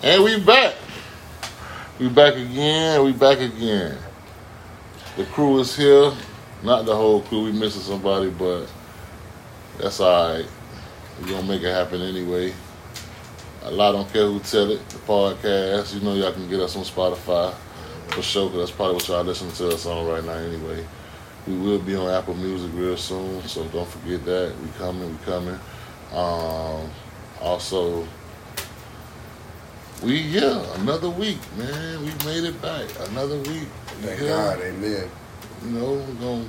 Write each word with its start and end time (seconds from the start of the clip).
And 0.00 0.22
we 0.22 0.38
back. 0.38 0.76
We 1.98 2.08
back 2.08 2.34
again. 2.34 3.04
We 3.04 3.12
back 3.12 3.40
again. 3.40 3.98
The 5.16 5.24
crew 5.24 5.58
is 5.58 5.76
here. 5.76 6.12
Not 6.62 6.86
the 6.86 6.94
whole 6.94 7.22
crew. 7.22 7.44
We 7.44 7.52
missing 7.52 7.82
somebody, 7.82 8.30
but 8.30 8.66
that's 9.80 9.98
all 9.98 10.34
right. 10.34 10.46
We 11.20 11.30
gonna 11.30 11.48
make 11.48 11.62
it 11.62 11.72
happen 11.72 12.00
anyway. 12.00 12.52
A 13.64 13.72
lot 13.72 13.90
don't 13.90 14.08
care 14.12 14.26
who 14.26 14.38
tell 14.38 14.70
it. 14.70 14.88
The 14.88 14.98
podcast, 14.98 15.94
you 15.94 16.00
know, 16.00 16.14
y'all 16.14 16.32
can 16.32 16.48
get 16.48 16.60
us 16.60 16.76
on 16.76 16.84
Spotify 16.84 17.52
for 18.10 18.22
sure. 18.22 18.50
Cause 18.50 18.58
that's 18.58 18.70
probably 18.70 18.94
what 18.94 19.08
y'all 19.08 19.24
listening 19.24 19.52
to 19.54 19.68
us 19.70 19.84
on 19.84 20.06
right 20.06 20.24
now 20.24 20.34
anyway. 20.34 20.86
We 21.48 21.58
will 21.58 21.80
be 21.80 21.96
on 21.96 22.08
Apple 22.08 22.34
Music 22.34 22.70
real 22.72 22.96
soon, 22.96 23.42
so 23.48 23.64
don't 23.64 23.88
forget 23.88 24.24
that. 24.26 24.54
We 24.62 24.68
coming. 24.78 25.10
We 25.10 25.24
coming. 25.24 25.58
Um, 26.12 26.88
also, 27.40 28.06
we 30.02 30.18
yeah, 30.18 30.62
another 30.80 31.10
week, 31.10 31.38
man. 31.56 32.00
We 32.00 32.12
made 32.24 32.44
it 32.44 32.60
back. 32.62 32.88
Another 33.10 33.36
week. 33.38 33.68
We 34.00 34.06
Thank 34.06 34.20
here. 34.20 34.28
God, 34.28 34.60
amen. 34.60 35.10
You 35.64 35.70
know, 35.70 35.92
we're 35.94 36.14
gonna 36.20 36.48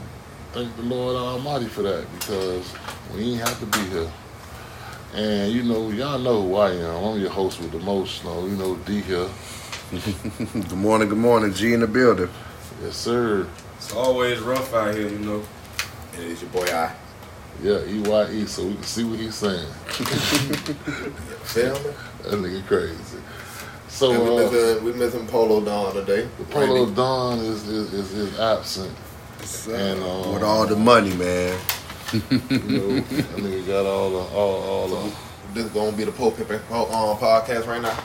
thank 0.54 0.76
the 0.76 0.84
Lord 0.84 1.16
Almighty 1.16 1.66
for 1.66 1.82
that 1.82 2.06
because 2.20 2.72
we 3.14 3.34
ain't 3.34 3.42
have 3.42 3.60
to 3.60 3.66
be 3.66 3.90
here. 3.90 4.12
And 5.16 5.52
you 5.52 5.64
know, 5.64 5.90
y'all 5.90 6.20
know 6.20 6.44
who 6.44 6.56
I 6.56 6.72
am. 6.72 7.04
I'm 7.04 7.20
your 7.20 7.32
host 7.32 7.60
with 7.60 7.72
the 7.72 7.80
most. 7.80 8.24
You 8.24 8.30
know, 8.30 8.46
you 8.46 8.56
know 8.56 8.76
D 8.78 9.02
here. 9.02 9.30
Good 10.38 10.72
morning, 10.74 11.10
good 11.10 11.18
morning. 11.18 11.52
G 11.52 11.74
in 11.74 11.80
the 11.80 11.88
building. 11.88 12.30
Yes, 12.84 12.96
sir. 12.96 13.48
It's 13.78 13.92
always 13.94 14.40
rough 14.40 14.72
out 14.76 14.94
here, 14.94 15.10
you 15.10 15.18
know. 15.18 15.44
And 16.16 16.32
it's 16.32 16.42
your 16.44 16.52
boy 16.52 16.66
I. 16.66 16.94
Yeah, 17.64 17.80
EYE, 17.80 18.46
so 18.46 18.68
we 18.68 18.76
can 18.76 18.84
see 18.84 19.04
what 19.04 19.20
he's 19.20 19.36
saying. 19.36 19.68
Feel 21.44 21.74
me? 21.80 21.92
That 22.24 22.34
nigga 22.34 22.68
crazy. 22.68 23.19
And 24.02 24.12
we 24.12 24.26
So 24.26 24.48
uh, 24.48 24.50
missing 24.50 24.84
we 24.86 24.94
missing 24.94 25.28
Polo 25.28 25.60
Don 25.62 25.94
today. 25.94 26.28
the 26.38 26.46
Polo 26.46 26.90
Don 26.90 27.40
is 27.40 27.68
is, 27.68 27.94
is, 27.94 28.14
is 28.14 28.40
absent. 28.40 28.96
And, 29.70 30.02
uh, 30.02 30.22
um, 30.22 30.34
with 30.34 30.44
all 30.44 30.66
the 30.68 30.76
money, 30.76 31.14
man. 31.16 31.58
You 32.12 32.18
know, 32.18 33.00
that 33.02 33.38
nigga 33.38 33.68
got 33.68 33.86
all 33.86 34.10
the 34.10 34.18
all 34.36 34.64
all 34.64 34.88
the 34.88 35.12
This 35.54 35.66
is 35.66 35.72
gonna 35.72 35.96
be 35.96 36.06
the 36.06 36.12
Pope 36.12 36.38
Pimpin' 36.38 36.60
um, 36.72 37.18
podcast 37.18 37.68
right 37.68 37.82
now. 37.82 37.98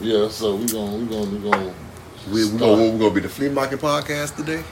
yeah. 0.00 0.28
So 0.28 0.56
we 0.56 0.66
gonna 0.66 0.96
we 0.96 1.06
gonna 1.06 1.30
we 1.30 1.38
gonna. 1.38 1.74
We, 2.30 2.44
we, 2.50 2.58
gonna, 2.58 2.92
we 2.92 2.98
gonna 2.98 3.14
be 3.14 3.20
the 3.20 3.28
flea 3.28 3.48
market 3.48 3.80
podcast 3.80 4.36
today. 4.36 4.62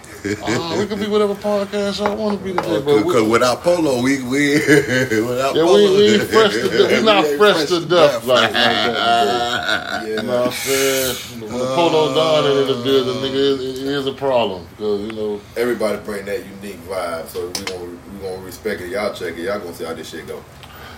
Ah, 0.43 0.77
we 0.79 0.87
can 0.87 0.99
be 0.99 1.07
whatever 1.07 1.35
podcast 1.35 1.99
y'all 2.01 2.17
want 2.17 2.39
to 2.39 2.45
be 2.45 2.53
today, 2.53 2.81
but 2.81 2.97
we, 2.97 3.03
Because 3.05 3.29
without 3.29 3.63
Polo, 3.63 4.03
we 4.03 4.23
we 4.23 4.55
without 4.59 5.55
Yeah, 5.55 5.63
Polo, 5.63 5.75
we, 5.75 5.97
we 5.97 6.15
ain't 6.15 6.23
fresh 6.25 6.53
to 6.53 6.69
death. 6.69 6.91
We 7.01 7.05
not 7.05 7.25
ain't 7.25 7.39
fresh 7.39 7.67
to 7.69 7.87
death 7.87 8.25
like, 8.27 8.43
like 8.43 8.53
that. 8.53 10.03
Yeah, 10.07 10.07
You 10.07 10.23
know 10.23 10.39
what 10.39 10.47
I'm 10.47 10.53
saying? 10.53 11.41
When 11.41 11.59
the 11.59 11.75
Polo 11.75 12.15
Don 12.15 12.51
in 12.51 12.67
the 12.67 12.83
building, 12.83 13.31
nigga, 13.31 13.55
it, 13.55 13.61
it 13.61 13.87
is 13.87 14.07
a 14.07 14.13
problem 14.13 14.67
because 14.71 15.01
you 15.03 15.13
know. 15.13 15.41
everybody 15.57 15.99
bring 16.05 16.25
that 16.27 16.45
unique 16.45 16.81
vibe, 16.87 17.27
so 17.29 17.47
we 17.47 17.65
gonna 17.65 17.99
we 18.13 18.19
gonna 18.21 18.43
respect 18.43 18.81
it. 18.81 18.89
Y'all 18.91 19.13
check 19.15 19.37
it. 19.37 19.43
Y'all 19.43 19.59
gonna 19.59 19.75
see 19.75 19.85
how 19.85 19.95
this 19.95 20.09
shit 20.11 20.27
go. 20.27 20.43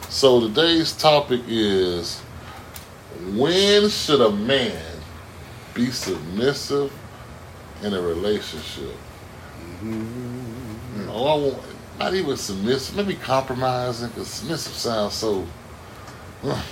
So 0.08 0.40
today's 0.40 0.92
topic 0.94 1.42
is 1.46 2.20
when 3.34 3.88
should 3.88 4.20
a 4.20 4.30
man 4.30 4.80
be 5.74 5.90
submissive 5.90 6.92
in 7.82 7.94
a 7.94 8.00
relationship? 8.00 8.94
Mm-hmm. 9.82 11.08
Oh, 11.10 11.26
I 11.26 11.34
want 11.36 11.62
not 11.98 12.14
even 12.14 12.36
submissive, 12.36 12.96
maybe 12.96 13.14
compromising 13.14 14.08
because 14.08 14.28
submissive 14.28 14.72
sounds 14.74 15.14
so. 15.14 15.46
Uh, 16.44 16.62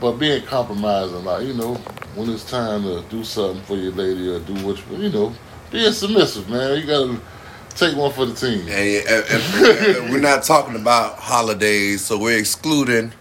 but 0.00 0.12
being 0.12 0.42
compromising, 0.44 1.24
like 1.24 1.46
you 1.46 1.54
know, 1.54 1.74
when 2.14 2.30
it's 2.30 2.48
time 2.48 2.82
to 2.84 3.02
do 3.10 3.24
something 3.24 3.62
for 3.64 3.76
your 3.76 3.92
lady 3.92 4.28
or 4.28 4.38
do 4.40 4.54
what 4.66 4.78
you, 4.90 4.96
you 4.98 5.10
know, 5.10 5.32
being 5.70 5.92
submissive, 5.92 6.48
man. 6.48 6.78
You 6.80 6.86
gotta 6.86 7.20
take 7.70 7.96
one 7.96 8.12
for 8.12 8.26
the 8.26 8.34
team. 8.34 8.60
And- 8.68 9.08
and- 9.08 9.96
and 9.96 10.10
we're 10.12 10.20
not 10.20 10.42
talking 10.44 10.76
about 10.76 11.18
holidays, 11.18 12.04
so 12.04 12.16
we're 12.18 12.38
excluding 12.38 13.12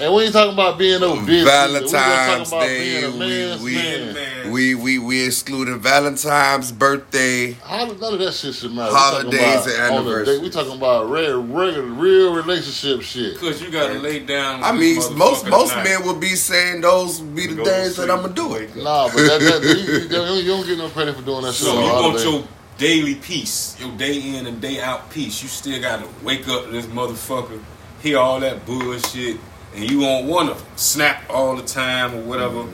And 0.00 0.14
we 0.14 0.22
ain't 0.24 0.32
talking 0.32 0.54
about 0.54 0.78
being 0.78 0.98
no 1.00 1.12
bitch. 1.14 1.18
either. 1.18 1.26
We 1.26 1.80
just 1.80 1.94
Valentine's 1.94 2.50
talking 2.50 2.58
about 2.58 2.66
Day. 2.66 3.00
being 3.00 3.04
a 3.04 3.10
We 3.10 3.18
man's 3.18 3.62
we, 3.62 3.74
man. 3.74 4.14
Man. 4.14 4.50
we 4.50 4.74
we 4.74 4.98
we 4.98 5.26
excluding 5.26 5.78
Valentine's 5.78 6.72
birthday. 6.72 7.52
How, 7.52 7.84
none 7.84 8.14
of 8.14 8.18
that 8.18 8.32
shit 8.32 8.54
should 8.54 8.72
matter. 8.72 8.92
We 8.92 8.98
Holidays 8.98 9.40
talking 9.40 9.56
and 9.56 9.64
the 9.64 9.82
anniversaries. 9.92 10.40
We 10.40 10.50
talking 10.50 10.76
about 10.76 11.10
real, 11.10 11.42
regular, 11.42 11.82
real 11.82 12.34
relationship 12.34 13.02
shit. 13.02 13.38
Cause 13.38 13.60
you 13.60 13.70
gotta 13.70 13.98
lay 13.98 14.20
down. 14.20 14.64
I 14.64 14.72
mean, 14.72 14.96
most 15.18 15.46
most 15.46 15.70
tonight. 15.72 15.84
men 15.84 16.06
would 16.06 16.18
be 16.18 16.34
saying 16.34 16.80
those 16.80 17.20
be 17.20 17.46
the 17.48 17.56
Go 17.56 17.64
days 17.64 17.96
that. 17.96 18.10
I'm 18.10 18.22
gonna 18.22 18.32
do 18.32 18.54
it. 18.54 18.74
Nah, 18.76 19.08
but 19.08 19.16
that, 19.16 19.40
that 19.40 19.62
you, 19.64 19.94
you, 20.02 20.08
don't- 20.08 20.66
get 20.66 20.78
no 20.78 20.88
credit 20.88 21.14
for 21.16 21.22
doing 21.22 21.42
that 21.42 21.52
shit. 21.54 21.66
So 21.66 21.74
you 21.78 21.90
a 21.90 22.02
want 22.02 22.24
your 22.24 22.44
daily 22.78 23.16
peace, 23.16 23.78
your 23.78 23.94
day 23.98 24.36
in 24.36 24.46
and 24.46 24.60
day 24.62 24.80
out 24.80 25.10
peace. 25.10 25.42
You 25.42 25.48
still 25.48 25.78
gotta 25.80 26.08
wake 26.22 26.48
up 26.48 26.64
to 26.64 26.70
this 26.70 26.86
motherfucker, 26.86 27.60
hear 28.00 28.18
all 28.18 28.40
that 28.40 28.64
bullshit, 28.64 29.38
and 29.74 29.88
you 29.90 30.00
don't 30.00 30.26
wanna 30.26 30.56
snap 30.76 31.22
all 31.30 31.56
the 31.56 31.62
time 31.62 32.14
or 32.14 32.22
whatever. 32.22 32.64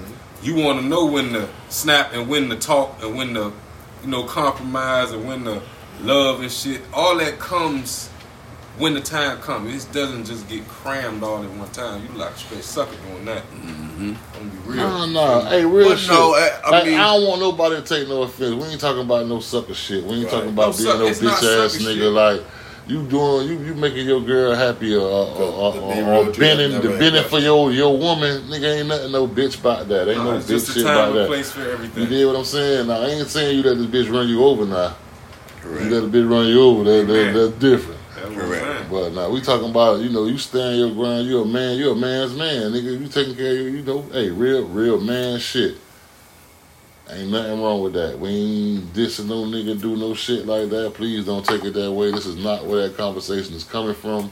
You 0.43 0.55
wanna 0.57 0.83
know 0.83 1.07
when 1.07 1.33
to 1.33 1.49
snap 1.69 2.12
and 2.15 2.29
when 2.29 2.49
to 2.51 2.57
talk 2.57 3.03
and 3.03 3.17
when 3.17 3.34
to, 3.34 3.53
you 4.03 4.09
know, 4.09 4.25
compromise 4.25 5.12
and 5.12 5.27
when 5.27 5.45
to 5.45 5.61
love 6.03 6.41
and 6.41 6.51
shit. 6.53 6.83
All 6.93 7.17
that 7.19 7.39
comes 7.39 8.09
when 8.79 8.93
the 8.93 9.01
time 9.01 9.39
comes. 9.41 9.87
It 9.87 9.93
doesn't 9.93 10.27
just 10.27 10.47
get 10.49 10.69
crammed 10.69 11.23
all 11.23 11.43
at 11.43 11.51
one 11.51 11.69
time. 11.71 12.07
You 12.12 12.19
like 12.19 12.37
straight 12.37 12.62
sucker 12.62 12.95
doing 13.09 13.25
that. 13.25 13.43
Mm-hmm. 13.51 14.13
I'm 14.34 14.39
gonna 14.51 14.51
be 14.51 14.69
real. 14.69 14.77
No, 14.77 15.07
no. 15.07 15.41
Hey, 15.49 15.65
real 15.65 15.89
But 15.89 15.99
shit. 15.99 16.11
no, 16.11 16.34
I- 16.34 16.51
I 16.65 16.71
like, 16.71 16.84
mean- 16.87 16.99
I 16.99 17.05
don't 17.17 17.27
want 17.27 17.41
nobody 17.41 17.77
to 17.77 17.83
take 17.83 18.07
no 18.09 18.23
offense. 18.23 18.55
We 18.55 18.69
ain't 18.69 18.81
talking 18.81 19.03
about 19.03 19.27
no 19.27 19.41
sucker 19.41 19.73
shit. 19.75 20.05
We 20.05 20.17
ain't 20.17 20.25
Right. 20.25 20.31
talking 20.33 20.49
about 20.51 20.73
No 20.78 20.84
being 20.84 20.89
suck- 20.91 21.23
no 21.23 21.31
bitch 21.31 21.65
ass 21.65 21.77
nigga. 21.78 21.95
shit. 21.95 22.13
Like 22.13 22.43
you 22.88 23.02
doing, 23.08 23.48
you 23.48 23.58
you 23.60 23.74
making 23.74 24.06
your 24.06 24.20
girl 24.20 24.54
happy 24.54 24.94
or 24.94 25.00
or, 25.08 25.36
or, 25.42 25.72
To 25.74 25.80
be 25.80 25.86
or, 25.86 25.94
real 25.94 26.28
or 26.28 26.32
bending 26.32 26.70
the 26.70 26.76
uh, 26.76 26.80
uh, 26.80 26.80
uh, 26.80 26.82
never 26.82 26.98
bending 26.98 27.24
for 27.24 27.38
your 27.41 27.72
your 27.72 27.98
woman. 27.98 28.42
Nigga 28.44 28.78
ain't 28.78 28.88
nothing 28.88 29.12
no 29.12 29.26
bitch 29.26 29.58
about 29.58 29.88
that. 29.88 30.08
Ain't 30.08 30.19
No, 30.19 30.32
no 30.32 30.38
bitch 30.38 30.72
shit 30.72 30.82
about 30.84 31.08
and 31.10 31.19
that. 31.19 31.26
place 31.26 31.50
for 31.52 31.60
You 31.62 31.70
everything. 31.70 32.08
did 32.08 32.26
what 32.26 32.36
I'm 32.36 32.44
saying. 32.44 32.86
Now 32.88 33.00
I 33.02 33.06
ain't 33.06 33.28
saying 33.28 33.56
you 33.56 33.62
let 33.62 33.76
this 33.78 33.86
bitch 33.86 34.12
run 34.12 34.28
you 34.28 34.44
over 34.44 34.64
now. 34.66 34.94
You 35.64 35.70
Correct. 35.70 35.91
let 35.91 36.04
a 36.04 36.06
bitch 36.06 36.30
run 36.30 36.47
you 36.47 36.60
over. 36.62 36.84
That, 36.84 37.06
that, 37.06 37.20
Amen. 37.30 37.34
that's 37.34 37.52
different. 37.58 38.00
That's 38.14 38.28
what 38.28 38.38
I'm 38.38 38.48
Correct. 38.50 38.91
But 38.91 39.12
now 39.14 39.30
we 39.30 39.41
talking 39.41 39.70
about, 39.70 40.00
you 40.00 40.10
know, 40.10 40.26
you 40.26 40.38
stand 40.38 40.78
your 40.78 40.92
ground, 40.94 41.26
you 41.26 41.42
a 41.42 41.44
man, 41.44 41.76
you 41.78 41.91
a 41.91 41.94
man's 41.97 42.34
man, 42.34 42.70
nigga. 42.72 43.00
You 43.00 43.08
taking 43.08 43.34
care 43.34 43.50
of 43.50 43.56
you, 43.58 43.64
you 43.64 43.82
know, 43.82 44.03
hey, 44.12 44.30
real, 44.30 44.64
real 44.68 45.00
man 45.00 45.38
shit. 45.41 45.76
Ain't 47.09 47.31
nothing 47.31 47.62
wrong 47.62 47.83
with 47.83 47.93
that. 47.93 48.19
We 48.19 48.28
ain't 48.31 48.93
dissing 48.93 49.27
no 49.28 49.44
nigga 49.44 49.81
do 49.81 49.97
no 49.97 50.12
shit 50.15 50.44
like 50.44 50.71
that. 50.71 50.94
Please 50.94 51.25
don't 51.25 51.47
take 51.47 51.65
it 51.65 51.75
that 51.75 51.93
way. 51.93 52.11
This 52.11 52.27
is 52.27 52.37
not 52.37 52.67
where 52.67 52.89
that 52.89 52.97
conversation 52.97 53.55
is 53.55 53.62
coming 53.62 53.94
from. 53.94 54.31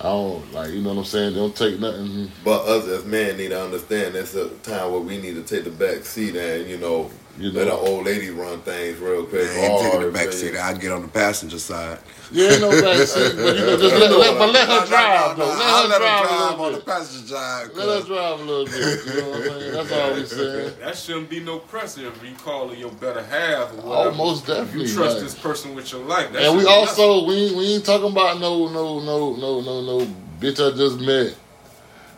I 0.00 0.04
don't 0.04 0.52
like, 0.52 0.70
you 0.70 0.82
know 0.82 0.90
what 0.90 0.98
I'm 0.98 1.04
saying? 1.04 1.34
Don't 1.34 1.54
take 1.54 1.78
nothing. 1.78 2.28
But 2.44 2.66
us 2.66 2.88
as 2.88 3.04
men 3.04 3.36
need 3.36 3.50
to 3.50 3.62
understand 3.62 4.16
that's 4.16 4.34
a 4.34 4.48
time 4.48 4.90
where 4.90 5.00
we 5.00 5.18
need 5.18 5.34
to 5.34 5.42
take 5.42 5.62
the 5.62 5.70
back 5.70 6.04
seat 6.04 6.34
and 6.34 6.68
you 6.68 6.78
know 6.78 7.08
You 7.38 7.50
let 7.50 7.66
an 7.66 7.72
old 7.72 8.04
lady 8.04 8.28
run 8.30 8.60
things 8.60 8.98
real 8.98 9.24
quick. 9.24 9.48
I 9.48 9.54
ain't 9.54 9.80
taking 9.80 9.84
the 9.84 9.90
hard, 10.00 10.12
back 10.12 10.24
man. 10.26 10.32
seat. 10.32 10.56
I 10.56 10.74
get 10.74 10.92
on 10.92 11.02
the 11.02 11.08
passenger 11.08 11.58
side. 11.58 11.98
you 12.30 12.44
ain't 12.46 12.60
no 12.60 12.70
back 12.70 13.06
seat, 13.06 13.32
but 13.36 13.56
you 13.56 13.64
know, 13.64 13.76
just 13.78 13.94
let, 13.96 14.10
let, 14.10 14.38
but 14.38 14.52
let 14.52 14.68
her 14.68 14.74
No, 14.74 14.80
no, 14.80 14.86
drive 14.86 15.38
no, 15.38 15.44
though. 15.46 15.50
Let 15.52 15.62
I'll 15.66 15.82
her 15.82 15.88
let 15.88 15.98
drive 15.98 16.20
her 16.20 16.26
drive 16.28 16.60
on 16.60 16.72
the 16.72 16.80
passenger 16.80 17.26
side. 17.34 17.68
Let 17.74 17.88
her 18.02 18.06
drive 18.06 18.40
a 18.40 18.42
little 18.44 18.64
bit. 18.66 18.74
You 19.06 19.20
know 19.22 19.30
what 19.30 19.36
I'm 19.38 19.42
saying? 19.60 19.72
That's 19.72 19.92
all 19.92 20.14
we 20.14 20.24
saying. 20.26 20.72
That 20.80 20.96
shouldn't 20.96 21.30
be 21.30 21.40
no 21.40 21.58
pressure 21.58 22.06
if 22.08 22.22
you 22.22 22.34
call 22.36 22.68
her 22.68 22.74
your 22.74 22.90
better 22.92 23.22
half 23.24 23.72
or 23.78 23.80
Oh, 23.82 24.10
most 24.14 24.42
If 24.42 24.46
definitely. 24.48 24.88
you 24.88 24.94
trust 24.94 25.14
like- 25.16 25.24
this 25.24 25.34
person 25.34 25.74
with 25.74 25.90
your 25.90 26.04
life. 26.04 26.32
That 26.32 26.42
And 26.42 26.52
we 26.56 26.60
should 26.64 26.68
be 26.68 26.72
also 26.74 27.26
we 27.26 27.34
ain't, 27.34 27.56
we 27.56 27.74
ain't 27.76 27.84
talking 27.86 28.10
about 28.12 28.40
no 28.40 28.68
no 28.68 29.00
no 29.00 29.36
no 29.36 29.60
no 29.62 29.80
no 29.80 30.06
bitch 30.38 30.60
I 30.60 30.76
just 30.76 31.00
met. 31.00 31.34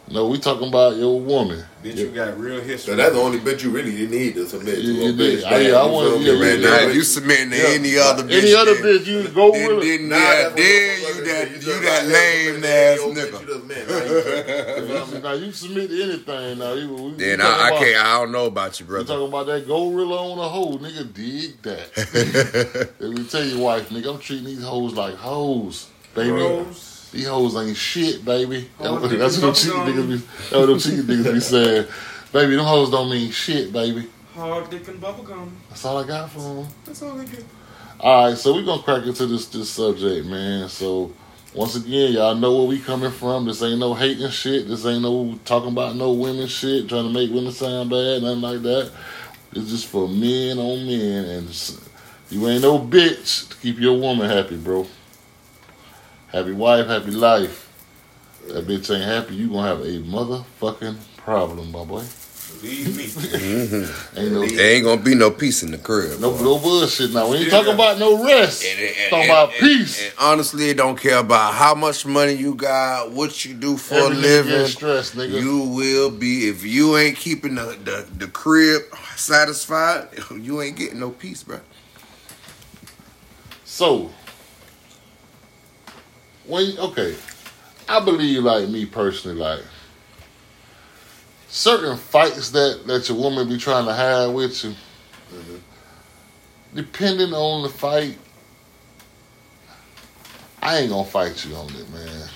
No, 0.06 0.28
we 0.28 0.38
talking 0.38 0.69
about 0.69 0.97
your 0.97 1.19
woman. 1.19 1.58
nothing. 1.58 1.93
Bitch, 1.93 1.96
you 1.99 2.08
got 2.11 2.38
real 2.38 2.61
history. 2.61 2.93
So 2.93 2.96
that's 2.96 3.14
the 3.14 3.20
only 3.20 3.38
bitch 3.40 3.62
you 3.62 3.70
really 3.70 4.06
need 4.06 4.34
to 4.34 4.46
submit 4.46 4.75
to. 4.76 4.81
You- 4.82 4.93
you 4.93 5.12
bitch. 5.14 5.44
I- 5.46 5.50
man. 5.50 5.64
yeah, 5.64 5.76
I 5.81 5.87
You 5.87 5.93
wanna- 5.93 6.11
feel 6.11 6.19
me? 6.19 6.26
yeah, 6.26 6.32
Man, 6.40 6.61
now 6.62 6.88
if 6.88 6.94
you 6.94 7.02
submitting 7.05 7.50
to 7.50 7.56
Yeah. 7.56 7.69
any 7.69 7.99
other 7.99 8.23
bitch, 8.23 8.38
Any 8.43 8.55
other 8.55 8.75
then- 8.75 8.82
bitch, 8.84 9.06
you 9.06 9.29
go 9.29 9.50
then, 9.52 9.76
with 9.76 9.84
it. 9.84 9.99
then, 9.99 10.08
Nah, 10.11 10.17
yeah, 10.17 10.43
that's 10.43 10.55
then 10.56 10.64
you 11.00 11.06
saying. 11.06 11.25
that 11.25 11.55
just 11.55 11.67
you 11.67 11.73
like 11.73 11.82
that 11.82 12.05
that 12.05 12.12
lame 12.12 12.61
bitch, 12.61 12.64
ass 12.64 12.99
nigga. 13.00 13.14
You. 13.14 13.64
Now 13.64 14.05
you- 14.05 14.82
You 14.82 14.94
know, 14.94 15.20
now 15.23 15.32
you 15.32 15.52
submit 15.52 15.88
to 15.90 16.02
anything. 16.02 16.58
Now 16.58 16.73
you. 16.75 16.88
We, 16.88 17.11
Then 17.12 17.38
we 17.38 17.44
I, 17.44 17.49
I 17.49 17.69
about- 17.69 17.81
can't. 17.81 18.06
I 18.06 18.19
don't 18.20 18.32
know 18.32 18.44
about 18.46 18.81
you, 18.81 18.87
We 18.87 18.90
brother. 18.90 19.06
talking 19.06 19.29
about 19.29 19.46
that 19.46 19.67
gorilla 19.67 20.32
on 20.32 20.38
a 20.38 20.49
hoe, 20.49 20.79
nigga. 20.79 21.12
Dig 21.14 21.62
that. 21.62 22.90
Let 23.00 23.11
me 23.11 23.25
tell 23.25 23.43
you, 23.44 23.58
wife, 23.58 23.88
nigga, 23.88 24.11
I'm 24.14 24.19
treating 24.20 24.44
these 24.46 24.62
hoes 24.62 24.93
like 24.93 25.14
hoes, 25.17 25.87
baby. 26.14 26.31
Rose. 26.31 26.90
These 27.14 27.28
hoes 27.28 27.55
ain't 27.56 27.76
shit, 27.76 28.25
baby. 28.25 28.69
Oh, 28.81 28.99
That- 28.99 29.19
that's 29.19 29.38
what 29.38 29.46
them 29.46 29.55
cheating 29.55 29.81
niggas 29.94 30.08
be. 30.08 30.16
That's 30.16 30.52
what 30.52 30.66
them 30.66 30.78
cheating 30.81 31.05
niggas 31.05 31.32
be 31.32 31.40
saying. 31.40 31.87
Baby, 32.32 32.56
them 32.56 32.64
hoes 32.64 32.90
don't 32.90 33.08
mean 33.08 33.31
shit, 33.31 33.72
baby. 33.72 34.06
Hard 34.34 34.69
dick 34.69 34.88
and 34.88 35.00
bubblegum. 35.00 35.49
That's 35.69 35.84
all 35.84 35.99
I 35.99 36.05
got 36.06 36.31
for 36.32 36.40
them. 36.40 36.66
That's 36.84 37.00
all 37.02 37.12
they 37.14 37.25
get. 37.25 37.44
All 38.00 38.26
right, 38.28 38.37
so 38.37 38.52
we're 38.52 38.64
gonna 38.64 38.82
crack 38.82 39.06
into 39.06 39.26
this 39.26 39.46
this 39.46 39.70
subject, 39.70 40.26
man. 40.26 40.69
So 40.69 41.12
Once 41.55 41.76
again, 41.76 42.12
y'all 42.14 42.34
know 42.34 42.56
where 42.56 42.66
we 42.66 42.81
coming 42.81 43.12
from. 43.12 43.44
This 43.44 43.62
ain't 43.62 43.78
no 43.78 43.94
hating 43.94 44.28
shit. 44.31 44.67
This 44.67 44.84
ain't 44.87 45.02
no 45.02 45.38
talking 45.44 45.69
about 45.70 45.94
no 45.94 46.10
women 46.10 46.49
shit, 46.49 46.88
trying 46.88 47.05
to 47.06 47.10
make 47.12 47.31
women 47.32 47.52
sound 47.52 47.90
bad, 47.90 48.22
nothing 48.22 48.40
like 48.40 48.62
that. 48.62 48.90
It's 49.52 49.70
just 49.70 49.87
for 49.87 50.08
men 50.08 50.58
on 50.58 50.84
men, 50.84 51.25
and 51.26 51.49
you 52.28 52.49
ain't 52.49 52.62
no 52.62 52.81
bitch 52.81 53.50
to 53.50 53.56
keep 53.58 53.78
your 53.78 53.96
woman 53.96 54.28
happy, 54.28 54.56
bro. 54.56 54.84
Happy 56.34 56.52
wife, 56.52 56.88
happy 56.88 57.12
life. 57.12 57.60
That 58.48 58.66
bitch 58.66 58.92
ain't 58.92 59.04
happy, 59.04 59.36
you 59.36 59.48
gonna 59.50 59.69
have 59.69 59.81
a 59.82 60.00
motherfucking 60.02 60.96
problem, 61.19 61.70
my 61.70 61.84
boy. 61.84 62.02
Believe 62.60 62.96
me. 62.96 63.04
Ain't 64.16 64.32
no 64.32 64.46
There 64.46 64.75
ain't 64.75 64.84
gonna 64.84 65.00
be 65.00 65.14
no 65.14 65.31
peace 65.31 65.62
in 65.62 65.70
the 65.70 65.78
crib. 65.78 66.19
no, 66.20 66.31
no 66.36 66.58
bullshit 66.58 67.12
now. 67.12 67.28
We 67.28 67.36
ain't 67.38 67.46
Yeah. 67.46 67.50
talking 67.52 67.75
about 67.75 67.98
no 67.98 68.25
rest. 68.25 68.64
And- 68.64 68.81
and- 68.81 68.94
talking 69.10 69.20
and- 69.22 69.31
about 69.31 69.50
and- 69.50 69.60
peace. 69.60 70.02
And 70.02 70.12
honestly, 70.19 70.70
it 70.70 70.76
don't 70.76 70.98
care 71.00 71.19
about 71.19 71.54
how 71.54 71.75
much 71.75 72.04
money 72.06 72.32
you 72.32 72.54
got, 72.54 73.12
what 73.12 73.44
you 73.44 73.54
do 73.54 73.76
for 73.76 73.94
Every 73.94 74.16
a 74.16 74.20
living. 74.20 74.50
getting 74.52 74.66
stressed, 74.69 75.16
nigga. 75.16 75.40
You 75.40 75.58
will 75.60 76.10
be 76.10 76.48
if 76.48 76.64
you 76.64 76.96
ain't 76.96 77.16
keeping 77.16 77.54
the, 77.56 77.76
the, 77.84 78.06
the 78.19 78.26
crib 78.28 78.82
satisfied. 79.16 80.08
You 80.31 80.60
ain't 80.62 80.76
getting 80.76 81.00
no 81.00 81.10
peace, 81.10 81.42
bro. 81.42 81.60
So, 83.64 84.10
when 86.46 86.79
okay, 86.79 87.17
I 87.88 88.00
believe 88.00 88.43
like 88.43 88.69
me 88.69 88.87
personally, 88.87 89.37
like 89.38 89.62
certain 91.49 91.96
fights 91.96 92.50
that 92.50 92.87
that 92.87 93.08
your 93.08 93.19
woman 93.19 93.49
be 93.49 93.58
trying 93.58 93.87
to 93.87 93.94
have 93.94 94.32
with 94.32 94.64
you, 94.64 94.75
depending 96.75 97.32
on 97.32 97.62
the 97.62 97.69
fight, 97.69 98.19
I 100.62 100.79
ain't 100.79 100.91
gonna 100.91 101.05
fight 101.05 101.44
you 101.44 101.55
on 101.55 101.69
it, 101.69 101.91
man. 101.91 102.29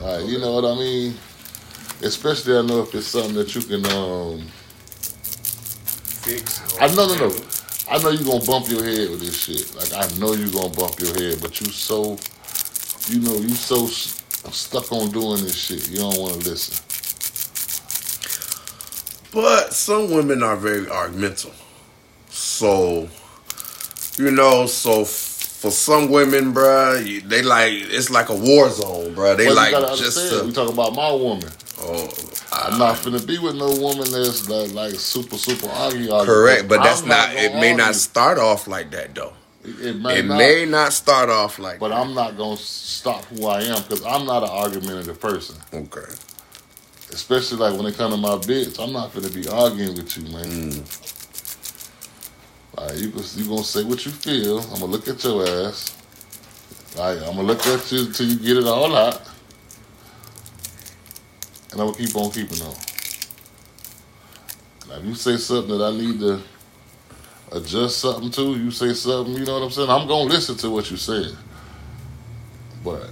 Like 0.00 0.26
you 0.26 0.38
know 0.38 0.52
what 0.52 0.64
I 0.64 0.74
mean. 0.76 1.14
Especially 2.02 2.56
I 2.56 2.62
know 2.62 2.82
if 2.82 2.94
it's 2.94 3.06
something 3.06 3.34
that 3.34 3.54
you 3.54 3.62
can 3.62 3.86
um 3.86 4.46
Fix. 6.26 6.60
I 6.80 6.88
no 6.94 7.06
no 7.06 7.28
no. 7.28 7.36
I 7.88 8.02
know 8.02 8.10
you 8.10 8.24
gonna 8.24 8.44
bump 8.44 8.68
your 8.68 8.82
head 8.82 9.10
with 9.10 9.20
this 9.20 9.36
shit. 9.38 9.74
Like 9.76 9.92
I 9.94 10.18
know 10.18 10.32
you 10.32 10.50
gonna 10.50 10.74
bump 10.74 10.98
your 10.98 11.14
head, 11.14 11.40
but 11.40 11.60
you 11.60 11.70
so, 11.70 12.18
you 13.08 13.20
know, 13.20 13.34
you 13.36 13.50
so 13.50 13.86
stuck 13.86 14.90
on 14.92 15.10
doing 15.10 15.42
this 15.42 15.56
shit. 15.56 15.90
You 15.90 15.98
don't 15.98 16.18
want 16.18 16.40
to 16.40 16.48
listen. 16.50 16.82
But 19.32 19.72
some 19.72 20.10
women 20.10 20.42
are 20.42 20.56
very 20.56 20.88
argumental. 20.88 21.52
So, 22.28 23.08
you 24.16 24.30
know, 24.30 24.66
so 24.66 25.04
for 25.04 25.70
some 25.70 26.10
women, 26.10 26.54
bruh, 26.54 27.22
they 27.28 27.42
like 27.42 27.72
it's 27.72 28.10
like 28.10 28.28
a 28.28 28.34
war 28.34 28.70
zone, 28.70 29.14
bruh. 29.14 29.36
They 29.36 29.52
like 29.52 29.72
just 29.96 30.32
we 30.32 30.48
to, 30.48 30.52
talking 30.52 30.72
about 30.72 30.94
my 30.94 31.10
woman. 31.12 31.50
oh, 31.80 32.08
I'm 32.52 32.78
not 32.78 32.96
finna 32.96 33.26
be 33.26 33.38
with 33.38 33.56
no 33.56 33.68
woman 33.76 34.10
that's 34.10 34.48
like, 34.48 34.72
like 34.72 34.94
super 34.94 35.36
super 35.36 35.68
argue. 35.68 36.08
correct, 36.08 36.68
but 36.68 36.82
that's 36.82 37.02
I'm 37.02 37.08
not. 37.08 37.34
It 37.34 37.54
may 37.54 37.74
not 37.74 37.94
start 37.94 38.38
off 38.38 38.66
like 38.66 38.90
that 38.92 39.14
though. 39.14 39.32
It 39.66 39.96
may 40.00 40.20
It 40.20 40.22
not. 40.22 40.38
may 40.38 40.64
not 40.66 40.92
start 40.92 41.30
off 41.30 41.58
like 41.58 41.80
But 41.80 41.90
that. 41.90 41.96
I'm 41.98 42.14
not 42.14 42.36
gonna 42.36 42.56
stop 42.56 43.24
who 43.26 43.46
I 43.46 43.62
am 43.62 43.82
because 43.82 44.04
I'm 44.04 44.26
not 44.26 44.42
an 44.44 44.50
argumentative 44.50 45.20
person. 45.20 45.56
okay. 45.74 46.12
Especially 47.12 47.58
like 47.58 47.76
when 47.76 47.86
it 47.86 47.96
comes 47.96 48.14
to 48.14 48.20
my 48.20 48.36
bitch, 48.36 48.82
I'm 48.82 48.92
not 48.92 49.14
gonna 49.14 49.30
be 49.30 49.48
arguing 49.48 49.96
with 49.96 50.16
you, 50.16 50.24
man. 50.32 50.44
Mm. 50.46 50.86
Like 52.76 52.98
you, 52.98 53.12
you 53.36 53.48
gonna 53.48 53.64
say 53.64 53.84
what 53.84 54.04
you 54.06 54.12
feel. 54.12 54.60
I'm 54.60 54.80
gonna 54.80 54.86
look 54.86 55.08
at 55.08 55.22
your 55.24 55.46
ass. 55.48 55.96
Like 56.96 57.18
I'm 57.18 57.36
gonna 57.36 57.42
look 57.42 57.66
at 57.66 57.92
you 57.92 58.06
until 58.06 58.26
you 58.26 58.36
get 58.38 58.56
it 58.58 58.66
all 58.66 58.94
out, 58.96 59.22
and 61.72 61.80
I'm 61.80 61.88
gonna 61.88 61.94
keep 61.98 62.14
on 62.16 62.30
keeping 62.32 62.60
on. 62.62 62.74
Now, 64.88 64.96
if 64.98 65.04
you 65.04 65.14
say 65.14 65.36
something 65.36 65.78
that 65.78 65.84
I 65.84 65.96
need 65.96 66.20
to 66.20 66.42
adjust 67.56 67.98
something 67.98 68.30
to, 68.32 68.56
you 68.56 68.70
say 68.70 68.92
something. 68.94 69.34
You 69.34 69.44
know 69.46 69.54
what 69.54 69.64
I'm 69.64 69.70
saying? 69.70 69.90
I'm 69.90 70.08
gonna 70.08 70.30
listen 70.30 70.56
to 70.58 70.70
what 70.70 70.90
you 70.90 70.96
said, 70.96 71.36
but 72.84 73.10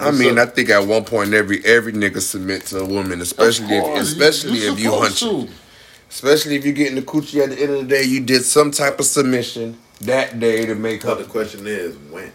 I 0.00 0.10
mean, 0.10 0.38
I 0.38 0.46
think 0.46 0.70
at 0.70 0.86
one 0.86 1.04
point 1.04 1.34
every 1.34 1.64
every 1.64 1.92
nigga 1.92 2.20
submit 2.20 2.66
to 2.66 2.80
a 2.80 2.86
woman, 2.86 3.20
especially 3.20 3.76
if, 3.76 3.84
Of 3.84 3.90
course, 3.90 4.08
especially 4.12 4.58
if 4.60 4.78
you 4.80 4.90
supposed 4.90 5.18
to. 5.20 5.48
especially 6.10 6.56
if 6.56 6.64
you 6.66 6.72
get 6.72 6.88
in 6.88 6.94
the 6.96 7.02
coochie 7.02 7.42
at 7.42 7.50
the 7.50 7.60
end 7.62 7.72
of 7.72 7.78
the 7.82 7.86
day, 7.96 8.02
you 8.04 8.20
did 8.20 8.42
some 8.44 8.70
type 8.70 8.98
of 8.98 9.06
submission 9.06 9.78
that 10.02 10.40
day 10.40 10.66
to 10.66 10.74
make 10.74 11.02
But 11.02 11.18
her. 11.18 11.24
the 11.24 11.30
question 11.30 11.66
is 11.66 11.96
when. 12.10 12.32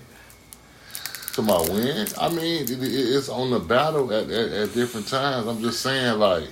To 1.34 1.44
my 1.44 1.62
win, 1.70 2.08
I 2.20 2.30
mean, 2.30 2.64
it, 2.64 2.72
it, 2.72 2.82
it's 2.82 3.30
on 3.30 3.52
the 3.52 3.60
battle 3.60 4.12
at, 4.12 4.28
at, 4.32 4.52
at 4.52 4.74
different 4.74 5.08
times. 5.08 5.46
I'm 5.48 5.62
just 5.62 5.82
saying, 5.82 6.18
like, 6.18 6.46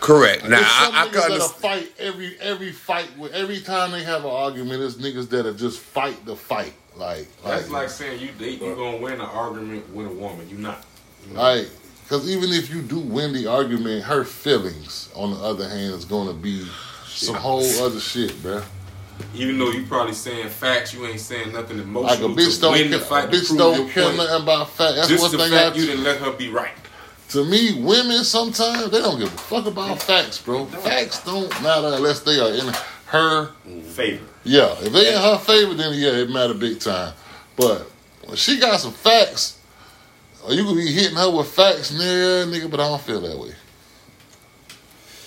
Correct. 0.00 0.48
Now 0.48 0.58
some 0.58 0.94
I, 0.94 1.02
I 1.02 1.06
niggas 1.08 1.12
can 1.12 1.12
that'll 1.12 1.32
understand. 1.34 1.62
fight 1.62 1.92
every 1.98 2.36
every 2.40 2.72
fight. 2.72 3.08
with 3.18 3.32
Every 3.32 3.60
time 3.60 3.90
they 3.92 4.04
have 4.04 4.24
an 4.24 4.30
argument, 4.30 4.82
it's 4.82 4.96
niggas 4.96 5.28
that'll 5.28 5.54
just 5.54 5.80
fight 5.80 6.24
the 6.24 6.36
fight. 6.36 6.72
Like, 6.96 7.28
That's 7.44 7.64
like, 7.70 7.82
like 7.82 7.90
saying 7.90 8.20
you 8.20 8.30
date, 8.38 8.60
you 8.60 8.74
gonna 8.74 8.96
win 8.98 9.14
an 9.14 9.20
argument 9.20 9.88
with 9.94 10.06
a 10.06 10.10
woman. 10.10 10.48
You 10.48 10.58
not. 10.58 10.84
like, 11.32 11.68
because 12.02 12.28
even 12.30 12.50
if 12.50 12.70
you 12.70 12.82
do 12.82 12.98
win 12.98 13.32
the 13.32 13.46
argument, 13.46 14.04
her 14.04 14.24
feelings, 14.24 15.08
on 15.14 15.30
the 15.32 15.36
other 15.38 15.68
hand, 15.68 15.94
is 15.94 16.04
gonna 16.04 16.32
be 16.32 16.64
some 17.06 17.34
whole 17.36 17.64
other 17.84 18.00
shit, 18.00 18.40
bro. 18.42 18.62
Even 19.34 19.58
though 19.58 19.70
you 19.70 19.84
probably 19.86 20.14
saying 20.14 20.48
facts, 20.48 20.94
you 20.94 21.04
ain't 21.06 21.20
saying 21.20 21.52
nothing 21.52 21.78
Like 21.78 21.86
emotional 21.86 22.32
a 22.32 22.34
bitch 22.36 22.54
to 22.56 22.60
don't, 22.62 22.72
win 22.72 22.90
the 22.90 22.98
fight 23.00 23.24
a 23.24 23.28
bitch 23.28 23.56
don't 23.56 23.74
your 23.76 23.88
care 23.88 24.04
point. 24.04 24.16
nothing 24.16 24.42
about 24.42 24.70
facts. 24.70 24.94
That's 24.96 25.08
Just 25.08 25.22
one 25.22 25.32
the 25.32 25.38
thing 25.38 25.50
fact 25.50 25.76
I. 25.76 25.78
you 25.78 25.86
didn't 25.86 26.04
let 26.04 26.18
her 26.20 26.32
be 26.32 26.48
right. 26.48 26.72
To 27.30 27.44
me, 27.44 27.82
women 27.82 28.24
sometimes 28.24 28.90
they 28.90 29.00
don't 29.00 29.18
give 29.18 29.32
a 29.32 29.36
fuck 29.36 29.66
about 29.66 30.02
facts, 30.02 30.40
bro. 30.40 30.64
Facts 30.66 31.22
don't 31.24 31.50
matter 31.62 31.88
unless 31.96 32.20
they 32.20 32.38
are 32.40 32.52
in 32.52 32.72
her 33.06 33.52
Favor. 33.82 34.24
Yeah, 34.44 34.74
if 34.80 34.92
they 34.92 35.14
in 35.14 35.20
her 35.20 35.38
favor, 35.38 35.74
then 35.74 35.92
yeah, 35.98 36.22
it 36.22 36.30
matter 36.30 36.54
big 36.54 36.80
time. 36.80 37.12
But 37.56 37.82
when 38.24 38.36
she 38.36 38.58
got 38.58 38.80
some 38.80 38.92
facts, 38.92 39.58
or 40.44 40.54
you 40.54 40.64
could 40.64 40.76
be 40.76 40.90
hitting 40.90 41.16
her 41.16 41.30
with 41.30 41.48
facts, 41.48 41.92
nigga, 41.92 42.46
nigga, 42.50 42.70
but 42.70 42.80
I 42.80 42.88
don't 42.88 43.00
feel 43.00 43.20
that 43.20 43.38
way. 43.38 43.52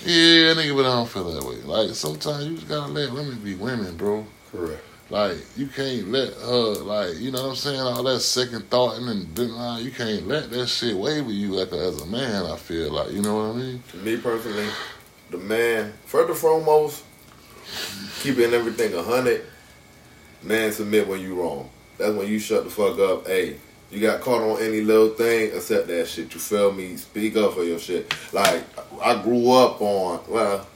Yeah, 0.03 0.53
nigga, 0.55 0.75
but 0.75 0.85
I 0.85 0.95
don't 0.95 1.09
feel 1.09 1.31
that 1.31 1.43
way. 1.43 1.57
Like 1.57 1.93
sometimes 1.93 2.45
you 2.45 2.55
just 2.55 2.67
gotta 2.67 2.91
let 2.91 3.11
women 3.11 3.39
be 3.43 3.53
women, 3.55 3.95
bro. 3.95 4.25
Correct. 4.51 4.83
Like 5.11 5.39
you 5.57 5.67
can't 5.67 6.07
let 6.07 6.33
her, 6.35 6.75
like 6.83 7.17
you 7.17 7.31
know 7.31 7.43
what 7.43 7.49
I'm 7.49 7.55
saying, 7.57 7.81
all 7.81 8.01
that 8.03 8.21
second 8.21 8.69
thought 8.69 8.95
and 8.95 9.35
then 9.35 9.51
uh, 9.51 9.77
you 9.77 9.91
can't 9.91 10.25
let 10.25 10.49
that 10.51 10.67
shit 10.67 10.95
waver 10.95 11.29
you 11.29 11.49
like 11.49 11.73
as 11.73 12.01
a 12.01 12.05
man. 12.05 12.45
I 12.45 12.55
feel 12.55 12.93
like 12.93 13.11
you 13.11 13.21
know 13.21 13.35
what 13.35 13.55
I 13.55 13.59
mean. 13.59 13.83
To 13.91 13.97
me 13.97 14.15
personally, 14.15 14.69
the 15.29 15.37
man, 15.37 15.91
first 16.05 16.29
and 16.29 16.37
foremost, 16.37 17.03
keeping 18.21 18.53
everything 18.53 18.93
a 18.93 19.03
hundred. 19.03 19.45
Man, 20.43 20.71
submit 20.71 21.09
when 21.09 21.19
you 21.19 21.41
wrong. 21.41 21.69
That's 21.97 22.15
when 22.15 22.29
you 22.29 22.39
shut 22.39 22.63
the 22.63 22.69
fuck 22.69 22.97
up. 22.97 23.27
Hey, 23.27 23.57
you 23.91 23.99
got 23.99 24.21
caught 24.21 24.41
on 24.41 24.61
any 24.61 24.79
little 24.79 25.09
thing, 25.09 25.53
accept 25.53 25.87
that 25.87 26.07
shit. 26.07 26.33
You 26.33 26.39
feel 26.39 26.71
me? 26.71 26.95
Speak 26.95 27.35
up 27.35 27.53
for 27.53 27.63
your 27.63 27.79
shit. 27.79 28.15
Like 28.31 28.63
I 29.03 29.21
grew 29.21 29.51
up 29.51 29.81
on 29.81 30.21
well, 30.29 30.67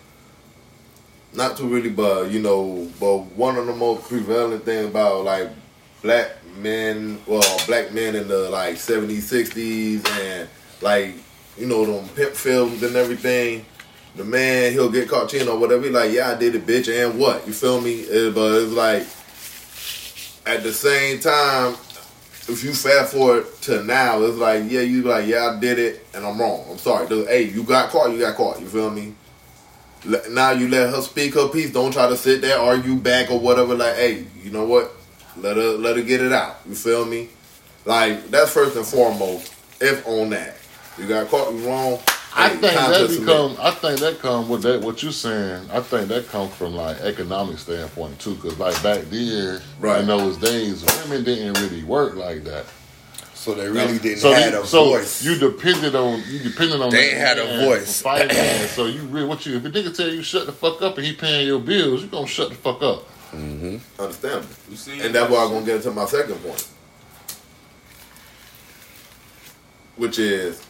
not 1.35 1.57
too 1.57 1.67
really, 1.67 1.89
but 1.89 2.31
you 2.31 2.39
know, 2.41 2.89
but 2.99 3.17
one 3.35 3.57
of 3.57 3.65
the 3.67 3.75
most 3.75 4.07
prevalent 4.07 4.63
thing 4.65 4.87
about 4.87 5.23
like 5.23 5.49
black 6.01 6.31
men, 6.57 7.19
well, 7.27 7.41
black 7.67 7.91
men 7.93 8.15
in 8.15 8.27
the 8.27 8.49
like 8.49 8.77
seventies, 8.77 9.27
sixties, 9.27 10.03
and 10.21 10.47
like 10.81 11.13
you 11.57 11.67
know 11.67 11.85
them 11.85 12.07
pimp 12.09 12.33
films 12.33 12.83
and 12.83 12.95
everything. 12.95 13.65
The 14.15 14.23
man 14.23 14.71
he'll 14.71 14.89
get 14.91 15.09
caught 15.09 15.29
cheating 15.29 15.49
or 15.49 15.57
whatever. 15.57 15.83
He 15.83 15.89
like, 15.89 16.11
yeah, 16.11 16.31
I 16.31 16.35
did 16.35 16.55
it, 16.55 16.65
bitch, 16.65 16.87
and 16.87 17.19
what? 17.19 17.45
You 17.45 17.53
feel 17.53 17.81
me? 17.81 17.95
It- 18.01 18.33
but 18.33 18.61
it's 18.61 18.71
like 18.71 19.03
at 20.45 20.63
the 20.63 20.71
same 20.71 21.19
time, 21.19 21.73
if 22.47 22.63
you 22.63 22.73
fast 22.73 23.13
forward 23.13 23.45
to 23.63 23.83
now, 23.83 24.21
it's 24.21 24.37
like, 24.37 24.63
yeah, 24.69 24.81
you 24.81 25.01
like, 25.01 25.25
yeah, 25.27 25.55
I 25.55 25.59
did 25.59 25.79
it, 25.79 26.05
and 26.13 26.23
I'm 26.25 26.39
wrong. 26.39 26.63
I'm 26.69 26.77
sorry. 26.77 27.07
Hey, 27.07 27.43
you 27.43 27.63
got 27.63 27.89
caught. 27.89 28.11
You 28.11 28.19
got 28.19 28.35
caught. 28.35 28.59
You 28.61 28.67
feel 28.67 28.91
me? 28.91 29.15
Now 30.29 30.51
you 30.51 30.67
let 30.67 30.93
her 30.93 31.01
speak 31.01 31.33
her 31.33 31.47
piece. 31.47 31.71
Don't 31.71 31.91
try 31.91 32.07
to 32.07 32.17
sit 32.17 32.41
there 32.41 32.59
argue 32.59 32.95
back 32.95 33.31
or 33.31 33.39
whatever. 33.39 33.75
Like, 33.75 33.95
hey, 33.95 34.25
you 34.43 34.51
know 34.51 34.65
what? 34.65 34.91
Let 35.37 35.57
her 35.57 35.71
let 35.77 35.97
her 35.97 36.03
get 36.03 36.21
it 36.21 36.31
out. 36.31 36.57
You 36.67 36.75
feel 36.75 37.05
me? 37.05 37.29
Like 37.85 38.29
that's 38.29 38.51
first 38.51 38.75
and 38.75 38.85
foremost. 38.85 39.53
If 39.81 40.07
on 40.07 40.29
that, 40.29 40.55
you 40.97 41.07
got 41.07 41.27
caught. 41.29 41.53
You 41.53 41.67
wrong. 41.67 41.99
I 42.37 42.49
hey, 42.49 42.55
think 42.57 42.73
that 42.73 43.17
become. 43.19 43.55
I 43.59 43.71
think 43.71 43.99
that 44.01 44.19
come 44.19 44.49
with 44.49 44.61
that. 44.63 44.81
What 44.81 45.01
you 45.01 45.11
saying? 45.11 45.69
I 45.71 45.79
think 45.79 46.09
that 46.09 46.27
comes 46.27 46.53
from 46.53 46.75
like 46.75 46.99
economic 47.01 47.57
standpoint 47.59 48.19
too. 48.19 48.35
Because 48.35 48.59
like 48.59 48.81
back 48.83 49.01
then, 49.03 49.61
Right. 49.79 50.01
in 50.01 50.07
those 50.07 50.37
days, 50.37 50.83
women 51.03 51.23
didn't 51.23 51.53
really 51.61 51.83
work 51.83 52.15
like 52.15 52.43
that. 52.43 52.65
So 53.45 53.53
they 53.53 53.69
really 53.69 53.99
didn't 53.99 54.17
so 54.17 54.33
had 54.33 54.53
you, 54.53 54.63
a 54.63 54.65
so 54.65 54.85
voice. 54.85 55.23
You 55.23 55.37
depended 55.37 55.95
on 55.95 56.23
you 56.27 56.39
depended 56.39 56.81
on 56.81 56.89
they 56.89 57.11
had 57.11 57.37
a 57.37 57.63
voice. 57.63 58.01
So 58.73 58.87
you 58.87 59.01
really 59.01 59.27
what 59.27 59.45
you 59.45 59.57
if 59.57 59.65
a 59.65 59.69
nigga 59.69 59.95
tell 59.95 60.09
you 60.09 60.23
shut 60.23 60.47
the 60.47 60.51
fuck 60.51 60.81
up 60.81 60.97
and 60.97 61.05
he 61.05 61.13
paying 61.13 61.45
your 61.45 61.59
bills, 61.59 62.01
you 62.01 62.07
gonna 62.07 62.25
shut 62.25 62.49
the 62.49 62.55
fuck 62.55 62.81
up. 62.81 63.03
Mm-hmm. 63.33 64.01
Understand? 64.01 64.47
You 64.67 64.75
see, 64.75 64.99
and 64.99 65.13
that's 65.13 65.31
why 65.31 65.43
I'm 65.43 65.51
gonna 65.51 65.63
get 65.63 65.75
into 65.75 65.91
my 65.91 66.05
second 66.05 66.37
point, 66.37 66.67
which 69.97 70.17
is 70.17 70.65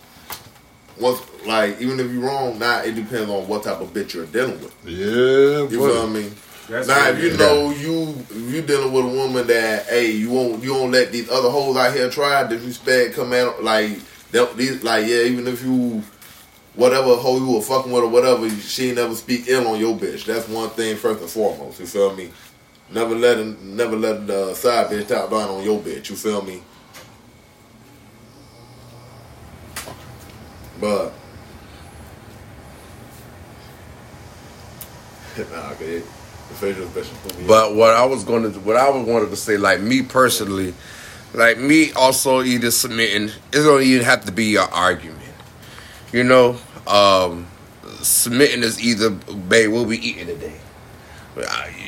once 1.00 1.22
like 1.46 1.80
even 1.80 1.98
if 2.02 2.12
you're 2.12 2.24
wrong, 2.24 2.60
now 2.60 2.82
it 2.82 2.94
depends 2.94 3.30
on 3.30 3.48
what 3.48 3.64
type 3.64 3.80
of 3.80 3.94
bitch 3.94 4.14
you're 4.14 4.26
dealing 4.26 4.60
with. 4.60 4.76
Yeah, 4.84 5.70
you 5.70 5.80
know 5.80 6.02
what 6.02 6.10
I 6.10 6.10
mean. 6.10 6.36
That's 6.68 6.88
now, 6.88 7.10
if 7.10 7.22
you 7.22 7.38
know 7.38 7.70
you 7.70 8.26
you 8.34 8.62
dealing 8.64 8.92
with 8.92 9.06
a 9.06 9.08
woman 9.08 9.46
that 9.48 9.86
hey 9.86 10.12
you 10.12 10.32
won't 10.32 10.64
you 10.64 10.74
won't 10.74 10.92
let 10.92 11.12
these 11.12 11.30
other 11.30 11.50
hoes 11.50 11.78
out 11.78 11.94
here 11.94 12.10
try 12.10 12.48
disrespect 12.48 13.14
come 13.16 13.34
out 13.34 13.64
like 13.64 14.00
that 14.32 14.58
these 14.58 14.84
like 14.84 15.06
yeah 15.06 15.22
even 15.24 15.48
if 15.48 15.64
you 15.64 16.04
whatever 16.74 17.16
hoe 17.16 17.38
you 17.38 17.52
were 17.52 17.62
fucking 17.62 17.92
with 17.92 18.04
or 18.04 18.10
whatever 18.10 18.50
she 18.50 18.88
ain't 18.88 18.98
never 18.98 19.14
speak 19.14 19.48
ill 19.48 19.68
on 19.68 19.80
your 19.80 19.96
bitch. 19.96 20.26
That's 20.26 20.48
one 20.50 20.70
thing 20.72 20.96
first 20.98 21.22
and 21.22 21.30
foremost 21.30 21.80
you 21.80 21.86
feel 21.86 22.16
me? 22.16 22.32
Never 22.92 23.14
let 23.14 23.38
him 23.38 23.76
never 23.78 23.96
let 23.96 24.26
the 24.26 24.56
side 24.56 24.88
bitch 24.88 25.08
talk 25.08 25.30
down 25.30 25.50
on 25.50 25.64
your 25.64 25.80
bitch 25.80 26.10
you 26.10 26.16
feel 26.16 26.42
me? 26.42 26.64
But 30.82 31.14
nah, 35.52 35.72
okay. 35.72 36.02
The 36.56 36.74
facial 36.74 36.84
expression 36.86 37.48
But 37.48 37.76
what 37.76 37.94
I 37.94 38.06
was 38.06 38.24
going 38.24 38.52
to, 38.52 38.60
what 38.60 38.78
I 38.78 38.90
wanted 38.90 39.30
to 39.30 39.36
say, 39.36 39.58
like 39.58 39.82
me 39.82 40.02
personally, 40.02 40.74
like 41.34 41.58
me 41.58 41.92
also 41.94 42.42
either 42.42 42.72
submitting, 42.72 43.30
it 43.52 43.64
don't 43.64 43.82
even 43.82 44.06
have 44.06 44.24
to 44.26 44.32
be 44.32 44.46
your 44.46 44.64
argument. 44.64 45.20
You 46.14 46.24
know, 46.24 46.58
um, 46.88 47.48
submitting 48.02 48.64
is 48.64 48.82
either, 48.82 49.10
babe, 49.10 49.72
what 49.72 49.88
we 49.88 49.98
eating 49.98 50.28
today? 50.28 50.56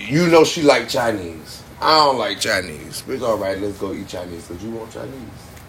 You 0.08 0.28
know 0.28 0.44
she 0.44 0.64
like 0.64 0.90
Chinese. 0.90 1.64
I 1.80 2.06
don't 2.06 2.18
like 2.18 2.42
Chinese. 2.42 3.04
But 3.06 3.14
it's 3.14 3.24
all 3.24 3.38
right. 3.38 3.58
Let's 3.58 3.78
go 3.78 3.94
eat 3.94 4.08
Chinese 4.10 4.48
because 4.48 4.64
you 4.64 4.72
want 4.72 4.92
Chinese. 4.92 5.14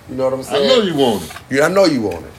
You 0.08 0.16
know 0.16 0.24
what 0.24 0.32
I'm 0.32 0.42
saying? 0.42 0.64
I 0.64 0.68
know 0.68 0.82
you 0.82 0.94
want 0.96 1.22
it. 1.22 1.32
Yeah, 1.50 1.66
I 1.66 1.68
know 1.68 1.84
you 1.84 2.02
want 2.02 2.24
it. 2.24 2.32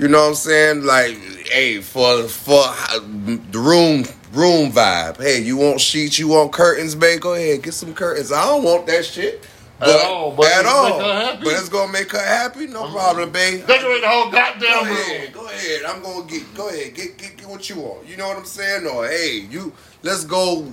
You 0.00 0.08
know 0.08 0.22
what 0.22 0.28
I'm 0.30 0.34
saying? 0.34 0.84
Like, 0.84 1.16
hey, 1.46 1.80
for 1.80 2.24
for 2.24 2.64
uh, 2.64 2.98
the 2.98 3.58
room 3.58 4.04
room 4.32 4.72
vibe. 4.72 5.18
Hey, 5.18 5.40
you 5.42 5.56
want 5.56 5.80
sheets? 5.80 6.18
You 6.18 6.28
want 6.28 6.52
curtains, 6.52 6.94
babe? 6.94 7.20
Go 7.20 7.34
ahead, 7.34 7.62
get 7.62 7.74
some 7.74 7.94
curtains. 7.94 8.32
I 8.32 8.44
don't 8.46 8.64
want 8.64 8.86
that 8.86 9.04
shit. 9.04 9.46
At 9.80 9.88
all, 10.06 10.30
but 10.30 10.46
at 10.46 10.60
it's 10.60 10.68
all. 10.68 10.90
make 10.90 11.00
her 11.00 11.14
happy. 11.26 11.44
But 11.44 11.52
it's 11.54 11.68
gonna 11.68 11.92
make 11.92 12.12
her 12.12 12.24
happy. 12.24 12.66
No 12.68 12.88
problem, 12.92 13.32
babe. 13.32 13.66
Decorate 13.66 14.00
the 14.02 14.08
whole 14.08 14.26
Go 14.26 14.30
goddamn 14.30 14.84
room. 14.86 14.96
ahead, 14.96 15.32
go 15.32 15.46
ahead. 15.46 15.82
I'm 15.84 16.02
gonna 16.02 16.24
get. 16.24 16.54
Go 16.54 16.68
ahead, 16.68 16.94
get, 16.94 17.18
get 17.18 17.36
get 17.36 17.48
what 17.48 17.68
you 17.68 17.80
want. 17.80 18.06
You 18.06 18.16
know 18.16 18.28
what 18.28 18.36
I'm 18.36 18.44
saying? 18.44 18.86
Or 18.86 19.08
hey, 19.08 19.46
you 19.50 19.72
let's 20.04 20.24
go 20.24 20.70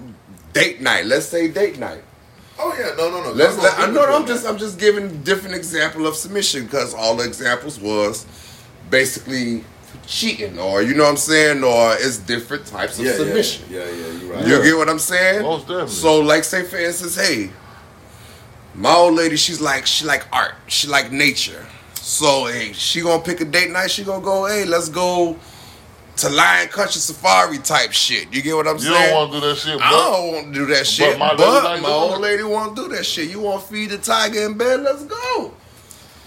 date 0.54 0.80
night. 0.80 1.08
Let's 1.08 1.26
say 1.26 1.48
date 1.48 1.80
night. 1.80 2.04
Oh 2.60 2.76
yeah, 2.78 2.94
no, 2.98 3.10
no, 3.10 3.24
no. 3.24 3.32
Let's. 3.32 3.58
I'm 3.58 3.64
Let, 3.64 3.80
I 3.80 3.92
know. 3.92 4.06
I'm 4.16 4.28
just. 4.28 4.46
I'm 4.46 4.60
just 4.60 4.78
giving 4.78 5.24
different 5.24 5.56
example 5.56 6.06
of 6.06 6.16
submission 6.16 6.66
because 6.66 6.94
all 6.94 7.16
the 7.16 7.24
examples 7.26 7.80
was 7.80 8.28
basically 8.92 9.64
cheating, 10.10 10.58
or 10.58 10.82
you 10.82 10.96
know 10.96 11.04
what 11.04 11.12
I'm 11.12 11.18
saying, 11.18 11.64
or 11.64 11.94
it's 11.94 12.18
different 12.18 12.66
types 12.66 12.98
of 12.98 13.06
yeah, 13.06 13.14
submission. 13.14 13.66
Yeah, 13.70 13.86
yeah, 13.86 13.92
yeah, 13.92 14.08
you're 14.20 14.34
right. 14.34 14.48
You 14.48 14.58
Yeah. 14.58 14.64
get 14.64 14.78
what 14.78 14.90
I'm 14.90 15.00
saying? 15.00 15.44
Most 15.44 15.68
definitely. 15.68 15.90
So, 15.94 16.20
like, 16.20 16.44
say 16.44 16.64
for 16.64 16.78
instance, 16.78 17.16
hey, 17.16 17.52
my 18.74 18.94
old 18.94 19.14
lady, 19.14 19.36
she's 19.38 19.62
like, 19.62 19.86
she 19.86 20.06
like 20.06 20.26
art, 20.34 20.56
she 20.68 20.88
like 20.88 21.12
nature. 21.12 21.66
So, 21.94 22.46
hey, 22.46 22.74
she 22.74 23.02
gonna 23.02 23.22
pick 23.22 23.40
a 23.42 23.46
date 23.46 23.70
night. 23.70 23.92
She 23.92 24.04
gonna 24.04 24.24
go, 24.24 24.48
hey, 24.48 24.66
let's 24.66 24.90
go 24.90 25.38
to 26.18 26.30
Lion 26.30 26.68
Country 26.70 27.00
Safari 27.00 27.60
type 27.60 27.92
shit. 27.92 28.34
You 28.34 28.42
get 28.42 28.56
what 28.56 28.68
I'm 28.68 28.78
You 28.78 28.82
saying? 28.82 29.04
You 29.04 29.10
don't 29.10 29.14
want 29.16 29.34
to 29.34 29.40
do 29.40 29.46
that 29.48 29.56
shit, 29.58 29.82
I 29.82 29.92
don't 29.92 30.34
want 30.34 30.48
to 30.48 30.54
do 30.60 30.66
that 30.66 30.88
shit, 30.88 31.20
my 31.20 31.36
but 31.36 31.64
lady 31.64 31.82
my, 31.84 31.90
old 31.90 32.20
lady 32.20 32.44
want 32.44 32.76
to 32.76 32.84
do 32.84 32.96
that 32.96 33.06
shit. 33.06 33.30
You 33.30 33.42
want 33.42 33.62
to 33.62 33.68
feed 33.68 33.92
the 33.92 34.00
tiger 34.00 34.42
in 34.42 34.58
bed? 34.58 34.82
Let's 34.82 35.04
go. 35.04 35.54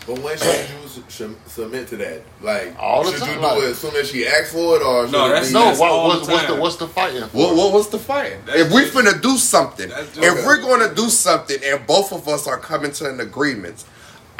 But 0.07 0.19
when 0.19 0.37
should 0.37 0.47
you 0.49 0.89
su- 0.89 1.05
su- 1.09 1.37
submit 1.47 1.87
to 1.89 1.97
that? 1.99 2.23
Like, 2.41 2.75
All 2.79 3.05
the 3.05 3.13
should 3.13 3.21
time, 3.21 3.35
you 3.37 3.41
like- 3.41 3.59
do 3.61 3.67
it 3.67 3.71
as 3.71 3.79
soon 3.79 3.95
as 3.97 4.09
she 4.11 4.27
asks 4.27 4.51
for 4.53 4.77
it, 4.77 4.83
or 4.83 5.07
No, 5.07 5.29
that's 5.29 5.49
be- 5.49 5.55
no. 5.55 5.65
That's 5.67 5.79
What, 5.79 6.05
what's, 6.05 6.27
the 6.27 6.33
what's 6.33 6.43
the 6.43 6.49
time. 6.49 6.61
what's 6.61 6.77
the 6.77 6.89
fighting? 6.89 7.23
What, 7.23 7.55
what 7.55 7.73
what's 7.73 7.89
the 7.89 7.99
fight? 8.01 8.45
That's 8.47 8.59
If 8.61 8.73
we 8.73 8.83
just- 8.83 8.95
finna 8.95 9.23
do 9.23 9.37
something, 9.39 9.89
That's 9.89 10.09
just- 10.17 10.19
if 10.27 10.45
we're 10.45 10.57
gonna 10.61 10.93
do 10.93 11.09
something, 11.09 11.59
and 11.65 11.87
both 11.87 12.13
of 12.13 12.27
us 12.29 12.49
are 12.49 12.59
coming 12.59 12.91
to 12.93 13.09
an 13.09 13.21
agreement, 13.21 13.85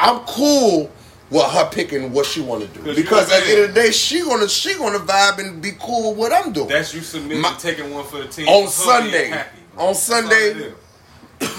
I'm 0.01 0.19
cool 0.21 0.91
with 1.31 1.45
her 1.47 1.69
picking 1.71 2.13
what 2.13 2.27
she 2.27 2.41
want 2.41 2.63
to 2.63 2.79
do 2.79 2.85
'Cause 2.85 2.97
because 2.97 3.31
at 3.31 3.45
the 3.45 3.51
end 3.53 3.61
of 3.67 3.75
the 3.75 3.81
day, 3.83 3.91
she 3.93 4.21
gonna 4.23 4.49
she 4.49 4.75
gonna 4.75 4.99
vibe 4.99 5.39
and 5.39 5.63
be 5.63 5.73
cool 5.81 6.11
with 6.11 6.19
what 6.19 6.33
I'm 6.33 6.53
doing. 6.53 6.67
That's 6.69 6.93
you 6.93 7.03
submitting 7.03 7.41
My- 7.41 7.53
to 7.55 7.59
taking 7.61 7.95
one 7.95 8.05
for 8.05 8.19
the 8.19 8.25
team 8.27 8.49
On 8.49 8.67
for 8.69 8.93
her 8.93 9.01
being 9.01 9.13
Sunday. 9.13 9.29
happy. 9.29 9.59
On 9.79 9.95
Sunday. 9.95 10.73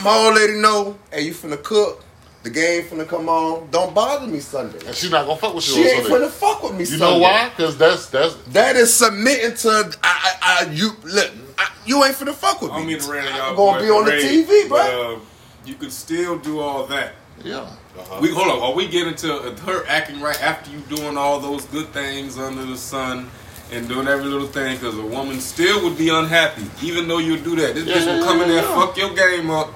My 0.03 0.15
old 0.17 0.35
lady 0.35 0.53
know, 0.53 0.97
hey, 1.11 1.21
you 1.21 1.33
finna 1.33 1.61
cook, 1.63 2.02
the 2.43 2.49
game 2.49 2.83
finna 2.83 3.07
come 3.07 3.29
on. 3.29 3.69
Don't 3.71 3.93
bother 3.95 4.27
me 4.27 4.39
Sunday. 4.39 4.85
And 4.85 4.95
she 4.95 5.09
not 5.09 5.25
gonna 5.25 5.39
fuck 5.39 5.53
with 5.55 5.67
you. 5.67 5.73
She 5.75 5.81
on 5.81 5.87
ain't 5.87 6.07
Sunday. 6.07 6.25
finna 6.25 6.29
fuck 6.29 6.63
with 6.63 6.71
me. 6.73 6.79
You 6.79 6.85
Sunday. 6.85 7.05
know 7.05 7.17
why? 7.19 7.49
Because 7.49 7.77
that's 7.77 8.07
that's 8.09 8.35
That 8.47 8.75
is 8.75 8.93
submitting 8.93 9.55
to 9.57 9.97
I, 10.03 10.35
I, 10.41 10.67
I 10.67 10.71
you 10.71 10.91
look. 11.03 11.31
I, 11.57 11.69
you 11.85 12.03
ain't 12.03 12.15
finna 12.15 12.33
fuck 12.33 12.61
with 12.61 12.71
I 12.71 12.77
don't 12.77 12.87
me. 12.87 12.93
mean 12.93 13.01
to 13.03 13.11
rain 13.11 13.25
on 13.27 13.35
y'all. 13.35 13.49
I'm 13.51 13.55
gonna 13.55 13.79
boy 13.79 13.85
be 13.85 13.89
on 13.91 14.05
the 14.05 14.11
TV, 14.11 14.67
bro. 14.67 14.77
but, 14.77 14.93
uh, 15.17 15.19
you 15.65 15.75
could 15.75 15.91
still 15.93 16.37
do 16.37 16.59
all 16.59 16.85
that. 16.87 17.13
yeah. 17.43 17.67
Uh-huh. 17.95 18.19
We 18.21 18.29
hold 18.33 18.49
on. 18.49 18.59
Are 18.59 18.73
we 18.73 18.87
getting 18.87 19.13
to 19.17 19.33
uh, 19.35 19.55
her 19.57 19.85
acting 19.87 20.19
right 20.19 20.41
after 20.41 20.71
you 20.71 20.79
doing 20.93 21.15
all 21.15 21.39
those 21.39 21.63
good 21.65 21.87
things 21.89 22.39
under 22.39 22.65
the 22.65 22.75
sun 22.75 23.29
and 23.71 23.87
doing 23.87 24.07
every 24.07 24.25
little 24.25 24.47
thing? 24.47 24.75
Because 24.77 24.97
a 24.97 25.05
woman 25.05 25.39
still 25.39 25.83
would 25.83 25.95
be 25.95 26.09
unhappy, 26.09 26.65
even 26.81 27.07
though 27.07 27.19
you 27.19 27.37
do 27.37 27.55
that. 27.57 27.75
This 27.75 27.85
Yeah, 27.85 27.93
bitch 27.97 28.05
will 28.07 28.17
yeah, 28.19 28.23
come 28.25 28.41
in 28.41 28.47
there, 28.49 28.63
yeah. 28.63 28.75
fuck 28.75 28.97
your 28.97 29.13
game 29.13 29.51
up, 29.51 29.69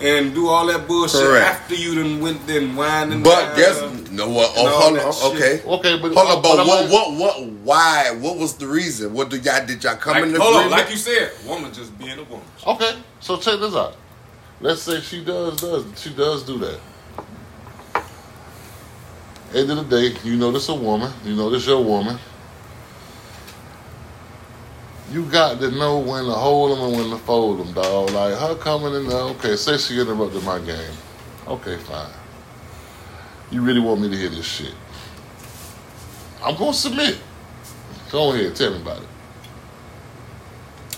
and 0.00 0.34
do 0.34 0.48
all 0.48 0.66
that 0.66 0.86
bullshit 0.88 1.20
Correct. 1.22 1.46
after 1.46 1.74
you 1.74 1.94
done 1.94 2.20
went 2.20 2.46
then 2.46 2.74
whine 2.76 3.12
and 3.12 3.22
But 3.24 3.46
dine, 3.48 3.56
guess 3.56 3.80
uh, 3.80 3.96
no 4.10 4.28
what? 4.28 4.52
Oh, 4.56 4.66
all 4.66 4.80
hold 4.80 4.98
on. 4.98 5.36
Okay. 5.36 5.62
Okay, 5.64 5.98
but 6.00 6.12
Hold 6.14 6.36
on, 6.36 6.42
but 6.42 6.60
I'm 6.60 6.66
what, 6.66 6.82
like- 6.84 6.92
what, 6.92 7.12
what, 7.18 7.48
why? 7.62 8.10
What 8.18 8.36
was 8.36 8.54
the 8.56 8.66
reason? 8.66 9.12
What 9.14 9.30
did 9.30 9.44
y'all, 9.44 9.64
did 9.64 9.82
y'all 9.84 9.96
come 9.96 10.14
Like, 10.14 10.24
in 10.24 10.34
hold 10.34 10.56
on, 10.56 10.70
like 10.70 10.90
you 10.90 10.96
said, 10.96 11.32
woman 11.46 11.72
just 11.72 11.96
being 11.98 12.18
a 12.18 12.24
woman. 12.24 12.46
Okay, 12.66 12.92
so 13.20 13.36
check 13.36 13.60
this 13.60 13.74
out. 13.74 13.96
Let's 14.60 14.82
say 14.82 15.00
she 15.00 15.24
does 15.24 15.60
does 15.60 15.84
she 16.00 16.10
does 16.14 16.42
do 16.44 16.58
that. 16.58 16.80
End 19.54 19.70
of 19.70 19.88
the 19.88 20.00
day, 20.10 20.16
you 20.24 20.36
know 20.36 20.50
this 20.50 20.68
a 20.68 20.74
woman. 20.74 21.12
You 21.24 21.36
know 21.36 21.48
this 21.50 21.66
your 21.66 21.82
woman. 21.82 22.18
You 25.14 25.24
got 25.26 25.60
to 25.60 25.70
know 25.70 26.00
when 26.00 26.24
to 26.24 26.32
hold 26.32 26.72
them 26.72 26.84
and 26.86 26.96
when 26.96 27.10
to 27.10 27.18
fold 27.24 27.60
them, 27.60 27.72
dog. 27.72 28.10
Like 28.10 28.36
her 28.36 28.56
coming 28.56 28.94
in 28.94 29.06
there. 29.08 29.20
Okay, 29.20 29.54
say 29.54 29.78
she 29.78 30.00
interrupted 30.00 30.42
my 30.42 30.58
game. 30.58 30.92
Okay, 31.46 31.76
fine. 31.76 32.10
You 33.52 33.62
really 33.62 33.78
want 33.78 34.00
me 34.00 34.10
to 34.10 34.16
hear 34.16 34.28
this 34.28 34.44
shit? 34.44 34.74
I'm 36.42 36.56
gonna 36.56 36.72
submit. 36.72 37.18
Go 38.10 38.32
ahead, 38.32 38.56
tell 38.56 38.72
me 38.72 38.82
about 38.82 39.02
it. 39.02 39.08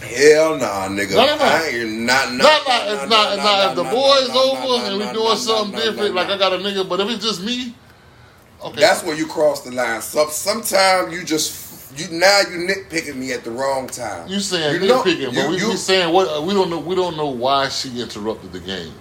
Hell 0.00 0.56
nah, 0.56 0.88
nigga. 0.88 1.10
No, 1.10 1.26
no, 1.26 1.36
no. 1.36 1.44
I 1.44 1.66
ain't 1.66 2.00
not, 2.00 2.32
Not 2.32 2.66
not, 2.66 2.88
it's 2.88 3.10
not 3.10 3.68
if 3.68 3.76
the 3.76 3.84
boy's 3.84 4.30
over 4.30 4.86
and 4.86 4.98
we 4.98 5.12
doing 5.12 5.36
something 5.36 5.78
different. 5.78 6.14
Like 6.14 6.28
I 6.28 6.38
got 6.38 6.54
a 6.54 6.56
nigga, 6.56 6.88
but 6.88 7.00
if 7.00 7.10
it's 7.10 7.22
just 7.22 7.42
me, 7.42 7.74
okay. 8.64 8.80
That's 8.80 9.02
where 9.04 9.14
you 9.14 9.26
cross 9.26 9.60
the 9.60 9.72
line. 9.72 10.00
So 10.00 10.26
sometimes 10.28 11.12
you 11.12 11.22
just 11.22 11.65
you 11.96 12.08
now 12.18 12.40
you 12.50 12.66
nitpicking 12.68 13.16
me 13.16 13.32
at 13.32 13.44
the 13.44 13.50
wrong 13.50 13.86
time. 13.86 14.28
you 14.28 14.40
saying 14.40 14.80
You 14.82 14.88
know- 14.88 15.02
nitpicking, 15.02 15.34
but 15.34 15.34
you- 15.44 15.50
we, 15.50 15.56
you- 15.60 15.68
we 15.70 15.76
saying 15.76 16.12
what 16.12 16.28
uh, 16.28 16.40
we 16.42 16.54
don't 16.54 16.70
know. 16.70 16.78
We 16.78 16.94
don't 16.94 17.16
know 17.16 17.28
why 17.28 17.68
she 17.68 18.00
interrupted 18.00 18.52
the 18.52 18.60
game. 18.60 18.92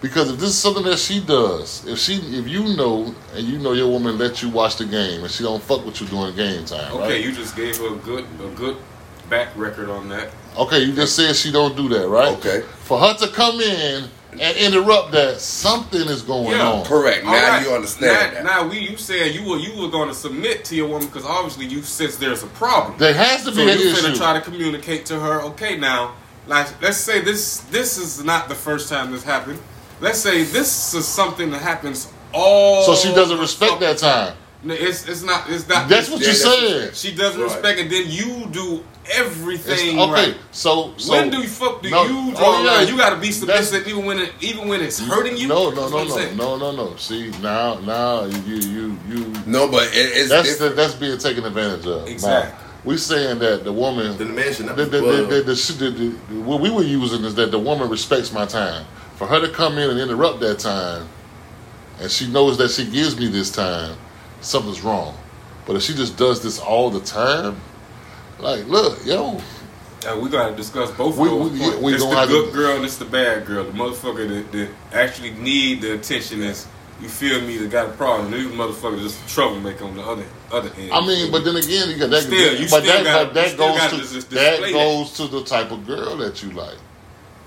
Because 0.00 0.30
if 0.32 0.40
this 0.40 0.48
is 0.48 0.58
something 0.58 0.82
that 0.82 0.98
she 0.98 1.20
does, 1.20 1.86
if 1.86 1.96
she, 1.96 2.14
if 2.14 2.48
you 2.48 2.74
know, 2.76 3.14
and 3.36 3.46
you 3.46 3.58
know 3.60 3.72
your 3.72 3.88
woman 3.88 4.18
let 4.18 4.42
you 4.42 4.48
watch 4.48 4.76
the 4.76 4.84
game, 4.84 5.22
and 5.22 5.30
she 5.30 5.44
don't 5.44 5.62
fuck 5.62 5.86
with 5.86 6.00
you 6.00 6.08
during 6.08 6.34
game 6.34 6.64
time, 6.64 6.92
Okay, 6.94 6.98
right? 7.14 7.24
you 7.24 7.30
just 7.30 7.54
gave 7.54 7.76
her 7.78 7.86
a 7.94 7.96
good 7.98 8.24
a 8.44 8.48
good 8.56 8.76
back 9.30 9.48
record 9.56 9.88
on 9.88 10.08
that. 10.08 10.30
Okay, 10.58 10.80
you 10.80 10.92
just 10.92 11.14
said 11.14 11.36
she 11.36 11.52
don't 11.52 11.76
do 11.76 11.88
that, 11.90 12.08
right? 12.08 12.36
Okay. 12.38 12.62
For 12.80 12.98
her 12.98 13.14
to 13.14 13.28
come 13.28 13.60
in 13.60 14.08
and 14.40 14.56
interrupt 14.56 15.12
that, 15.12 15.40
something 15.40 16.00
is 16.08 16.22
going 16.22 16.52
Yeah, 16.52 16.70
on. 16.70 16.84
Correct. 16.86 17.24
Now 17.24 17.30
All 17.32 17.36
right. 17.50 17.66
you 17.66 17.74
understand 17.74 18.34
now, 18.34 18.34
that. 18.34 18.44
Now 18.44 18.68
we 18.68 18.78
you 18.78 18.96
said 18.96 19.34
you 19.34 19.44
were 19.48 19.58
you 19.58 19.80
were 19.80 19.88
going 19.90 20.08
to 20.08 20.14
submit 20.14 20.64
to 20.66 20.76
your 20.76 20.88
woman 20.88 21.06
because 21.06 21.24
obviously 21.24 21.66
you 21.66 21.82
sense 21.82 22.16
there's 22.16 22.42
a 22.42 22.46
problem. 22.48 22.98
There 22.98 23.14
has 23.14 23.44
to 23.44 23.50
so 23.52 23.56
be 23.56 23.70
an 23.70 23.78
you 23.78 23.92
finna 23.92 24.10
issue. 24.10 24.16
try 24.16 24.32
to 24.34 24.40
communicate 24.40 25.06
to 25.06 25.20
her. 25.20 25.42
Okay, 25.42 25.76
now 25.76 26.14
like 26.46 26.80
let's 26.82 26.96
say 26.96 27.20
this 27.20 27.58
this 27.70 27.98
is 27.98 28.24
not 28.24 28.48
the 28.48 28.54
first 28.54 28.88
time 28.88 29.12
this 29.12 29.22
happened. 29.22 29.60
Let's 30.00 30.18
say 30.18 30.42
this 30.44 30.94
is 30.94 31.06
something 31.06 31.50
that 31.50 31.62
happens 31.62 32.10
all. 32.32 32.82
so 32.84 32.94
she 32.94 33.14
doesn't 33.14 33.38
respect 33.38 33.80
that 33.80 33.98
time. 33.98 34.34
No, 34.64 34.74
It's 34.74 35.08
it's 35.08 35.22
not 35.24 35.50
it's 35.50 35.68
not. 35.68 35.88
That's 35.88 36.08
what 36.08 36.20
Yeah, 36.20 36.28
you 36.28 36.32
that's 36.34 36.44
what 36.44 36.58
said. 36.60 36.96
She 36.96 37.14
doesn't 37.16 37.40
Right. 37.40 37.50
respect 37.52 37.78
it. 37.80 37.90
Then 37.90 38.04
you 38.08 38.46
do 38.52 38.84
It's, 39.04 39.18
everything 39.18 39.98
okay, 39.98 40.12
right. 40.12 40.36
so, 40.52 40.94
so 40.96 41.12
when 41.14 41.30
do 41.30 41.38
you 41.38 41.48
fuck 41.48 41.82
do 41.82 41.90
No, 41.90 42.04
you 42.04 42.32
oh, 42.32 42.36
draw 42.36 42.60
a 42.60 42.64
yeah, 42.64 42.70
line? 42.70 42.86
You 42.88 42.96
got 42.96 43.10
to 43.10 43.16
be 43.16 43.30
that's- 43.32 43.68
submissive 43.70 43.88
even 43.88 44.04
when 44.04 44.20
it 44.20 44.32
even 44.40 44.68
when 44.68 44.80
it's 44.80 45.00
hurting 45.00 45.36
you. 45.36 45.48
No, 45.48 45.70
no, 45.70 45.88
no, 45.88 46.04
no, 46.04 46.30
no, 46.34 46.56
no, 46.56 46.70
no. 46.70 46.96
See 46.96 47.30
now, 47.42 47.80
now 47.80 48.24
you, 48.26 48.54
you, 48.54 48.98
you. 49.08 49.32
No, 49.46 49.66
but 49.68 49.88
it, 49.88 49.96
it's 50.16 50.28
That's 50.28 50.48
different. 50.50 50.76
that's 50.76 50.94
being 50.94 51.18
taken 51.18 51.44
advantage 51.44 51.84
of. 51.86 52.06
Exactly. 52.06 52.52
Now, 52.52 52.58
we 52.84 52.96
saying 52.98 53.40
that 53.40 53.64
the 53.64 53.72
woman, 53.72 54.16
The 54.16 54.24
man 54.26 54.52
should 54.54 54.66
not 54.66 54.76
the, 54.76 54.84
be 54.84 54.90
the, 54.90 55.00
the, 55.00 55.26
bugged. 55.28 55.46
the, 55.46 55.90
the, 55.90 55.90
the- 56.34 56.40
what 56.42 56.60
we 56.60 56.70
were 56.70 56.82
using 56.84 57.24
is 57.24 57.34
that 57.34 57.50
the 57.50 57.58
woman 57.58 57.88
respects 57.88 58.32
my 58.32 58.46
time. 58.46 58.84
For 59.16 59.26
her 59.26 59.40
to 59.40 59.48
come 59.48 59.78
in 59.78 59.90
and 59.90 59.98
interrupt 60.00 60.40
that 60.40 60.58
time, 60.60 61.08
and 62.00 62.10
she 62.10 62.26
knows 62.28 62.58
that 62.58 62.70
she 62.72 62.84
gives 62.86 63.16
me 63.18 63.28
this 63.28 63.50
time, 63.50 63.96
something's 64.42 64.82
wrong. 64.82 65.16
But 65.66 65.76
if 65.76 65.82
she 65.82 65.94
just 65.94 66.16
does 66.16 66.42
this 66.42 66.58
all 66.58 66.90
the 66.90 67.00
time, 67.00 67.56
like, 68.38 68.66
look, 68.68 69.04
yo, 69.06 69.40
Uh, 70.04 70.16
we 70.20 70.28
gotta 70.28 70.52
discuss 70.56 70.90
both 70.90 71.16
We- 71.16 71.28
of 71.28 71.38
those 71.38 71.50
we- 71.52 71.58
points. 71.60 71.76
we 71.78 71.94
it's 71.94 72.04
the 72.04 72.26
good 72.26 72.46
to- 72.46 72.50
girl 72.52 72.74
and 72.76 72.84
it's 72.84 72.96
the 72.96 73.04
bad 73.04 73.46
girl. 73.46 73.62
The 73.64 73.70
motherfucker 73.70 74.28
that, 74.28 74.50
that 74.50 74.68
actually 74.92 75.30
need 75.30 75.80
the 75.82 75.94
attention 75.94 76.42
is 76.42 76.66
you 77.00 77.08
feel 77.08 77.40
me 77.42 77.56
that 77.58 77.70
got 77.70 77.86
a 77.86 77.90
problem. 77.90 78.32
These 78.32 78.48
motherfuckers 78.48 79.00
just 79.02 79.28
troublemaker 79.28 79.84
on 79.84 79.94
the 79.96 80.02
other 80.02 80.24
other 80.52 80.70
end. 80.76 80.92
I 80.92 81.00
mean, 81.06 81.30
but 81.30 81.44
then 81.44 81.54
again, 81.56 81.88
you 81.88 81.96
got 81.98 82.10
that. 82.10 82.22
Still, 82.22 82.54
you 82.54 82.68
but 82.68 82.82
still 82.82 82.82
that, 82.82 83.04
gotta- 83.04 83.34
that 83.34 83.56
goes 83.56 84.20
to 84.20 84.34
that. 84.34 84.72
goes 84.72 85.12
to 85.12 85.28
the 85.28 85.44
type 85.44 85.70
of 85.70 85.86
girl 85.86 86.16
that 86.16 86.42
you 86.42 86.50
like. 86.50 86.76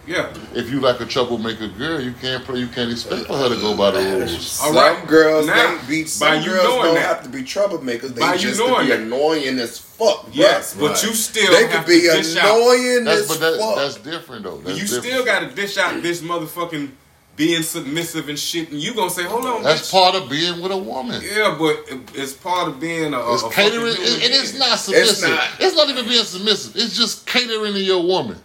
Yeah. 0.07 0.33
If 0.53 0.69
you 0.69 0.79
like 0.79 0.99
a 1.01 1.05
troublemaker 1.05 1.67
girl, 1.67 1.99
you 1.99 2.13
can't 2.21 2.43
play. 2.43 2.59
You 2.59 2.67
can't 2.67 2.91
expect 2.91 3.27
for 3.27 3.33
her 3.37 3.49
to 3.49 3.55
go 3.55 3.75
by 3.75 3.91
the 3.91 3.99
rules. 3.99 4.59
All 4.61 4.67
Some 4.73 4.75
right, 4.75 5.07
girls 5.07 5.47
now, 5.47 5.77
they 5.81 5.87
be 5.87 6.01
by 6.03 6.07
some 6.07 6.41
you 6.43 6.49
girls 6.49 6.63
don't 6.63 6.95
that- 6.95 7.05
have 7.05 7.23
to 7.23 7.29
be 7.29 7.41
troublemakers. 7.43 8.13
They 8.15 8.21
By 8.21 8.33
you 8.33 8.39
just 8.39 8.59
to 8.61 8.67
knowing 8.67 8.85
be 8.87 8.91
that. 8.91 8.99
annoying 9.01 9.59
as 9.59 9.79
fuck. 9.79 10.25
bruh. 10.27 10.29
Yes, 10.33 10.75
but 10.79 11.01
you 11.03 11.13
still 11.13 11.51
They 11.51 11.67
could 11.67 11.85
be 11.85 12.01
to 12.01 12.11
dish 12.11 12.35
out. 12.37 12.57
annoying 12.57 13.03
That's 13.05 13.21
as 13.21 13.27
but 13.27 13.39
that, 13.39 13.59
fuck. 13.59 13.75
that's 13.77 13.95
different 13.97 14.43
though. 14.43 14.57
That's 14.57 14.77
you 14.77 14.83
different. 14.85 15.03
still 15.05 15.25
got 15.25 15.39
to 15.41 15.47
dish 15.55 15.77
out 15.77 16.01
this 16.01 16.21
motherfucking 16.21 16.91
being 17.37 17.63
submissive 17.63 18.29
and 18.29 18.39
shit, 18.39 18.69
and 18.71 18.79
you 18.79 18.93
gonna 18.93 19.09
say, 19.09 19.23
"Hold 19.23 19.45
on, 19.45 19.61
That's 19.61 19.89
bitch. 19.89 19.91
part 19.91 20.15
of 20.15 20.29
being 20.29 20.61
with 20.61 20.71
a 20.71 20.77
woman. 20.77 21.21
Yeah, 21.21 21.53
but 21.59 21.83
it's 22.13 22.31
part 22.31 22.69
of 22.69 22.79
being 22.79 23.13
a, 23.13 23.19
a 23.19 23.33
It's 23.33 23.43
a 23.43 23.49
catering. 23.49 23.87
It, 23.91 24.23
it 24.23 24.31
is 24.31 24.57
not 24.57 24.79
submissive. 24.79 25.29
not. 25.31 25.43
It's 25.59 25.75
not 25.75 25.89
even 25.89 26.05
being 26.07 26.23
submissive. 26.23 26.77
It's 26.77 26.95
just 26.95 27.27
catering 27.27 27.73
to 27.73 27.79
your 27.81 28.01
woman. 28.03 28.37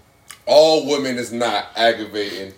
All 0.52 0.88
women 0.88 1.16
is 1.16 1.32
not 1.32 1.68
aggravating. 1.76 2.52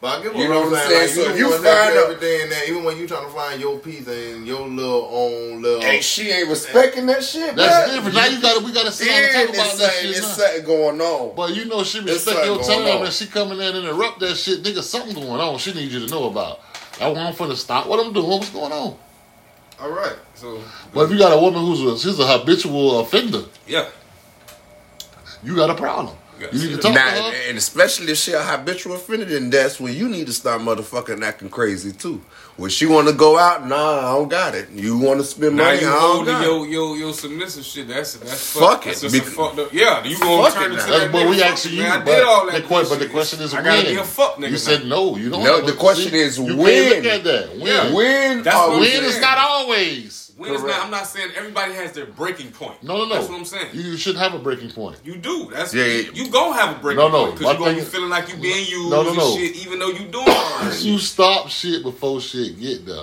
But 0.00 0.20
I 0.20 0.22
get 0.22 0.34
what 0.34 0.42
You 0.42 0.48
know 0.48 0.60
what 0.60 0.78
I'm 0.78 0.88
saying. 0.88 1.08
saying? 1.08 1.26
Like, 1.28 1.36
So 1.36 1.36
you, 1.36 1.38
you 1.38 1.44
the 1.44 1.50
one 1.54 1.62
that 1.64 1.84
find 1.86 1.96
everything 1.98 2.40
in 2.42 2.50
there, 2.50 2.70
even 2.70 2.84
when 2.84 2.96
you 2.98 3.06
trying 3.08 3.26
to 3.26 3.32
find 3.32 3.60
your 3.60 3.78
piece 3.78 4.06
and 4.08 4.46
your 4.46 4.66
little 4.68 5.08
own 5.10 5.62
little. 5.62 5.80
Hey, 5.80 6.00
she 6.00 6.30
ain't 6.30 6.48
respecting 6.48 7.06
that 7.06 7.22
shit. 7.22 7.54
That's 7.56 7.90
bruh. 7.90 7.94
different. 7.94 8.14
Now 8.16 8.26
you 8.26 8.40
got 8.42 8.58
to 8.58 8.64
we 8.64 8.72
got 8.72 8.86
to 8.86 8.92
sit 8.92 9.06
down 9.08 9.22
and 9.24 9.32
talk 9.32 9.54
about 9.56 9.66
it's 9.66 9.78
that 9.78 9.92
something, 9.92 10.00
shit. 10.02 10.10
it's 10.18 10.38
now. 10.38 10.44
something 10.44 10.64
going 10.66 11.00
on. 11.00 11.36
But 11.36 11.54
you 11.56 11.64
know 11.64 11.82
she 11.84 12.00
There's 12.00 12.24
respect 12.26 12.44
your 12.46 12.62
something 12.62 12.74
going 12.76 12.86
time 12.88 12.98
on. 13.00 13.06
and 13.06 13.12
she 13.14 13.26
coming 13.26 13.58
in 13.60 13.76
and 13.76 13.86
interrupt 13.86 14.20
that 14.20 14.36
shit. 14.36 14.62
Nigga, 14.62 14.82
something 14.82 15.14
going 15.14 15.40
on. 15.40 15.58
She 15.58 15.72
needs 15.72 15.92
you 15.94 16.00
to 16.06 16.10
know 16.10 16.28
about. 16.30 16.60
I 17.00 17.08
want 17.08 17.36
for 17.36 17.46
to 17.48 17.56
stop 17.56 17.86
what 17.86 18.04
I'm 18.04 18.12
doing. 18.12 18.26
What's 18.28 18.50
going 18.50 18.72
on? 18.72 18.96
All 19.80 19.90
right, 19.90 20.16
so 20.34 20.60
But 20.92 21.02
if 21.02 21.10
you 21.12 21.18
got 21.18 21.32
a 21.32 21.40
woman 21.40 21.60
who's 21.60 21.80
a 21.82 21.96
she's 21.98 22.18
a 22.18 22.26
habitual 22.26 22.98
offender, 23.00 23.42
yeah, 23.66 23.88
you 25.44 25.54
got 25.56 25.70
a 25.70 25.74
problem. 25.74 26.16
Yeah, 26.40 26.46
You 26.52 26.68
need 26.68 26.76
to 26.76 26.82
talk 26.82 26.94
Nah, 26.94 27.10
to 27.14 27.22
her. 27.22 27.32
and 27.48 27.58
especially 27.58 28.12
if 28.12 28.18
she 28.18 28.32
a 28.32 28.42
habitual 28.42 28.94
offender, 28.94 29.24
then 29.24 29.50
that's 29.50 29.80
when 29.80 29.94
you 29.94 30.08
need 30.08 30.26
to 30.26 30.32
start 30.32 30.60
motherfucking 30.60 31.22
acting 31.24 31.48
crazy 31.50 31.92
too. 31.92 32.22
When 32.56 32.70
she 32.70 32.86
want 32.86 33.06
to 33.08 33.14
go 33.14 33.38
out, 33.38 33.66
nah, 33.68 33.98
I 33.98 34.14
don't 34.14 34.28
got 34.28 34.54
it. 34.54 34.68
You 34.70 34.98
want 34.98 35.20
to 35.20 35.24
spend 35.24 35.56
now 35.56 35.64
money, 35.64 35.80
you 35.80 35.86
I 35.88 35.90
don't 35.92 36.00
holding 36.00 36.34
got 36.34 36.42
your, 36.44 36.66
it. 36.66 36.70
your 36.70 36.96
your 36.96 37.12
submissive 37.12 37.64
shit. 37.64 37.86
That's 37.88 38.14
that's 38.14 38.52
Fuck 38.52 38.84
That's 38.84 38.98
it, 38.98 39.10
just 39.10 39.14
a 39.14 39.18
because- 39.18 39.34
fucked 39.34 39.58
up. 39.60 39.72
Yeah, 39.72 40.04
you 40.04 40.18
gonna 40.18 40.42
Fuck 40.42 40.54
turn 40.54 40.72
it 40.72 40.74
into 40.78 40.90
that. 40.90 41.12
But 41.12 41.28
we 41.28 41.38
fuck 41.38 41.46
asking 41.46 41.72
you, 41.74 41.82
man. 41.82 41.92
I 41.92 41.98
but 41.98 42.04
did 42.06 42.24
all 42.24 42.46
that. 42.46 42.54
the, 42.54 42.60
que- 42.62 42.88
but 42.88 42.98
the 42.98 43.08
question 43.08 43.40
is 43.42 43.54
I 43.54 43.56
when. 43.56 43.64
gotta 43.64 43.88
be 43.88 43.96
a 43.96 44.04
fuck 44.04 44.36
nigga. 44.36 44.44
you 44.46 44.50
now. 44.50 44.56
said 44.56 44.86
no. 44.86 45.16
You 45.16 45.30
don't. 45.30 45.44
No, 45.44 45.60
the 45.60 45.72
question 45.74 46.10
see, 46.10 46.18
is 46.18 46.38
you 46.38 46.56
when. 46.56 46.92
Can't 46.92 47.04
look 47.04 47.12
at 47.14 47.24
that. 47.24 47.48
When? 47.58 47.66
Yeah. 47.66 47.92
When 47.94 48.42
That's 48.42 48.56
are 48.56 48.68
what 48.68 48.74
I'm 48.76 48.80
we- 48.80 48.88
When 48.96 49.04
is 49.04 49.20
not 49.20 49.38
always. 49.38 50.27
When 50.38 50.54
is 50.54 50.60
Correct. 50.60 50.76
not, 50.78 50.84
I'm 50.86 50.90
not 50.92 51.06
saying 51.08 51.32
everybody 51.36 51.72
has 51.74 51.90
their 51.92 52.06
breaking 52.06 52.52
point. 52.52 52.80
No, 52.84 52.96
no, 52.96 53.04
no. 53.06 53.14
That's 53.16 53.28
what 53.28 53.38
I'm 53.40 53.44
saying. 53.44 53.70
You, 53.74 53.82
you 53.82 53.96
shouldn't 53.96 54.22
have 54.22 54.34
a 54.34 54.38
breaking 54.38 54.70
point. 54.70 54.96
You 55.04 55.16
do. 55.16 55.50
That's 55.52 55.74
Yeah, 55.74 55.84
you, 55.84 55.90
yeah. 56.02 56.10
you 56.14 56.30
gonna 56.30 56.54
have 56.54 56.76
a 56.76 56.80
breaking 56.80 56.98
No, 57.02 57.08
no, 57.08 57.24
point 57.26 57.38
because 57.40 57.52
you 57.54 57.58
gonna 57.58 57.74
be 57.74 57.80
feeling 57.80 58.08
like 58.10 58.28
you 58.28 58.36
being 58.36 58.66
used 58.68 58.88
No, 58.90 59.02
no, 59.02 59.14
no. 59.14 59.36
shit, 59.36 59.56
even 59.56 59.80
though 59.80 59.88
you 59.90 60.06
doing 60.06 60.26
all. 60.28 60.74
You 60.76 60.98
stop 60.98 61.48
shit 61.48 61.82
before 61.82 62.20
shit 62.20 62.58
get 62.60 62.86
there. 62.86 63.02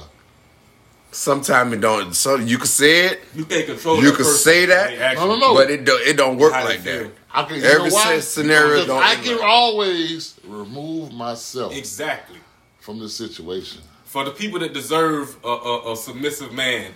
Sometimes 1.11 1.73
it 1.73 1.81
don't. 1.81 2.13
So 2.13 2.35
you 2.35 2.57
can 2.57 2.67
say 2.67 3.05
it, 3.07 3.21
You 3.33 3.45
can't 3.45 3.65
control. 3.65 3.97
You 3.97 4.11
that 4.11 4.17
could 4.17 4.25
person. 4.25 4.37
say 4.37 4.65
that. 4.67 5.15
No, 5.15 5.27
no, 5.27 5.37
no. 5.37 5.53
but 5.55 5.69
it 5.69 5.85
don't. 5.85 6.01
It 6.07 6.17
don't 6.17 6.37
work 6.37 6.51
like 6.53 6.83
that. 6.83 7.11
I 7.33 7.43
can, 7.43 7.57
you 7.57 7.63
Every 7.63 7.89
know 7.89 8.19
scenario 8.21 8.85
don't 8.85 9.03
I 9.03 9.15
can 9.15 9.35
like- 9.37 9.45
always 9.45 10.39
remove 10.45 11.11
myself 11.13 11.73
Exactly. 11.75 12.39
from 12.79 12.99
the 12.99 13.09
situation. 13.09 13.81
For 14.05 14.23
the 14.23 14.31
people 14.31 14.59
that 14.59 14.71
deserve 14.73 15.35
a, 15.43 15.47
a, 15.49 15.91
a 15.91 15.95
submissive 15.97 16.53
man, 16.53 16.93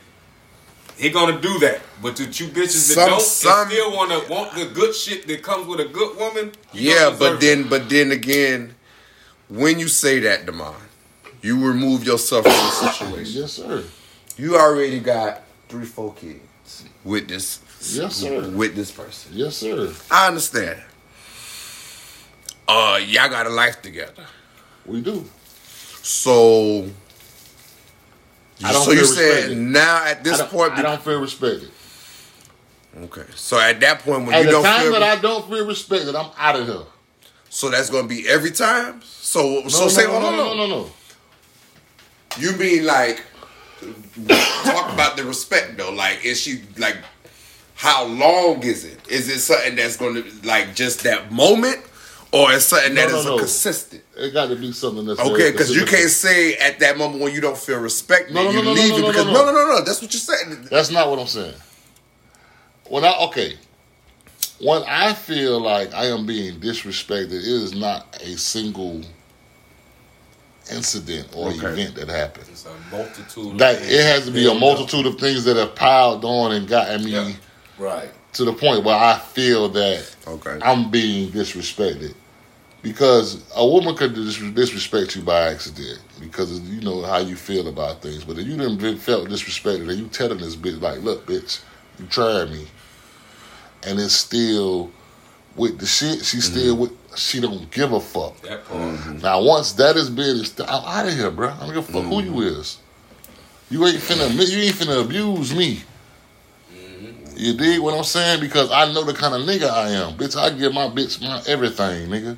he 1.00 1.10
gonna 1.10 1.40
do 1.42 1.58
that. 1.60 1.82
But 2.02 2.16
to 2.18 2.24
you 2.24 2.48
bitches 2.50 2.88
that 2.90 2.96
Some- 2.96 3.10
don't 3.10 3.22
some- 3.22 3.62
and 3.64 3.72
still 3.72 3.96
wanna 3.96 4.20
want 4.30 4.54
the 4.56 4.66
good 4.66 4.94
shit 4.96 5.28
that 5.28 5.42
comes 5.42 5.66
with 5.68 5.80
a 5.80 5.86
good 5.86 6.18
woman, 6.18 6.52
Yeah, 6.74 7.10
but 7.18 7.40
then, 7.40 7.62
it. 7.62 7.70
but 7.70 7.90
then 7.90 8.12
again, 8.12 8.76
when 9.48 9.80
you 9.80 9.88
say 9.88 10.20
that, 10.20 10.46
Demond, 10.46 10.76
you 11.42 11.58
remove 11.66 12.04
yourself 12.06 12.44
from 12.44 12.54
the 12.54 12.92
situation. 12.94 13.42
Yes, 13.42 13.54
sir. 13.54 13.84
You 14.38 14.58
already 14.58 15.00
got 15.00 15.42
three, 15.70 15.86
four 15.86 16.14
kids 16.14 16.84
with 17.04 17.28
this. 17.28 17.60
Yes, 17.92 18.18
sir. 18.18 18.42
With 18.50 18.76
this 18.76 18.92
person, 18.92 19.32
Yes, 19.34 19.56
sir. 19.58 19.94
I 20.12 20.28
understand. 20.28 20.82
Uh, 22.68 23.00
y'all 23.08 23.30
got 23.30 23.48
a 23.48 23.50
life 23.50 23.82
together, 23.82 24.26
We 24.86 25.02
do. 25.02 25.26
so. 26.04 26.90
I 28.64 28.72
don't 28.74 28.84
so 28.86 28.92
you 28.92 29.06
saying 29.06 29.72
now 29.72 30.06
at 30.06 30.24
this 30.24 30.38
don't, 30.38 30.50
point? 30.50 30.74
I 30.74 30.82
don't 30.82 31.02
feel 31.02 31.22
respected. 31.22 31.70
okay, 33.04 33.24
so 33.36 33.60
at 33.60 33.80
that 33.80 34.00
point 34.00 34.26
when 34.26 34.34
At 34.36 34.40
you 34.40 34.46
the 34.48 34.52
don't 34.52 34.64
time 34.64 34.82
feel, 34.84 34.92
that 34.94 35.04
I 35.04 35.16
don't 35.22 35.48
feel 35.50 35.66
respected, 35.66 36.16
I'm 36.16 36.32
out 36.38 36.56
of 36.60 36.68
here. 36.68 36.84
so 37.50 37.70
that's 37.70 37.90
gonna 37.90 38.08
be 38.08 38.28
every 38.28 38.52
time. 38.52 39.02
So 39.04 39.62
No, 39.62 39.68
so 39.70 39.84
no, 39.84 39.88
say 39.90 40.06
no, 40.06 40.20
no, 40.20 40.32
no, 40.36 40.54
no, 40.56 40.68
no. 40.68 40.90
You 42.38 42.52
mean 42.58 42.86
like 42.86 43.24
talk 44.28 44.94
about 44.94 45.16
the 45.18 45.24
respect 45.24 45.78
though? 45.78 45.92
Like 45.92 46.26
is 46.26 46.40
she 46.40 46.62
like 46.78 46.98
how 47.76 48.04
long 48.06 48.62
is 48.64 48.84
it? 48.84 49.00
Is 49.10 49.30
it 49.30 49.40
something 49.40 49.76
that's 49.78 49.96
gonna 49.96 50.24
like 50.44 50.76
just 50.76 51.04
that 51.04 51.32
moment? 51.32 51.80
Or 52.32 52.52
is 52.52 52.66
something 52.66 52.94
No, 52.94 53.02
that 53.02 53.12
no, 53.12 53.20
is 53.20 53.26
no. 53.26 53.38
consistent? 53.40 54.04
It 54.18 54.34
got 54.34 54.50
to 54.50 54.56
be 54.56 54.72
something 54.72 55.06
that's 55.06 55.20
Okay, 55.20 55.52
because 55.52 55.76
you 55.76 55.86
can't 55.86 56.10
say 56.10 56.56
at 56.56 56.80
that 56.80 56.98
moment 56.98 57.24
when 57.24 57.34
you 57.34 57.42
don't 57.42 57.58
feel 57.58 57.80
respected, 57.80 58.36
No, 58.36 58.44
no, 58.44 58.52
you 58.52 58.58
no, 58.58 58.64
no, 58.66 58.72
leave 58.74 58.92
no, 58.92 58.98
it 58.98 59.02
no, 59.02 59.08
because 59.08 59.26
no, 59.26 59.34
no, 59.34 59.46
no. 59.46 59.52
no, 59.52 59.54
no, 59.54 59.68
no. 59.80 59.84
That's 59.84 60.02
what 60.02 60.14
you're 60.14 60.20
saying. 60.22 60.68
That's 60.70 60.92
not 60.92 61.10
what 61.10 61.20
I'm 61.20 61.28
saying. 61.28 61.56
When 62.88 63.04
I 63.04 63.16
okay, 63.28 63.56
when 64.60 64.84
I 64.88 65.14
feel 65.14 65.60
like 65.60 65.94
I 65.94 66.06
am 66.08 66.26
being 66.28 66.60
disrespected, 66.60 67.28
it 67.32 67.34
is 67.46 67.74
not 67.76 68.16
a 68.22 68.38
single 68.38 69.02
incident 70.72 71.30
or 71.36 71.50
Okay. 71.50 71.68
event 71.68 71.96
that 71.96 72.10
happened. 72.10 72.46
It's 72.52 72.66
a 72.66 72.76
multitude. 72.92 73.58
That 73.58 73.80
things 73.80 73.92
it 73.92 74.04
has 74.04 74.26
to 74.26 74.32
be 74.32 74.42
a 74.42 74.50
build 74.52 74.58
up. 74.58 74.62
multitude 74.62 75.06
of 75.08 75.20
things 75.20 75.46
that 75.46 75.58
have 75.58 75.76
piled 75.76 76.24
on 76.26 76.52
and 76.52 76.68
gotten 76.68 77.04
me 77.06 77.12
Yeah. 77.12 77.32
Right. 77.78 78.12
To 78.34 78.46
the 78.46 78.54
point 78.54 78.84
where 78.84 78.96
I 78.96 79.18
feel 79.18 79.70
that 79.70 80.16
Okay. 80.28 80.60
I'm 80.62 80.92
being 80.92 81.30
disrespected. 81.32 82.14
Because 82.82 83.44
a 83.56 83.68
woman 83.68 83.96
could 83.96 84.14
dis- 84.14 84.38
disrespect 84.38 85.16
you 85.16 85.22
by 85.22 85.52
accident 85.52 86.00
because 86.22 86.58
of, 86.58 86.66
you 86.66 86.80
know 86.80 87.02
how 87.02 87.18
you 87.18 87.36
feel 87.36 87.68
about 87.68 88.02
things. 88.02 88.24
But 88.24 88.38
if 88.38 88.48
you 88.48 88.56
done 88.56 88.78
been 88.78 88.98
felt 88.98 89.28
disrespected 89.28 89.90
and 89.90 90.00
you 90.00 90.08
telling 90.08 90.38
this 90.38 90.56
bitch 90.56 90.80
like, 90.82 91.02
"Look, 91.02 91.26
bitch, 91.26 91.62
you 92.00 92.06
tried 92.06 92.52
me," 92.52 92.68
and 93.86 94.00
it's 94.00 94.14
still 94.14 94.92
with 95.58 95.78
the 95.78 95.86
shit, 95.86 96.24
she 96.24 96.38
mm-hmm. 96.38 96.40
still 96.40 96.78
with 96.78 97.18
she 97.18 97.42
don't 97.42 97.70
give 97.70 97.92
a 97.92 98.00
fuck. 98.00 98.40
That 98.44 98.64
part. 98.66 98.80
Mm-hmm. 98.80 99.18
Now 99.18 99.42
once 99.42 99.74
that 99.74 99.98
is 99.98 100.10
been, 100.10 100.46
I'm 100.66 100.86
out 100.86 101.06
of 101.06 101.14
here, 101.14 101.32
bro. 101.32 101.50
I 101.50 101.60
don't 101.60 101.74
give 101.74 101.90
a 101.90 101.92
fuck 101.92 102.04
who 102.04 102.22
you 102.22 102.32
mm-hmm. 102.32 102.60
is. 102.62 102.78
You 103.70 103.86
ain't 103.86 103.98
finna 103.98 104.30
you 104.50 104.60
ain't 104.60 104.76
finna 104.76 105.04
abuse 105.04 105.54
me. 105.54 105.82
You 107.40 107.54
dig 107.54 107.80
what 107.80 107.94
I'm 107.98 108.04
saying? 108.04 108.42
Because 108.42 108.70
I 108.70 108.92
know 108.92 109.04
the 109.06 109.14
kind 109.14 109.34
of 109.34 109.42
nigga 109.48 109.70
I 109.70 109.92
am. 109.92 110.18
Bitch, 110.18 110.36
I 110.38 110.50
give 110.50 110.74
my 110.74 110.88
bitch 110.88 111.22
my 111.22 111.42
everything, 111.48 112.10
nigga. 112.10 112.38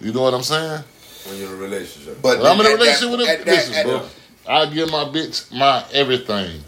You 0.00 0.12
know 0.14 0.22
what 0.22 0.32
I'm 0.32 0.42
saying? 0.42 0.82
When 1.26 1.36
you're 1.36 1.48
in 1.48 1.54
a 1.54 1.56
relationship. 1.56 2.22
But 2.22 2.38
Well, 2.38 2.52
I'm 2.54 2.60
in 2.60 2.66
a 2.66 2.70
at 2.70 2.78
that- 2.78 2.80
relationship 2.82 3.10
with 3.18 3.28
a 3.28 3.30
at 3.32 3.44
that- 3.44 3.84
bro. 3.84 4.02
I 4.48 4.66
give 4.66 4.90
my 4.90 5.04
bitch 5.04 5.52
my 5.52 5.84
everything. 5.92 6.64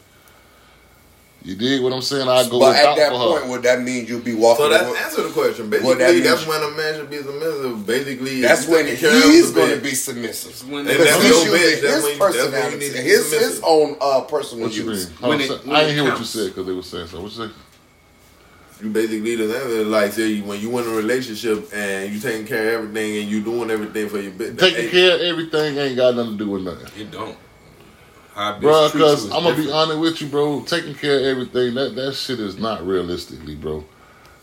You 1.44 1.56
dig 1.56 1.82
what 1.82 1.92
I'm 1.92 2.02
saying? 2.02 2.28
I 2.28 2.48
go 2.48 2.60
But 2.60 2.76
at 2.76 2.94
that 2.96 3.10
point, 3.12 3.42
her. 3.42 3.50
would 3.50 3.62
that 3.62 3.82
mean 3.82 4.06
you'll 4.06 4.20
be 4.20 4.32
walking? 4.34 4.64
So 4.64 4.68
that's 4.70 4.84
away- 4.88 4.98
answer 4.98 5.22
the 5.24 5.30
question. 5.30 5.70
Well, 5.70 5.80
that 5.80 5.98
Basically, 5.98 6.14
means- 6.14 6.24
that's 6.24 6.46
when 6.46 6.62
a 6.62 6.70
man 6.76 6.94
should 6.94 7.10
be 7.10 7.16
submissive. 7.18 7.86
Basically, 7.86 8.40
That's 8.42 8.68
when 8.68 8.84
taking 8.84 9.00
care 9.00 9.16
of 9.16 9.22
he's 9.24 9.50
going 9.50 9.70
to 9.74 9.80
be 9.82 9.94
submissive. 9.94 10.70
When 10.70 10.86
And 10.86 11.00
that's 11.00 11.22
he's 11.22 11.44
your 11.44 11.56
bitch. 11.56 11.58
his 11.58 11.80
That's 11.82 11.94
when- 11.94 12.02
when 12.04 12.12
you 12.12 12.18
personality, 12.38 12.76
need 12.78 12.86
to 12.92 12.92
be 12.92 13.02
his 13.02 13.32
his 13.32 13.60
own 13.64 13.96
uh, 14.00 14.20
personal 14.20 14.64
What 14.66 14.74
you 14.76 14.84
use. 14.90 15.08
mean? 15.08 15.16
When 15.30 15.40
it- 15.40 15.66
when 15.66 15.76
I 15.76 15.80
didn't 15.80 15.94
hear 15.96 16.04
what 16.04 16.18
you 16.20 16.24
said 16.24 16.46
because 16.48 16.66
they 16.66 16.72
were 16.72 16.82
saying 16.82 17.06
something. 17.08 17.22
What 17.24 17.32
you 17.32 17.46
say? 17.48 17.52
You 18.82 18.90
basically 18.90 19.36
the 19.36 19.44
answer, 19.56 19.84
like 19.84 20.12
say 20.12 20.40
when 20.40 20.60
you 20.60 20.76
in 20.78 20.86
a 20.86 20.90
relationship 20.90 21.70
and 21.72 22.12
you 22.12 22.18
taking 22.20 22.46
care 22.46 22.68
of 22.78 22.82
everything 22.84 23.16
and 23.22 23.30
you 23.30 23.40
doing 23.40 23.70
everything 23.70 24.08
for 24.08 24.18
your 24.20 24.32
bitch. 24.32 24.58
Taking 24.58 24.90
care 24.90 25.14
of 25.16 25.20
everything 25.22 25.76
ain't 25.78 25.96
got 25.96 26.14
nothing 26.16 26.38
to 26.38 26.44
do 26.44 26.50
with 26.50 26.62
nothing. 26.62 26.86
It 27.00 27.10
don't. 27.12 27.36
How 28.34 28.58
Bro, 28.58 28.90
because 28.92 29.24
I'm 29.30 29.42
gonna 29.44 29.56
be 29.56 29.70
honest 29.70 29.98
with 29.98 30.20
you, 30.22 30.28
bro. 30.28 30.62
Taking 30.62 30.94
care 30.94 31.18
of 31.18 31.24
everything 31.24 31.74
that 31.74 31.94
that 31.96 32.14
shit 32.14 32.40
is 32.40 32.58
not 32.58 32.86
realistically, 32.86 33.54
bro. 33.56 33.84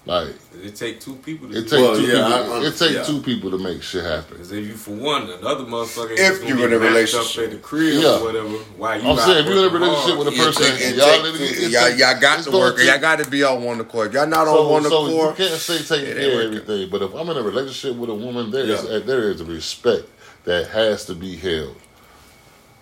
Like 0.06 0.30
It 0.64 0.76
take 0.76 1.00
two 1.00 1.16
people 1.16 1.50
to 1.50 1.58
it 1.58 1.64
take 1.68 1.80
Well, 1.80 1.96
two 1.96 2.04
yeah, 2.04 2.14
people. 2.40 2.54
I- 2.54 2.58
I- 2.60 2.66
it 2.68 2.78
take 2.78 2.92
yeah. 2.94 3.04
two 3.04 3.22
people 3.22 3.52
to 3.52 3.58
make 3.58 3.84
shit 3.84 4.04
happen. 4.04 4.26
Because 4.38 4.52
if 4.52 4.66
you 4.66 4.74
for 4.76 4.92
one, 4.92 5.24
another 5.30 5.66
motherfucker 5.66 6.12
If 6.18 6.48
you're 6.48 6.66
in 6.68 6.74
a 6.74 6.80
relationship. 6.80 7.46
at 7.46 7.52
the 7.52 7.58
crib 7.58 8.02
Yeah. 8.02 8.18
or 8.18 8.24
whatever. 8.26 8.48
While 8.78 9.02
you 9.02 9.10
I'm 9.10 9.18
saying 9.18 9.46
if 9.46 9.46
you're 9.48 9.58
in 9.60 9.66
a 9.66 9.70
relationship 9.70 10.16
hard, 10.16 10.20
with 10.20 10.28
a 10.28 10.32
person, 10.38 10.64
take- 10.78 10.96
y'all, 10.96 11.06
take- 11.06 11.24
literally- 11.24 11.46
it 11.48 11.72
y'all, 11.72 11.88
take- 11.90 12.00
y'all 12.00 12.20
got 12.20 12.38
it's 12.38 12.46
to 12.46 12.52
gonna 12.52 12.64
work. 12.64 12.78
take- 12.78 12.88
Y'all 12.88 13.00
got 13.00 13.20
to 13.24 13.30
be 13.30 13.44
on 13.44 13.64
one 13.64 13.80
accord. 13.82 14.14
Y'all 14.14 14.26
not 14.28 14.48
on 14.48 14.56
So, 14.56 14.68
one 14.70 14.84
so 14.84 15.08
you 15.10 15.34
can't 15.36 15.60
say 15.60 15.78
taking 15.80 16.14
care 16.16 16.42
of 16.42 16.46
everything, 16.54 16.90
but 16.90 17.02
if 17.02 17.14
I'm 17.14 17.30
in 17.30 17.38
a 17.38 17.44
relationship 17.44 17.96
with 17.98 18.10
a 18.10 18.16
woman, 18.16 18.52
there 18.52 18.64
is 18.64 18.84
Yeah. 18.90 19.00
there 19.00 19.30
is 19.32 19.42
a 19.42 19.46
respect 19.46 20.08
that 20.46 20.68
has 20.68 21.06
to 21.06 21.14
be 21.14 21.36
held. 21.36 21.76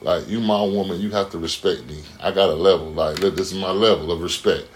Like 0.01 0.27
you, 0.27 0.39
my 0.39 0.61
woman, 0.61 0.99
you 1.01 1.09
have 1.11 1.31
to 1.31 1.39
respect 1.39 1.85
me. 1.87 2.01
I 2.21 2.31
got 2.31 2.49
a 2.49 2.53
level. 2.53 2.91
Like 2.91 3.19
look, 3.19 3.35
this 3.35 3.51
is 3.51 3.57
my 3.57 3.71
level 3.71 4.11
of 4.11 4.21
respect, 4.21 4.67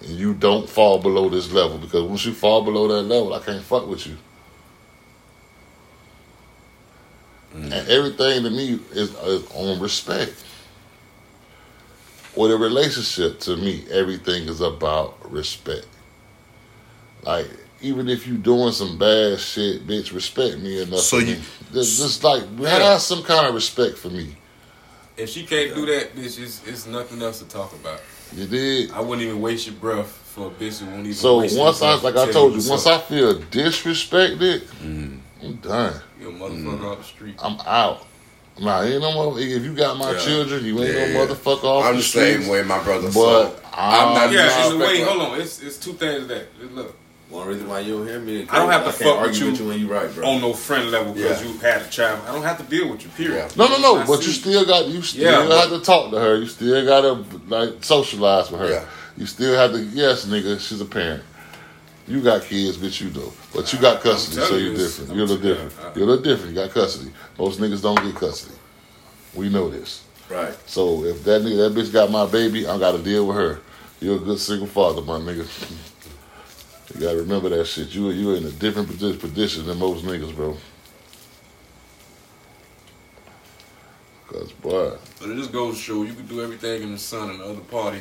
and 0.00 0.10
you 0.10 0.34
don't 0.34 0.68
fall 0.68 0.98
below 0.98 1.28
this 1.28 1.52
level 1.52 1.78
because 1.78 2.02
once 2.02 2.24
you 2.24 2.32
fall 2.32 2.64
below 2.64 2.88
that 2.88 3.02
level, 3.02 3.34
I 3.34 3.40
can't 3.40 3.62
fuck 3.62 3.86
with 3.86 4.06
you. 4.06 4.16
Mm. 7.54 7.64
And 7.72 7.88
everything 7.88 8.42
to 8.44 8.50
me 8.50 8.78
is, 8.92 9.14
is 9.14 9.50
on 9.52 9.80
respect. 9.80 10.44
With 12.36 12.52
a 12.52 12.56
relationship, 12.56 13.40
to 13.40 13.56
me, 13.56 13.84
everything 13.90 14.48
is 14.48 14.60
about 14.60 15.30
respect. 15.30 15.86
Like, 17.24 17.48
even 17.82 18.08
if 18.08 18.26
you 18.26 18.36
doing 18.36 18.72
some 18.72 18.98
bad 18.98 19.40
shit, 19.40 19.84
bitch, 19.86 20.14
respect 20.14 20.58
me 20.58 20.80
enough. 20.80 21.00
So 21.00 21.18
you- 21.18 21.36
me. 21.36 21.42
just, 21.72 21.98
just 21.98 22.24
like 22.24 22.42
have 22.60 23.00
some 23.00 23.22
kind 23.24 23.48
of 23.48 23.54
respect 23.54 23.98
for 23.98 24.10
me. 24.10 24.36
If 25.20 25.28
she 25.30 25.44
can't 25.44 25.74
do 25.74 25.84
that, 25.86 26.14
bitch, 26.16 26.40
it's, 26.40 26.66
it's 26.66 26.86
nothing 26.86 27.20
else 27.22 27.40
to 27.40 27.44
talk 27.46 27.72
about. 27.74 28.00
You 28.34 28.46
did. 28.46 28.90
I 28.92 29.00
wouldn't 29.00 29.26
even 29.26 29.40
waste 29.40 29.66
your 29.66 29.76
breath 29.76 30.08
for 30.08 30.46
a 30.46 30.50
bitch 30.50 30.78
who 30.80 30.86
won't 30.86 31.00
even 31.00 31.14
So 31.14 31.38
waste 31.40 31.58
once 31.58 31.80
your 31.80 31.90
I, 31.90 31.94
like 31.96 32.16
I 32.16 32.30
told 32.32 32.52
you, 32.62 32.68
once 32.70 32.86
up. 32.86 33.02
I 33.02 33.04
feel 33.04 33.34
disrespected, 33.34 34.60
Mm. 34.82 35.18
I'm 35.42 35.56
done. 35.56 36.00
You 36.20 36.28
a 36.28 36.32
motherfucker 36.32 36.92
off 36.92 36.98
the 36.98 37.04
street. 37.04 37.34
I'm 37.42 37.58
out. 37.66 38.06
Nah, 38.60 38.82
ain't 38.82 39.00
no 39.00 39.12
more. 39.12 39.38
If 39.40 39.62
you 39.64 39.74
got 39.74 39.96
my 39.96 40.12
Yeah. 40.12 40.18
children, 40.18 40.64
you 40.64 40.78
ain't 40.82 40.94
Yeah. 40.94 41.12
no 41.14 41.26
motherfucker 41.26 41.64
off 41.64 41.84
I'm 41.86 41.92
the 41.94 41.98
the 42.00 42.06
same 42.06 42.32
streets. 42.42 42.50
way, 42.50 42.62
my 42.62 42.82
brother. 42.82 43.08
But 43.08 43.12
so 43.12 43.56
I'm 43.72 44.14
not. 44.14 44.26
I'm 44.28 44.32
Yeah, 44.34 44.46
not- 44.46 44.72
in 44.72 44.78
the 44.78 44.84
way, 44.84 45.00
hold 45.00 45.22
on. 45.22 45.40
It's 45.40 45.60
it's 45.62 45.76
two 45.78 45.94
things 45.94 46.26
that 46.28 46.46
look 46.74 46.94
One 47.30 47.46
reason 47.46 47.68
why 47.68 47.80
you 47.80 47.96
don't 47.98 48.06
hear 48.08 48.18
me. 48.18 48.46
I 48.50 48.56
don't 48.58 48.70
have 48.70 48.84
to 48.84 48.92
fuck 48.92 49.22
with 49.22 49.38
you 49.38 49.50
with 49.52 49.60
you 49.60 49.68
when 49.68 49.78
you 49.78 49.86
right, 49.86 50.12
bro. 50.12 50.26
on 50.28 50.40
no 50.40 50.52
friend 50.52 50.90
level 50.90 51.12
because 51.14 51.40
Yeah. 51.42 51.48
you 51.48 51.58
had 51.58 51.82
a 51.82 51.88
child. 51.88 52.20
I 52.26 52.32
don't 52.32 52.42
have 52.42 52.58
to 52.58 52.64
deal 52.64 52.88
with 52.90 53.04
you. 53.04 53.10
Period. 53.10 53.36
Yeah. 53.36 53.48
No, 53.56 53.68
no, 53.68 53.78
no. 53.78 53.96
I 54.00 54.06
But 54.06 54.18
see. 54.20 54.26
you 54.26 54.32
still 54.32 54.64
got 54.66 54.88
you 54.88 55.00
still 55.02 55.22
Yeah, 55.48 55.60
have 55.60 55.70
to 55.70 55.80
talk 55.80 56.10
to 56.10 56.18
her. 56.18 56.36
You 56.38 56.46
still 56.48 56.84
got 56.84 57.02
to 57.02 57.24
like 57.48 57.84
socialize 57.84 58.50
with 58.50 58.60
her. 58.60 58.68
Yeah. 58.70 58.84
You 59.16 59.26
still 59.26 59.54
have 59.56 59.72
to. 59.72 59.80
Yes, 59.80 60.24
nigga, 60.26 60.58
she's 60.58 60.80
a 60.80 60.84
parent. 60.84 61.22
You 62.08 62.20
got 62.20 62.42
kids, 62.42 62.76
bitch. 62.76 63.00
You 63.00 63.10
do, 63.10 63.32
but 63.54 63.72
you 63.72 63.78
got 63.78 64.00
custody, 64.02 64.44
so 64.44 64.56
you 64.56 64.66
you're 64.70 64.76
different. 64.76 65.10
You're 65.14 65.24
a 65.24 65.28
little 65.28 65.36
different. 65.42 65.72
you. 65.72 66.00
You're 66.00 66.04
a 66.04 66.10
little 66.16 66.24
different. 66.24 66.48
You 66.56 66.60
got 66.62 66.70
custody. 66.74 67.12
Most 67.38 67.60
niggas 67.60 67.80
don't 67.82 68.02
get 68.02 68.16
custody. 68.16 68.56
We 69.34 69.48
know 69.48 69.68
this. 69.70 70.02
Right. 70.28 70.52
So 70.66 71.04
if 71.04 71.22
that 71.24 71.42
nigga, 71.42 71.72
that 71.72 71.80
bitch 71.80 71.92
got 71.92 72.10
my 72.10 72.26
baby, 72.26 72.66
I 72.66 72.76
got 72.78 72.92
to 72.92 72.98
deal 72.98 73.26
with 73.28 73.36
her. 73.36 73.60
You're 74.00 74.16
a 74.16 74.18
good 74.18 74.40
single 74.40 74.66
father, 74.66 75.02
my 75.02 75.18
nigga. 75.20 75.46
You 76.94 77.00
gotta 77.00 77.18
remember 77.18 77.48
that 77.50 77.66
shit. 77.66 77.88
You 77.94 78.10
you 78.10 78.34
in 78.34 78.44
a 78.44 78.50
different 78.50 78.88
position 78.88 79.66
than 79.66 79.78
most 79.78 80.04
niggas, 80.04 80.34
bro. 80.34 80.56
Cause 84.28 84.52
boy, 84.52 84.92
But 85.20 85.30
it 85.30 85.36
just 85.36 85.52
goes 85.52 85.76
to 85.76 85.82
show 85.82 86.02
you 86.04 86.14
can 86.14 86.26
do 86.26 86.40
everything 86.42 86.82
in 86.82 86.92
the 86.92 86.98
sun 86.98 87.30
and 87.30 87.40
the 87.40 87.44
other 87.44 87.60
party 87.60 88.00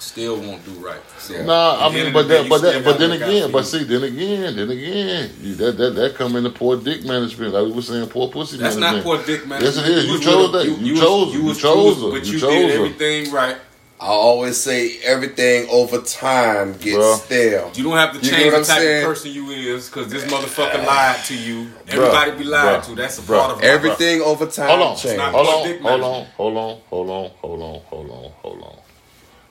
still 0.00 0.38
won't 0.40 0.64
do 0.64 0.72
right. 0.84 1.00
So, 1.18 1.40
Nah, 1.44 1.86
I 1.86 1.92
mean, 1.92 2.12
but 2.12 2.20
of 2.22 2.28
the 2.28 2.34
day, 2.34 2.42
that, 2.42 2.48
but 2.50 2.62
that, 2.62 2.84
but 2.84 2.98
then 2.98 3.12
again, 3.12 3.52
but 3.52 3.62
see, 3.64 3.84
then 3.84 4.02
again, 4.02 4.56
then 4.56 4.70
again, 4.70 5.30
you, 5.40 5.54
that 5.54 5.76
that 5.78 5.94
that 5.94 6.14
come 6.16 6.34
into 6.36 6.50
poor 6.50 6.76
dick 6.76 7.04
management. 7.04 7.54
Like 7.54 7.64
we 7.64 7.72
were 7.72 7.82
saying, 7.82 8.08
poor 8.08 8.28
pussy 8.28 8.56
That's 8.56 8.76
management. 8.76 9.06
not 9.06 9.16
poor 9.16 9.24
dick 9.24 9.46
man. 9.46 9.62
Yes, 9.62 9.76
it 9.78 9.86
is. 9.88 10.06
You 10.06 10.12
was 10.14 10.20
chose 10.22 10.52
that. 10.52 10.64
You 10.66 10.92
was- 10.92 11.00
chose. 11.00 11.34
You 11.34 11.42
You 11.48 11.54
chose, 11.54 12.02
her. 12.02 12.10
but 12.10 12.26
You 12.26 12.32
you, 12.32 12.38
chose 12.40 12.50
did 12.50 12.70
her. 12.70 12.76
everything 12.76 13.32
right. 13.32 13.56
I 13.98 14.08
always 14.08 14.58
say 14.58 14.98
everything 15.02 15.68
over 15.70 15.98
time 16.02 16.72
gets 16.74 16.98
Bruh. 16.98 17.16
stale. 17.18 17.72
You 17.74 17.84
don't 17.84 17.96
have 17.96 18.12
to 18.12 18.20
change 18.20 18.50
the 18.52 18.58
type 18.58 18.64
saying? 18.66 19.02
of 19.04 19.08
person 19.08 19.32
you 19.32 19.48
is 19.50 19.88
because 19.88 20.08
this 20.12 20.24
motherfucker 20.24 20.84
lied 20.86 21.24
to 21.24 21.36
you. 21.36 21.70
Everybody 21.88 22.32
be 22.32 22.44
lied 22.44 22.82
Bruh. 22.82 22.86
to. 22.88 22.94
That's 22.94 23.18
a 23.18 23.22
Bruh. 23.22 23.38
part 23.38 23.50
of 23.52 23.56
life. 23.56 23.64
Everything 23.64 24.20
over 24.20 24.44
time 24.46 24.68
Hold 24.68 24.82
on, 24.82 24.96
change. 24.98 25.18
hold 25.20 25.46
on, 25.46 25.80
hold 25.80 26.02
on, 26.02 26.26
hold 26.36 26.56
on, 26.56 26.80
hold 26.90 27.10
on, 27.10 27.30
hold 27.40 27.62
on, 27.62 27.80
hold 27.86 28.10
on, 28.10 28.30
hold 28.42 28.62
on. 28.62 28.76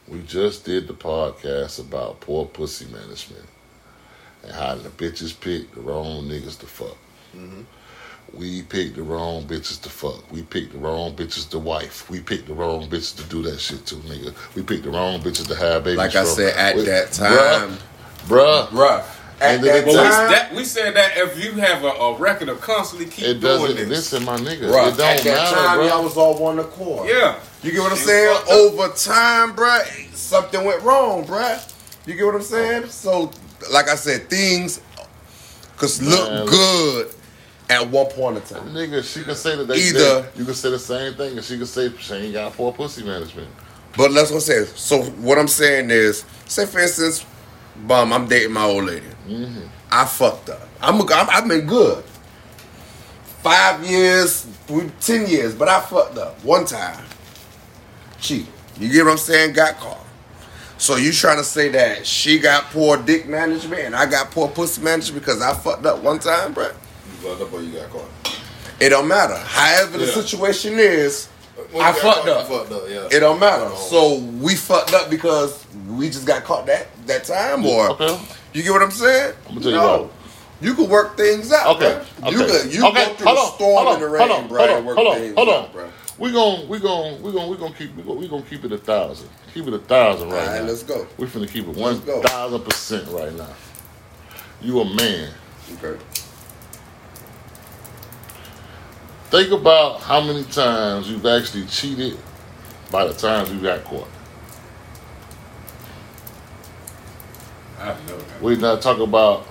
We 0.08 0.21
just 0.21 0.63
did 0.63 0.88
the 0.88 0.93
podcast 0.93 1.79
about 1.79 2.19
poor 2.21 2.45
pussy 2.45 2.86
management 2.86 3.45
and 4.43 4.51
how 4.51 4.75
the 4.75 4.89
bitches 4.89 5.38
pick 5.39 5.73
the 5.73 5.81
wrong 5.81 6.25
niggas 6.25 6.60
to 6.60 6.67
fuck. 6.67 6.95
Mm-hmm. 7.36 7.62
We 8.36 8.63
picked 8.63 8.95
the 8.95 9.04
wrong 9.04 9.43
bitches 9.45 9.82
to 9.84 9.89
fuck. 9.89 10.30
We 10.32 10.41
picked 10.43 10.74
the 10.74 10.80
wrong 10.80 11.15
bitches 11.15 11.50
to 11.52 11.60
wife. 11.60 12.10
We 12.10 12.19
picked 12.19 12.48
the 12.48 12.54
wrong 12.54 12.88
bitches 12.89 13.15
to 13.17 13.24
do 13.24 13.41
that 13.43 13.60
shit 13.60 13.86
to, 13.88 13.95
nigga. 13.95 14.36
We 14.56 14.63
picked 14.63 14.84
the 14.84 14.89
wrong 14.91 15.21
bitches 15.21 15.48
to 15.48 15.56
have 15.56 15.84
babies. 15.86 15.98
Like 15.98 16.15
I 16.15 16.24
from. 16.24 16.26
said, 16.28 16.56
at 16.58 16.76
We- 16.76 16.84
that 16.84 17.12
time, 17.13 17.78
bruh, 18.28 18.67
bruh, 18.67 18.67
bruh. 18.69 19.04
At 19.41 19.56
And 19.56 19.63
that 19.63 19.65
then 19.65 19.86
But 19.86 19.91
we, 19.93 19.98
time, 20.00 20.32
that, 20.32 20.54
we 20.56 20.63
said 20.65 20.95
that 20.95 21.17
if 21.17 21.43
you 21.43 21.52
have 21.54 21.84
a, 21.84 21.88
a 21.88 22.17
record 22.17 22.50
of 22.50 22.62
constantly 22.62 23.08
keep 23.08 23.26
it 23.26 23.34
doing 23.41 23.41
doesn't. 23.41 23.76
this, 23.76 23.88
Listen, 23.89 24.26
my 24.26 24.38
nigga, 24.38 24.62
bruh, 24.71 24.93
it 24.93 24.98
don't 24.98 25.02
at 25.02 25.24
that 25.24 25.26
matter, 25.26 25.56
time, 25.56 25.80
bruh. 25.80 25.89
y'all 25.89 26.04
was 26.04 26.17
all 26.17 26.38
one 26.38 26.60
accord. 26.60 27.10
yeah, 27.10 27.39
You 27.62 27.71
get 27.71 27.82
what 27.82 27.91
I'm 27.91 27.98
saying? 27.98 28.38
Over 28.50 28.88
time, 28.89 29.54
bruh, 29.56 30.15
something 30.15 30.63
went 30.63 30.82
wrong, 30.84 31.26
bruh. 31.26 31.74
You 32.06 32.15
get 32.15 32.26
what 32.26 32.36
I'm 32.36 32.41
saying? 32.41 32.88
So, 32.88 33.32
like 33.71 33.89
I 33.89 33.95
said, 33.95 34.30
things 34.30 34.80
could 35.78 36.02
look 36.02 36.30
Man, 36.30 36.45
good 36.45 37.12
at 37.69 37.89
one 37.89 38.08
point 38.08 38.38
in 38.38 38.43
time. 38.43 38.73
Nigga, 38.73 39.04
she 39.04 39.23
can 39.23 39.36
say 39.36 39.56
that 39.56 39.65
they 39.67 39.75
Either- 39.75 40.28
you 40.36 40.45
can 40.45 40.54
say 40.54 40.69
the 40.71 40.80
same 40.80 41.13
thing, 41.15 41.36
and 41.38 41.43
she 41.43 41.58
can 41.58 41.65
say 41.65 41.91
she 41.99 42.13
ain't 42.13 42.34
got 42.34 42.54
poor 42.54 42.71
pussy 42.71 43.04
management. 43.04 43.47
But 43.97 44.12
let's 44.12 44.30
go 44.32 44.39
say. 44.39 44.65
So 44.65 45.04
what 45.04 45.38
I'm 45.38 45.47
saying 45.47 45.89
is, 45.89 46.25
say 46.45 46.65
for 46.65 46.80
instance, 46.80 47.25
bum, 47.88 48.12
I'm 48.12 48.28
dating 48.28 48.54
my 48.54 48.65
old 48.65 48.86
lady. 48.86 49.06
Mm-hmm. 49.28 49.67
I 49.91 50.06
fucked 50.06 50.49
up. 50.49 50.67
I'm, 50.82 51.01
I'm 51.01 51.30
I've 51.30 51.47
been 51.47 51.65
good. 51.65 52.04
Five 53.41 53.86
years, 53.86 54.45
ten 54.99 55.28
years, 55.28 55.54
but 55.56 55.69
I 55.69 55.80
fucked 55.80 56.17
up 56.17 56.43
one 56.43 56.65
time. 56.65 57.06
Cheated. 58.19 58.47
You 58.80 58.91
get 58.91 59.06
what 59.06 59.12
I'm 59.12 59.17
saying? 59.17 59.54
Got 59.54 59.78
caught. 59.78 60.06
So 60.78 60.97
you 60.97 61.13
trying 61.13 61.38
to 61.38 61.43
say 61.43 61.69
that 61.69 62.06
she 62.06 62.38
got 62.39 62.65
poor 62.65 62.97
dick 62.97 63.28
management 63.28 63.82
and 63.84 63.95
I 63.95 64.06
got 64.08 64.32
poor 64.32 64.49
pussy 64.49 64.82
management 64.82 65.23
because 65.23 65.41
I 65.41 65.54
fucked 65.54 65.86
up 65.86 66.04
one 66.04 66.19
time, 66.19 66.54
bruh? 66.54 66.75
You 67.26 67.36
fucked 67.36 67.42
up 67.42 67.54
or 67.54 67.62
you 67.62 67.72
got 67.72 67.90
caught. 67.90 68.10
It 68.80 68.90
don't 68.90 69.08
matter. 69.08 69.36
However 69.38 69.98
the 69.98 70.06
Yeah. 70.06 70.14
situation 70.14 70.80
is, 70.80 71.28
When 71.72 71.86
I 71.86 71.92
fucked 71.94 72.28
up. 72.28 72.48
Fucked 72.48 72.72
up, 72.72 72.84
yeah. 72.90 73.08
It 73.12 73.22
don't 73.22 73.40
matter. 73.40 73.70
So 73.76 74.16
we 74.20 74.56
fucked 74.56 74.94
up 74.94 75.10
because 75.10 75.66
we 75.88 76.08
just 76.10 76.26
got 76.26 76.44
caught 76.44 76.66
that 76.68 76.88
that 77.08 77.24
time, 77.24 77.66
or 77.66 77.92
Okay. 77.92 78.20
you 78.54 78.64
get 78.64 78.72
what 78.72 78.82
I'm 78.82 78.92
saying? 78.92 79.34
I'ma 79.50 79.62
tell 79.62 79.72
you 79.72 79.78
no, 79.78 80.02
what. 80.04 80.12
you 80.62 80.74
could 80.76 80.90
work 80.90 81.16
things 81.18 81.52
out. 81.54 81.78
Okay. 81.78 82.00
bruh. 82.22 82.32
you 82.32 82.44
okay. 82.44 82.52
could 82.62 82.74
you 82.74 82.86
okay. 82.88 83.06
go 83.06 83.14
through 83.16 83.28
hold 83.28 83.38
the 83.38 83.42
on, 83.42 83.54
storm 83.56 83.86
hold 83.86 83.94
and 83.94 84.02
the 84.02 84.06
on, 84.08 84.12
rain, 84.12 84.28
hold 84.28 84.42
on, 84.44 84.48
bro, 84.50 84.60
hold 84.60 84.70
on, 84.78 84.86
work 84.86 84.96
hold 84.98 85.08
on, 85.08 85.16
things 85.16 85.36
hold 85.36 85.50
out, 85.50 85.66
on. 85.68 85.72
bro. 85.72 85.86
We 86.18 86.32
gon' 86.32 86.68
we 86.70 86.80
gon' 86.80 87.22
we 87.22 87.32
gon' 87.34 87.50
we 87.50 87.58
gon' 87.58 87.74
keep 87.74 87.96
we 87.96 88.04
gon' 88.04 88.18
we 88.18 88.28
gonna 88.28 88.42
keep 88.44 88.66
it 88.66 88.72
a 88.74 88.78
thousand. 88.78 89.30
Keep 89.54 89.68
it 89.68 89.74
a 89.74 89.80
thousand 89.80 90.30
right 90.30 90.42
All 90.42 90.48
right, 90.48 90.62
now. 90.62 90.68
let's 90.68 90.84
go. 90.84 91.08
We 91.18 91.26
finna 91.28 91.50
keep 91.50 91.68
it 91.68 91.76
one 91.76 92.02
Let's 92.06 92.30
thousand 92.30 92.62
percent 92.64 93.08
right 93.10 93.34
now. 93.34 93.48
You 94.62 94.82
a 94.82 94.86
man. 94.86 95.30
Okay. 95.84 96.00
Think 99.36 99.52
about 99.52 100.00
how 100.00 100.21
many 100.21 100.45
times 100.45 101.10
you've 101.10 101.26
actually 101.26 101.65
cheated 101.65 102.17
by 102.89 103.06
the 103.06 103.13
times 103.13 103.52
you 103.52 103.60
got 103.60 103.84
caught. 103.84 104.08
I 107.78 107.88
know 108.08 108.17
that. 108.17 108.41
We 108.41 108.56
not 108.56 108.82
talking 108.82 109.04
about 109.04 109.45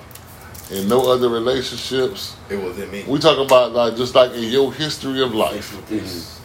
in 0.70 0.88
no 0.88 1.12
other 1.12 1.29
relationships. 1.29 2.35
It 2.49 2.57
wasn't 2.57 2.92
me. 2.92 3.05
We 3.07 3.18
talking 3.18 3.44
about 3.44 3.73
like 3.73 3.94
just 3.94 4.14
like 4.14 4.33
in 4.33 4.44
your 4.44 4.73
history 4.73 5.23
of 5.23 5.35
life. 5.35 5.66
Thanks 5.66 5.68
for 5.68 5.83
peace. 5.83 6.40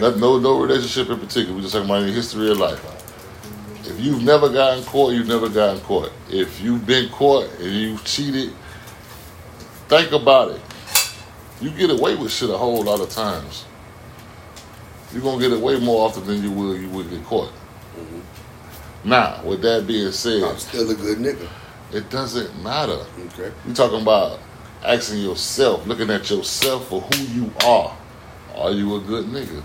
Not, 0.00 0.18
no, 0.18 0.38
no 0.38 0.60
relationship 0.60 1.10
in 1.10 1.18
particular. 1.18 1.56
We're 1.56 1.62
just 1.62 1.74
talking 1.74 1.90
about 1.90 2.06
the 2.06 2.12
history 2.12 2.52
of 2.52 2.58
life. 2.58 2.80
If 3.84 3.98
you've 3.98 4.22
never 4.22 4.48
gotten 4.48 4.84
caught, 4.84 5.12
you've 5.12 5.26
never 5.26 5.48
gotten 5.48 5.80
caught. 5.80 6.12
If 6.28 6.60
you've 6.60 6.86
been 6.86 7.08
caught 7.08 7.50
and 7.58 7.72
you've 7.72 8.04
cheated, 8.04 8.52
think 9.88 10.12
about 10.12 10.52
it. 10.52 10.60
You 11.60 11.70
get 11.70 11.90
away 11.90 12.16
with 12.16 12.32
shit 12.32 12.50
a 12.50 12.56
whole 12.56 12.82
lot 12.82 13.00
of 13.00 13.10
times. 13.10 13.64
You're 15.12 15.22
gonna 15.22 15.40
get 15.40 15.52
away 15.52 15.78
more 15.80 16.06
often 16.06 16.26
than 16.26 16.42
you 16.42 16.50
will 16.50 16.76
you 16.76 16.88
would 16.90 17.10
get 17.10 17.24
caught. 17.24 17.50
Mm-hmm. 17.50 19.08
Now, 19.08 19.42
with 19.44 19.62
that 19.62 19.86
being 19.86 20.12
said, 20.12 20.42
I'm 20.42 20.58
still 20.58 20.90
a 20.90 20.94
good 20.94 21.18
nigga. 21.18 21.48
it 21.92 22.08
doesn't 22.10 22.62
matter. 22.62 23.04
Okay. 23.26 23.52
You 23.66 23.74
talking 23.74 24.02
about 24.02 24.38
asking 24.84 25.18
yourself, 25.18 25.86
looking 25.86 26.10
at 26.10 26.30
yourself 26.30 26.88
for 26.88 27.00
who 27.00 27.24
you 27.24 27.52
are. 27.64 27.96
Are 28.56 28.70
you 28.70 28.96
a 28.96 29.00
good 29.00 29.26
nigga? 29.26 29.62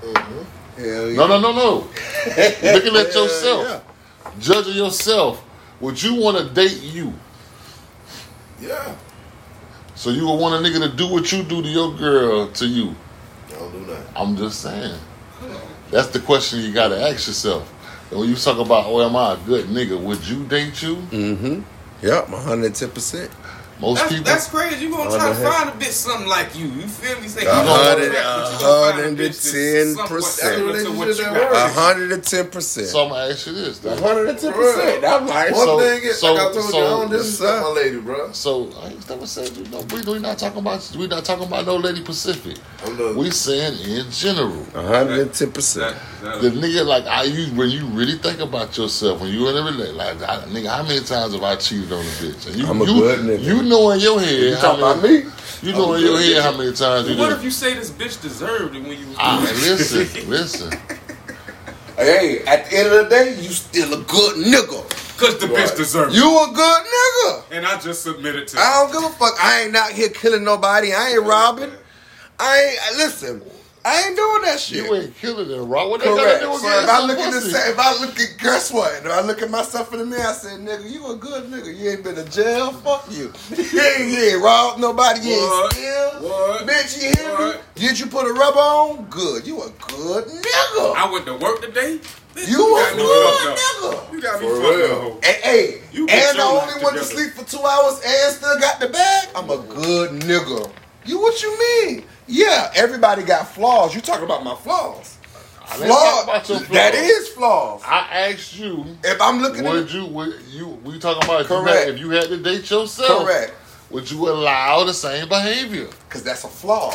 Mm-hmm. 0.00 0.82
Hell 0.82 1.10
yeah. 1.10 1.16
No, 1.16 1.26
no, 1.26 1.40
no, 1.40 1.52
no. 1.52 1.74
Looking 2.72 2.96
at 2.96 3.14
yourself, 3.14 3.68
yeah. 3.68 3.80
judging 4.40 4.74
yourself 4.74 5.44
Would 5.80 6.02
you 6.02 6.14
want 6.16 6.36
to 6.38 6.52
date 6.52 6.80
you? 6.82 7.12
Yeah. 8.60 8.96
So 10.04 10.10
you 10.10 10.26
would 10.26 10.36
want 10.36 10.54
a 10.54 10.68
nigga 10.68 10.86
to 10.86 10.94
do 10.94 11.08
what 11.08 11.32
you 11.32 11.42
do 11.42 11.62
to 11.62 11.66
your 11.66 11.90
girl 11.96 12.48
to 12.48 12.66
you? 12.66 12.94
I 13.48 13.52
don't 13.52 13.72
do 13.72 13.86
that. 13.86 14.04
I'm 14.14 14.36
just 14.36 14.60
saying. 14.60 15.00
That's 15.90 16.08
the 16.08 16.20
question 16.20 16.60
you 16.60 16.74
gotta 16.74 17.00
ask 17.00 17.26
yourself. 17.26 17.72
And 18.10 18.20
when 18.20 18.28
you 18.28 18.34
talk 18.34 18.58
about, 18.58 18.84
oh, 18.84 19.00
am 19.00 19.16
I 19.16 19.32
a 19.32 19.36
good 19.46 19.64
nigga? 19.68 19.98
Would 19.98 20.28
you 20.28 20.44
date 20.44 20.82
you? 20.82 20.96
Mm-hmm. 20.96 21.62
Yep, 22.02 22.26
110%. 22.26 23.30
Most 23.80 23.98
That's, 23.98 24.08
people. 24.12 24.24
that's 24.24 24.48
crazy. 24.48 24.84
You 24.84 24.90
gonna 24.92 25.10
try 25.10 25.18
to 25.18 25.24
Underhand. 25.34 25.54
find 25.54 25.68
a 25.70 25.84
bitch 25.84 25.92
something 25.92 26.28
like 26.28 26.56
you. 26.56 26.66
You 26.66 26.86
feel 26.86 27.20
me? 27.20 27.26
Say, 27.28 27.40
A 27.40 27.44
you 27.44 27.46
gonna 27.50 27.70
hundred- 27.84 28.12
attract, 28.12 28.24
but 28.24 28.50
you 28.50 28.56
a 28.56 28.60
gonna 28.60 28.84
find 28.84 29.00
a 29.00 29.02
hundred 29.02 29.18
bitch 29.18 29.52
that's 29.52 29.54
and 29.54 29.96
somewhat 29.96 30.08
ten 30.08 30.16
percent. 30.16 30.54
similar 30.56 30.82
to 30.84 30.92
what 30.92 31.08
you 31.08 31.14
That 31.14 31.34
got. 31.34 31.52
works. 31.52 31.74
110%. 32.24 32.86
so 32.86 33.02
I'm 33.04 33.08
gonna 33.10 33.30
ask 33.32 33.46
you 33.46 33.52
this. 33.52 33.78
then. 33.80 33.98
110%. 33.98 35.04
I'm 35.04 35.26
like, 35.26 35.50
One 35.52 35.66
So- 35.66 35.78
thing 35.80 36.02
is, 36.04 36.18
so- 36.20 36.32
like 36.34 36.40
I 36.40 36.52
told 36.52 36.70
so- 36.70 36.78
you, 36.78 36.84
I 36.84 36.88
don't 36.88 37.10
disrespect 37.10 37.62
my 37.62 37.68
lady, 37.70 37.96
bro. 37.98 38.32
So 38.32 38.70
I 38.82 38.86
ain't 38.88 39.10
never 39.10 39.26
said 39.26 39.56
you 39.56 39.64
know 39.66 39.84
we 39.92 40.00
we 40.02 40.18
not 40.20 40.38
talking 40.38 40.58
about 40.60 40.90
we 40.96 41.06
not 41.08 41.24
talking 41.24 41.44
about 41.46 41.66
no 41.66 41.76
Lady 41.76 42.00
Pacific. 42.02 42.56
I'm 42.86 42.96
the, 42.96 43.12
We 43.14 43.30
saying 43.32 43.78
in 43.80 44.10
general. 44.10 44.64
110%. 44.74 45.74
That- 45.74 45.94
that- 46.22 46.42
The 46.42 46.50
nigga 46.50 46.86
like 46.86 47.06
I 47.06 47.24
you 47.24 47.52
when 47.54 47.70
you 47.70 47.86
really 47.86 48.16
think 48.18 48.40
about 48.40 48.76
yourself 48.78 49.20
when 49.20 49.30
you 49.32 49.48
in 49.48 49.56
a 49.56 49.62
relationship 49.62 49.96
like 49.96 50.22
I, 50.22 50.36
nigga 50.46 50.68
how 50.68 50.82
many 50.82 51.00
times 51.00 51.32
have 51.34 51.42
I 51.42 51.56
cheated 51.56 51.92
on 51.92 52.00
a 52.00 52.02
bitch 52.02 52.46
and 52.46 52.56
you 52.56 52.66
I'm 52.66 52.80
a 52.80 52.84
you, 52.84 53.00
good 53.00 53.18
nigga. 53.20 53.42
you 53.44 53.62
know 53.64 53.90
in 53.90 54.00
your 54.00 54.20
head 54.20 54.38
You 54.38 54.54
how 54.54 54.60
talking 54.60 54.80
about 54.80 55.02
me? 55.02 55.24
you 55.62 55.72
know 55.72 55.94
I'm 55.94 56.00
in 56.00 56.06
a 56.06 56.10
your 56.10 56.18
head 56.20 56.42
how 56.42 56.56
many 56.56 56.72
times 56.72 57.08
you 57.08 57.16
What 57.18 57.28
did 57.30 57.38
if 57.38 57.44
you 57.44 57.50
say 57.50 57.74
this 57.74 57.90
bitch 57.90 58.20
deserved 58.22 58.76
it 58.76 58.82
when 58.82 58.98
you 58.98 59.06
ah, 59.18 59.40
doing 59.40 59.60
listen 59.78 60.28
listen 60.30 60.72
Hey, 61.96 62.44
at 62.46 62.68
the 62.68 62.76
end 62.76 62.88
of 62.88 63.04
the 63.04 63.08
day, 63.08 63.34
you 63.40 63.50
still 63.50 63.94
a 63.94 64.02
good 64.02 64.44
nigga. 64.44 64.82
Cause 65.16 65.38
the 65.38 65.46
Right. 65.46 65.64
bitch 65.64 65.76
deserved 65.76 66.12
it. 66.12 66.16
You 66.18 66.26
a 66.42 66.50
good 66.52 66.82
nigga. 66.82 67.42
And 67.52 67.64
I 67.64 67.78
just 67.78 68.02
submitted 68.02 68.48
to 68.48 68.58
I 68.58 68.82
don't 68.82 68.92
give 68.92 69.10
a 69.10 69.14
fuck. 69.14 69.32
I 69.40 69.62
ain't 69.62 69.76
out 69.76 69.92
here 69.92 70.08
killing 70.08 70.42
nobody. 70.42 70.92
I 70.92 71.10
ain't 71.10 71.22
robbing. 71.22 71.70
I 72.40 72.60
ain't 72.90 72.98
listen. 72.98 73.42
I 73.86 74.02
ain't 74.06 74.16
doing 74.16 74.42
that 74.42 74.58
shit. 74.60 74.78
you 74.84 74.94
ain't 74.94 75.14
killing 75.18 75.50
it 75.50 75.56
right 75.62 75.86
what 75.86 76.00
they 76.00 76.06
Correct. 76.06 76.40
gotta 76.40 76.52
do 76.54 76.58
So 76.58 76.68
if 76.80 76.88
I 76.88 76.96
some 76.98 77.06
look 77.08 77.18
at 77.18 77.32
pussy? 77.34 77.52
this, 77.52 77.68
if 77.68 77.78
I 77.78 78.00
look 78.00 78.18
at 78.18 78.38
guess 78.38 78.72
what? 78.72 78.92
If 78.94 79.06
I 79.06 79.20
look 79.20 79.42
at 79.42 79.50
myself 79.50 79.92
in 79.92 79.98
the 79.98 80.06
mirror, 80.06 80.26
I 80.26 80.32
say, 80.32 80.48
nigga, 80.56 80.90
you 80.90 81.06
a 81.12 81.16
good 81.16 81.50
nigga. 81.50 81.76
You 81.76 81.90
ain't 81.90 82.02
been 82.02 82.14
to 82.14 82.24
jail. 82.24 82.72
Fuck 82.72 83.06
you. 83.10 83.30
You 83.50 83.80
ain't, 83.82 84.08
you 84.10 84.18
ain't 84.36 84.42
robbed 84.42 84.80
nobody. 84.80 85.20
You 85.20 85.32
ain't 85.34 85.50
What? 85.50 85.72
steal. 85.74 86.10
What? 86.22 86.66
Bitch, 86.66 86.96
you 87.02 87.12
hear 87.12 87.38
me? 87.38 87.60
Did 87.74 87.98
you 88.00 88.06
put 88.06 88.26
a 88.26 88.32
rubber 88.32 88.58
on? 88.58 89.04
Good. 89.10 89.46
You 89.46 89.62
a 89.62 89.68
good 89.68 90.24
nigga. 90.28 90.94
I 90.96 91.10
went 91.12 91.26
to 91.26 91.34
work 91.34 91.60
today. 91.60 92.00
Bitch, 92.34 92.48
You 92.48 92.64
a 92.78 92.90
good 92.96 92.98
nigga. 92.98 94.12
You 94.14 94.20
got 94.22 94.40
me 94.40 94.48
For 94.48 94.62
fucked 94.62 94.76
real. 94.76 95.12
up. 95.18 95.24
Hey, 95.24 95.40
hey, 95.42 95.80
You 95.92 96.08
and 96.08 96.38
the 96.38 96.42
your 96.42 96.46
only 96.62 96.74
life 96.74 96.82
one 96.82 96.94
to 96.94 97.04
sleep 97.04 97.32
for 97.34 97.44
two 97.44 97.62
hours 97.62 98.00
and 98.04 98.32
still 98.34 98.58
got 98.58 98.80
the 98.80 98.88
bag. 98.88 99.28
I'm 99.36 99.50
a 99.50 99.58
good 99.58 100.22
nigga. 100.22 100.70
You 101.04 101.20
what 101.20 101.42
you 101.42 101.58
mean? 101.58 102.04
Yeah, 102.26 102.70
everybody 102.74 103.22
got 103.22 103.48
flaws. 103.48 103.94
You 103.94 104.00
talking 104.00 104.24
about 104.24 104.42
my 104.44 104.54
flaws? 104.56 105.18
I 105.66 105.76
didn't 105.78 105.88
talk 105.88 105.98
Flaws. 105.98 106.24
about 106.24 106.48
your 106.48 106.58
flaws. 106.60 106.68
That 106.70 106.94
is 106.94 107.28
flaws. 107.28 107.82
I 107.86 107.98
asked 108.30 108.58
you 108.58 108.84
If 109.02 109.20
I'm 109.20 109.40
looking 109.40 109.64
would 109.64 109.84
at 109.86 109.94
you 109.94 110.04
would 110.06 110.40
you 110.50 110.66
we 110.84 110.98
talking 110.98 111.24
about 111.24 111.40
if 111.42 111.50
you, 111.50 111.56
Correct. 111.56 111.78
had, 111.86 111.88
if 111.94 112.00
you 112.00 112.10
had 112.10 112.24
to 112.28 112.36
date 112.36 112.70
yourself 112.70 113.24
correct, 113.24 113.52
would 113.90 114.10
you 114.10 114.28
allow 114.28 114.84
the 114.84 114.92
same 114.94 115.26
behavior 115.28 115.88
because 116.08 116.22
that's 116.22 116.44
a 116.44 116.48
flaw. 116.48 116.94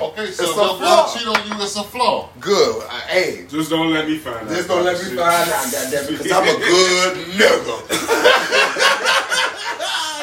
okay 0.00 0.30
so 0.30 0.42
It's 0.44 0.52
a 0.52 0.54
your 0.54 0.54
girl 0.54 0.76
flaw. 0.78 1.14
cheat 1.16 1.26
on 1.26 1.46
you 1.48 1.62
it's 1.64 1.76
a 1.76 1.82
flaw 1.82 2.28
Good. 2.40 2.82
Uh, 2.84 2.90
hey, 3.08 3.46
Just 3.48 3.70
don't 3.70 3.92
let 3.92 4.06
me 4.08 4.16
find 4.18 4.46
out. 4.48 4.48
just 4.48 4.68
don't 4.68 4.84
let 4.84 4.96
me 4.96 5.04
Shit. 5.10 5.18
find 5.18 5.50
out, 5.50 5.72
goddamn, 5.72 6.06
because 6.06 6.32
I'm 6.32 6.42
a 6.44 6.58
good 6.58 7.16
nigga. 7.34 7.76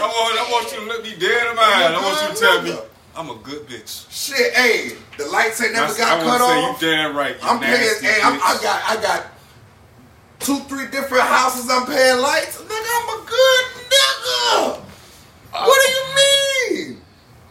I 0.02 0.08
want, 0.08 0.40
I 0.40 0.52
want 0.52 0.72
you 0.72 0.78
to 0.80 0.86
look 0.86 1.04
me 1.04 1.14
dead 1.20 1.48
in 1.50 1.56
my 1.56 1.62
eyes. 1.62 1.92
I 1.94 2.02
want 2.02 2.22
you 2.22 2.36
to 2.36 2.42
tell 2.42 2.62
me 2.64 2.91
I'm 3.16 3.30
a 3.30 3.36
good 3.36 3.68
bitch. 3.68 4.06
Shit, 4.10 4.54
hey, 4.54 4.96
the 5.18 5.26
lights 5.28 5.62
ain't 5.62 5.74
never 5.74 5.92
That's- 5.94 5.98
got 5.98 6.22
I 6.22 6.24
cut 6.24 6.42
off. 6.42 6.80
say 6.80 6.88
you 6.88 6.94
damn 6.96 7.16
right. 7.16 7.36
You 7.42 7.48
I'm 7.48 7.60
paying. 7.60 7.72
nasty 7.82 8.06
Hey, 8.08 8.20
I'm, 8.24 8.36
I 8.36 8.58
got 8.62 8.84
I 8.90 9.02
got 9.02 9.26
two, 10.40 10.60
three 10.62 10.88
different 10.88 11.24
houses. 11.26 11.70
I'm 11.70 11.86
paying 11.86 12.20
lights. 12.20 12.58
Nigga, 12.58 12.72
I'm 12.72 13.10
a 13.22 13.26
good 13.26 13.66
nigga. 13.92 14.80
Uh, 15.54 15.66
what 15.66 15.80
do 15.86 15.92
you 15.92 16.06
mean? 16.96 17.02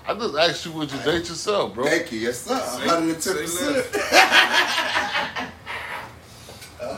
I 0.08 0.14
just 0.14 0.34
asked 0.36 0.64
you 0.66 0.72
would 0.72 0.90
you 0.90 0.98
date 1.00 1.28
yourself 1.28 1.74
bro 1.74 1.84
Thank 1.84 2.10
you, 2.10 2.18
yes 2.20 2.40
sir. 2.40 2.54
110 2.54 3.34
percent. 3.34 3.86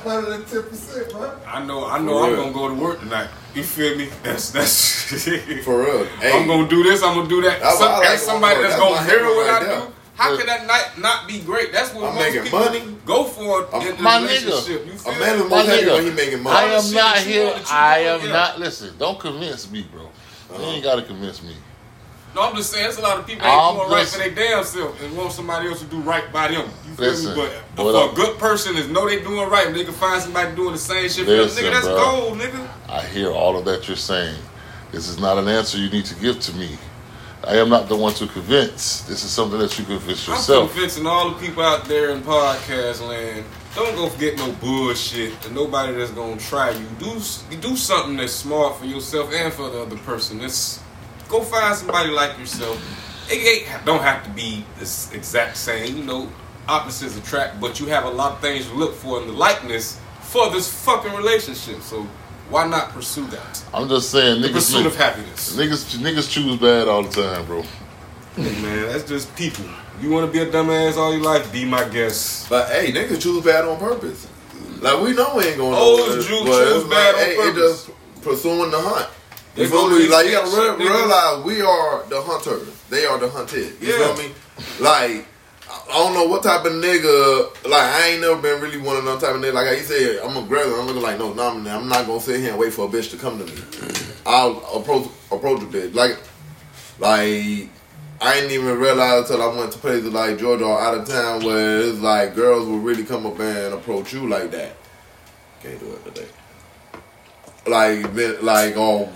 110 0.05 0.63
percent, 0.65 1.11
bro. 1.13 1.33
I 1.47 1.65
know. 1.65 1.87
I 1.87 1.99
know. 1.99 2.19
For 2.19 2.25
I'm 2.25 2.33
real. 2.33 2.43
gonna 2.43 2.53
go 2.53 2.69
to 2.69 2.75
work 2.75 3.01
tonight. 3.01 3.29
You 3.55 3.63
feel 3.63 3.97
me? 3.99 4.09
That's 4.23 4.51
that's. 4.51 5.03
for 5.65 5.83
real. 5.85 6.05
Hey, 6.21 6.33
I'm 6.33 6.47
gonna 6.47 6.69
do 6.69 6.83
this. 6.83 7.03
I'm 7.03 7.15
gonna 7.17 7.29
do 7.29 7.43
that. 7.43 7.61
That's 7.61 7.79
Some, 7.79 7.93
I 7.93 7.99
like 7.99 8.09
as 8.09 8.23
somebody 8.23 8.55
going 8.57 8.69
that's 8.69 8.81
gonna 8.81 9.05
hear 9.11 9.23
my 9.23 9.29
what 9.29 9.47
I 9.49 9.53
right 9.59 9.67
there. 9.67 9.81
do. 9.87 9.93
How 10.15 10.37
can 10.37 10.47
that 10.47 10.67
night 10.67 10.91
not 10.99 11.27
be 11.27 11.41
great? 11.41 11.73
That's 11.73 11.93
what 11.95 12.05
I'm 12.05 12.15
most 12.15 12.25
making 12.25 12.43
people 12.45 12.59
money. 12.61 12.97
go 13.07 13.25
for 13.25 13.75
I'm- 13.75 13.89
in 13.89 13.97
the 13.97 14.03
My 14.03 14.19
nigga. 14.19 14.47
relationship. 14.47 14.87
You 14.87 14.93
a 14.93 14.97
feel 14.97 15.13
man 15.19 15.39
me? 15.39 15.45
is 15.45 15.51
My 15.51 15.57
most 15.57 15.67
happy 15.69 15.83
nigga, 15.83 15.95
when 15.95 16.05
he 16.05 16.11
making 16.11 16.43
money. 16.43 16.57
I 16.57 16.65
am 16.75 16.93
not 16.95 17.17
here. 17.19 17.45
want, 17.47 17.57
that 17.65 17.71
you 17.71 17.77
I 17.77 17.99
am 17.99 18.29
not. 18.29 18.59
Listen, 18.61 18.95
don't 18.99 19.19
convince 19.19 19.71
me, 19.71 19.83
bro. 19.91 20.03
You 20.03 20.09
uh-huh. 20.55 20.65
ain't 20.65 20.85
gotta 20.85 21.03
convince 21.03 21.43
me. 21.43 21.57
No, 22.35 22.49
I'm 22.49 22.57
just 22.57 22.71
saying, 22.73 22.85
there's 22.85 22.99
a 22.99 23.03
lot 23.03 23.19
of 23.19 23.27
people 23.27 23.47
I'm 23.47 23.77
ain't 23.77 23.79
doing 23.79 23.91
right 23.91 24.09
for 24.09 24.19
their 24.19 24.31
damn 24.31 24.65
self 24.65 25.03
and 25.03 25.17
want 25.17 25.33
somebody 25.33 25.69
else 25.69 25.81
to 25.81 25.87
do 25.87 26.01
right 26.01 26.33
by 26.33 26.49
them. 26.49 26.71
You 26.87 26.95
feel 26.95 27.07
Listen, 27.07 27.37
me? 27.37 27.49
But 27.77 27.93
for 27.93 28.13
a 28.13 28.15
good 28.15 28.39
person 28.39 28.77
is 28.77 28.89
know 28.89 29.07
they 29.07 29.21
doing 29.23 29.51
right 29.51 29.67
and 29.67 29.77
they 29.77 29.85
can 29.85 29.93
find 29.93 30.23
somebody 30.23 30.55
doing 30.57 30.73
the 30.73 30.79
same 30.79 31.09
shit 31.09 31.27
for 31.27 31.31
them. 31.31 31.41
Listen, 31.41 31.65
Nigga, 31.65 31.73
that's 31.73 31.87
bro. 31.87 31.97
gold, 31.97 32.39
nigga. 32.39 32.69
I 32.89 33.03
hear 33.07 33.31
all 33.31 33.59
of 33.59 33.65
that 33.67 33.87
you're 33.87 33.97
saying. 33.97 34.39
This 34.93 35.09
is 35.09 35.19
not 35.19 35.39
an 35.39 35.49
answer 35.49 35.79
you 35.79 35.91
need 35.91 36.07
to 36.07 36.15
give 36.17 36.41
to 36.41 36.55
me. 36.57 36.79
I 37.45 37.57
am 37.57 37.69
not 37.69 37.89
the 37.89 37.97
one 37.97 38.15
to 38.15 38.27
convince. 38.27 39.03
This 39.03 39.25
is 39.25 39.31
something 39.31 39.59
that 39.59 39.79
you 39.79 39.85
convince 39.85 40.29
I'm 40.29 40.35
yourself. 40.35 40.73
convincing 40.73 41.07
all 41.07 41.31
the 41.31 41.41
people 41.45 41.63
out 41.63 41.85
there 41.87 42.11
in 42.11 42.23
podcast 42.23 43.07
land. 43.07 43.45
Don't 43.75 43.95
go 43.97 44.09
forget 44.09 44.37
no 44.37 44.53
bullshit 44.53 45.33
and 45.45 45.55
nobody 45.55 45.95
that's 45.95 46.11
gonna 46.13 46.37
try 46.39 46.71
you. 46.71 46.87
Do 46.99 47.21
do 47.57 47.77
something 47.77 48.17
that's 48.17 48.33
smart 48.35 48.77
for 48.77 48.85
yourself 48.85 49.33
and 49.33 49.53
for 49.53 49.71
the 49.71 49.83
other 49.83 49.97
person. 49.99 50.41
It's 50.41 50.82
go 51.33 51.43
find 51.43 51.75
somebody 51.77 52.11
like 52.11 52.39
yourself. 52.39 52.79
It 53.31 53.67
ain't, 53.67 53.85
don't 53.87 54.03
have 54.03 54.23
to 54.25 54.31
be 54.31 54.65
this 54.79 55.11
exact 55.13 55.57
same. 55.57 55.97
You 55.97 56.05
know, 56.05 56.31
opposites 56.69 57.17
attract, 57.17 57.61
but 57.61 57.81
you 57.81 57.87
have 57.87 58.05
a 58.05 58.11
lot 58.11 58.33
of 58.33 58.41
things 58.41 58.69
to 58.69 58.75
look 58.75 58.95
for 58.95 59.21
in 59.21 59.27
the 59.27 59.33
likeness 59.33 59.99
for 60.21 60.51
this 60.51 60.71
fucking 60.85 61.13
relationship. 61.15 61.81
So 61.81 62.03
why 62.51 62.67
not 62.69 62.91
pursue 62.91 63.27
that? 63.29 63.65
I'm 63.73 63.89
just 63.89 64.11
saying, 64.11 64.43
The 64.43 64.49
niggas, 64.49 64.53
pursuit 64.53 64.87
of 64.87 64.93
niggas, 64.93 64.97
happiness. 64.97 65.57
niggas, 65.57 65.97
niggas 65.99 66.31
choose 66.31 66.61
bad 66.61 66.87
all 66.89 67.03
the 67.03 67.23
time, 67.23 67.47
bro. 67.47 67.63
Hey, 68.37 68.63
man, 68.63 68.89
that's 68.93 69.05
just 69.09 69.35
people. 69.37 69.65
You 70.01 70.11
want 70.11 70.27
to 70.27 70.33
be 70.33 70.39
a 70.41 70.51
dumbass 70.53 70.97
all 70.97 71.13
your 71.15 71.23
life? 71.23 71.51
Be 71.53 71.65
my 71.65 71.89
guest. 71.89 72.49
But 72.51 72.69
hey, 72.71 72.93
niggas 72.93 73.23
choose 73.23 73.43
bad 73.45 73.65
on 73.65 73.79
purpose. 73.79 74.29
Like 74.81 75.01
we 75.01 75.13
know 75.15 75.37
we 75.37 75.45
ain't 75.45 75.57
going 75.59 75.75
Oh, 75.77 75.97
nowhere, 75.97 76.19
it's 76.19 76.27
Jew- 76.27 76.45
choose 76.45 76.85
bad 76.91 77.15
like, 77.15 77.15
on 77.15 77.21
hey, 77.31 77.37
purpose. 77.37 77.89
It 77.89 77.93
just 77.95 78.23
pursuing 78.23 78.71
the 78.71 78.81
hunt. 78.81 79.09
You 79.57 79.69
feel 79.69 79.89
me? 79.91 80.09
Like 80.09 80.27
you 80.27 80.33
gotta 80.33 80.77
re- 80.79 80.87
realize 80.89 81.45
we 81.45 81.61
are 81.61 82.05
the 82.09 82.21
hunters. 82.23 82.69
They 82.89 83.05
are 83.05 83.19
the 83.19 83.29
hunted. 83.29 83.75
You 83.81 83.89
Yeah. 83.93 84.15
feel 84.15 84.17
me? 84.29 84.35
Like 84.81 85.27
I 85.91 85.95
don't 85.99 86.15
know 86.15 86.25
what 86.25 86.43
type 86.43 86.65
of 86.65 86.73
nigga. 86.73 87.65
Like 87.69 87.83
I 87.83 88.09
ain't 88.09 88.21
never 88.23 88.41
been 88.41 88.61
really 88.63 88.79
one 88.79 88.97
of 88.97 89.05
them 89.05 89.19
type 89.19 89.35
of 89.35 89.41
nigga. 89.43 89.53
Like 89.55 89.79
you 89.79 89.85
said, 89.85 90.21
I'm 90.25 90.37
a 90.37 90.41
aggressive. 90.41 90.73
I'm 90.79 90.87
looking 90.87 91.03
like 91.03 91.19
no, 91.19 91.33
no, 91.35 91.49
I'm 91.51 91.67
I'm 91.67 91.89
not 91.89 92.07
gonna 92.07 92.21
sit 92.21 92.41
here 92.41 92.51
and 92.51 92.59
wait 92.59 92.73
for 92.73 92.87
a 92.87 92.89
bitch 92.89 93.11
to 93.11 93.17
come 93.19 93.39
to 93.39 93.45
me. 93.45 93.63
I'll 94.25 94.59
approach 94.75 95.09
approach 95.31 95.61
a 95.63 95.67
bitch. 95.67 95.95
Like 95.95 96.17
like 96.99 97.69
I 98.21 98.35
didn't 98.35 98.53
even 98.53 98.79
realize 98.79 99.29
until 99.31 99.43
I 99.43 99.55
went 99.55 99.73
to 99.73 99.79
places 99.79 100.13
like 100.13 100.39
Georgia 100.39 100.65
or 100.65 100.81
out 100.81 100.95
of 100.97 101.07
town 101.07 101.45
where 101.45 101.81
it's 101.81 101.99
like 101.99 102.35
girls 102.35 102.67
will 102.67 102.79
really 102.79 103.05
come 103.05 103.27
up 103.27 103.39
and 103.41 103.75
approach 103.75 104.13
you 104.13 104.29
like 104.29 104.51
that. 104.53 104.77
Can't 105.63 105.79
do 105.81 105.93
it 105.93 106.05
today. 106.05 106.29
Like, 107.67 108.13
like, 108.43 108.77
um, 108.77 109.09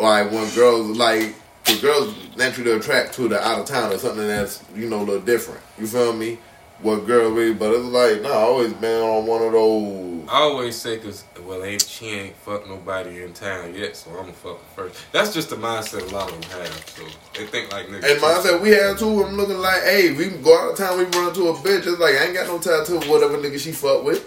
like 0.00 0.30
when 0.30 0.52
girls 0.54 0.96
like, 0.96 1.34
the 1.64 1.78
girls 1.80 2.14
naturally 2.36 2.72
attract 2.72 3.14
to 3.14 3.28
the 3.28 3.40
out 3.40 3.60
of 3.60 3.66
town 3.66 3.92
or 3.92 3.98
something 3.98 4.26
that's 4.26 4.64
you 4.74 4.88
know 4.88 5.00
a 5.00 5.04
little 5.04 5.20
different. 5.20 5.60
You 5.78 5.86
feel 5.86 6.12
me? 6.12 6.38
What 6.82 7.06
girl 7.06 7.30
really? 7.30 7.52
But 7.52 7.74
it's 7.74 7.84
like, 7.84 8.22
no, 8.22 8.32
I 8.32 8.36
always 8.36 8.72
been 8.72 9.02
on 9.02 9.26
one 9.26 9.42
of 9.42 9.52
those. 9.52 10.26
I 10.30 10.38
always 10.38 10.76
say, 10.76 10.98
cause 10.98 11.24
well, 11.44 11.62
ain't 11.62 11.82
she 11.82 12.06
ain't 12.06 12.36
fuck 12.36 12.66
nobody 12.66 13.22
in 13.22 13.34
town 13.34 13.74
yet, 13.74 13.96
so 13.96 14.10
I'm 14.12 14.16
gonna 14.16 14.32
fuck 14.32 14.60
first. 14.74 14.98
That's 15.12 15.34
just 15.34 15.50
the 15.50 15.56
mindset 15.56 16.10
a 16.10 16.14
lot 16.14 16.32
of 16.32 16.40
them 16.40 16.50
have. 16.58 16.88
So 16.88 17.02
they 17.34 17.46
think 17.46 17.70
like 17.70 17.88
niggas. 17.88 18.10
And 18.10 18.20
mindset 18.20 18.60
we 18.62 18.70
have 18.70 18.98
too. 18.98 19.22
I'm 19.22 19.36
looking 19.36 19.58
like, 19.58 19.82
hey, 19.82 20.12
we 20.12 20.28
go 20.28 20.58
out 20.58 20.70
of 20.70 20.78
town, 20.78 20.96
we 20.96 21.04
run 21.04 21.28
into 21.28 21.48
a 21.48 21.54
bitch. 21.54 21.86
It's 21.86 21.98
like 21.98 22.14
I 22.14 22.24
ain't 22.24 22.34
got 22.34 22.46
no 22.46 22.58
to 22.58 23.08
whatever 23.10 23.36
nigga 23.36 23.58
she 23.58 23.72
fuck 23.72 24.02
with. 24.02 24.26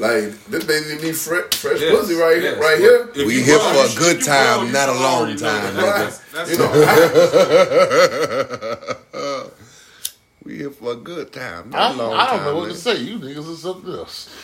Like 0.00 0.32
this 0.46 0.64
baby 0.64 0.96
need 1.02 1.14
fresh, 1.14 1.52
fresh 1.52 1.78
Yes, 1.80 1.94
pussy 2.00 2.14
right 2.14 2.40
yes. 2.40 2.54
here, 2.54 2.62
right 2.62 2.78
here. 2.78 3.10
We 3.26 3.42
here 3.42 3.58
for 3.58 3.84
a 3.84 3.88
good 3.98 4.22
time, 4.24 4.66
you 4.66 4.72
not 4.72 4.88
a 4.88 4.92
long 4.92 5.24
already 5.28 5.38
time, 5.38 5.74
that. 5.74 5.74
nigga. 5.74 6.32
That's, 6.32 6.32
that's 6.32 6.50
You 6.50 6.58
know, 6.58 6.72
we 10.44 10.56
here 10.56 10.70
for 10.70 10.92
a 10.92 10.96
good 10.96 11.30
time. 11.32 11.70
I, 11.74 11.78
Not 11.78 11.94
a 11.94 11.98
long 11.98 12.12
I 12.14 12.26
don't 12.30 12.38
time, 12.38 12.46
know 12.46 12.56
what 12.56 12.70
to 12.70 12.74
say. 12.76 12.96
You 13.00 13.18
niggas 13.18 13.48
is 13.50 13.60
something 13.62 13.92
else. 13.92 14.34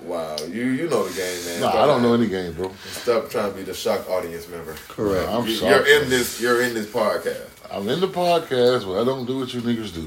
Wow, 0.00 0.36
you 0.50 0.64
you 0.66 0.88
know 0.90 1.08
the 1.08 1.14
game, 1.16 1.44
man. 1.46 1.60
Nah, 1.62 1.82
I 1.82 1.86
don't 1.86 2.02
know 2.02 2.12
any 2.12 2.26
game, 2.28 2.52
bro. 2.52 2.70
Stop 2.90 3.30
trying 3.30 3.50
to 3.52 3.56
be 3.56 3.62
the 3.62 3.72
shock 3.72 4.06
audience 4.10 4.46
member. 4.48 4.74
Correct. 4.88 5.26
I'm 5.30 5.46
you, 5.46 5.54
You're 5.54 5.86
in 6.02 6.10
this. 6.10 6.38
You're 6.38 6.60
in 6.60 6.74
this 6.74 6.86
podcast. 6.86 7.46
I'm 7.72 7.88
in 7.88 8.00
the 8.00 8.08
podcast, 8.08 8.84
but 8.84 9.00
I 9.00 9.04
don't 9.04 9.24
do 9.24 9.38
what 9.38 9.54
you 9.54 9.62
niggas 9.62 9.94
do. 9.94 10.06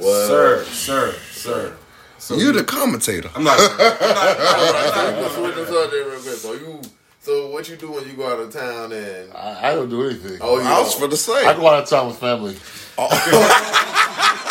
Well, 0.00 0.26
Sir, 0.26 0.64
sir, 0.64 1.12
sir. 1.32 1.76
So 2.18 2.36
you 2.36 2.52
the 2.52 2.64
commentator. 2.64 3.30
I'm 3.34 3.44
not. 3.44 3.58
I'm 3.60 3.78
not, 3.78 3.80
I'm 3.80 3.98
not, 3.98 4.00
I'm 4.00 5.06
I'm 5.06 5.14
gonna 5.14 5.22
not, 5.22 5.30
switch 5.32 5.54
this 5.54 5.70
up 5.70 5.90
there 5.90 6.04
real 6.08 6.20
quick. 6.20 6.34
So 6.34 6.52
you, 6.54 6.80
so 7.20 7.48
what 7.50 7.68
you 7.68 7.76
do 7.76 7.92
when 7.92 8.06
you 8.06 8.14
go 8.14 8.32
out 8.32 8.40
of 8.40 8.52
town 8.52 8.92
and 8.92 9.32
I, 9.32 9.70
I 9.70 9.74
don't 9.74 9.88
do 9.90 10.04
anything. 10.04 10.38
oh, 10.40 10.58
you 10.58 10.64
I 10.64 10.80
was 10.80 10.94
for 10.94 11.08
the 11.08 11.16
same. 11.16 11.46
I 11.46 11.54
go 11.54 11.66
out 11.68 11.82
of 11.82 11.88
town 11.88 12.06
with 12.08 12.18
family. 12.18 12.52
Wait, 12.54 12.60
oh. 12.98 14.42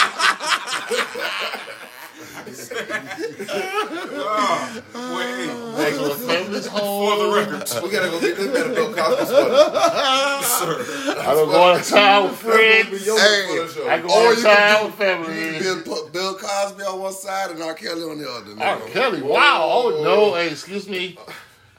Hey, 5.75 5.91
so 5.93 6.07
the 6.09 6.15
family's 6.15 6.65
home. 6.67 7.09
for 7.09 7.23
the 7.23 7.29
record, 7.35 7.83
we 7.83 7.89
gotta 7.91 8.09
go 8.09 8.19
get 8.19 8.37
this 8.37 8.47
man 8.53 8.71
a 8.71 8.73
Bill 8.73 8.93
Cosby 8.93 9.25
sweater. 9.25 10.83
sir. 10.85 11.19
I 11.19 11.33
don't 11.33 11.49
go 11.49 11.61
out 11.63 11.79
of 11.81 11.87
town 11.87 12.23
with 12.29 12.41
gonna 12.43 12.55
friends. 12.55 12.89
Hey, 12.89 13.47
for 13.47 13.67
the 13.67 13.73
show. 13.73 13.89
I 13.89 13.99
go 13.99 14.07
Or 14.07 14.11
out 14.27 14.31
of 14.31 14.37
you 14.37 14.43
can 14.43 14.55
town 14.55 14.79
do- 14.79 14.85
with 14.87 14.95
family. 14.95 15.59
Bill, 15.59 15.81
put 15.81 16.13
Bill 16.13 16.33
Cosby 16.35 16.83
on 16.83 16.99
one 16.99 17.13
side 17.13 17.51
and 17.51 17.61
R. 17.61 17.73
Kelly 17.73 18.03
on 18.03 18.17
the 18.17 18.29
other. 18.29 18.51
R. 18.61 18.77
nigga. 18.77 18.91
Kelly, 18.91 19.21
wow. 19.21 19.69
Oh, 19.71 20.01
no. 20.03 20.33
Hey, 20.35 20.49
excuse 20.51 20.87
me. 20.87 21.17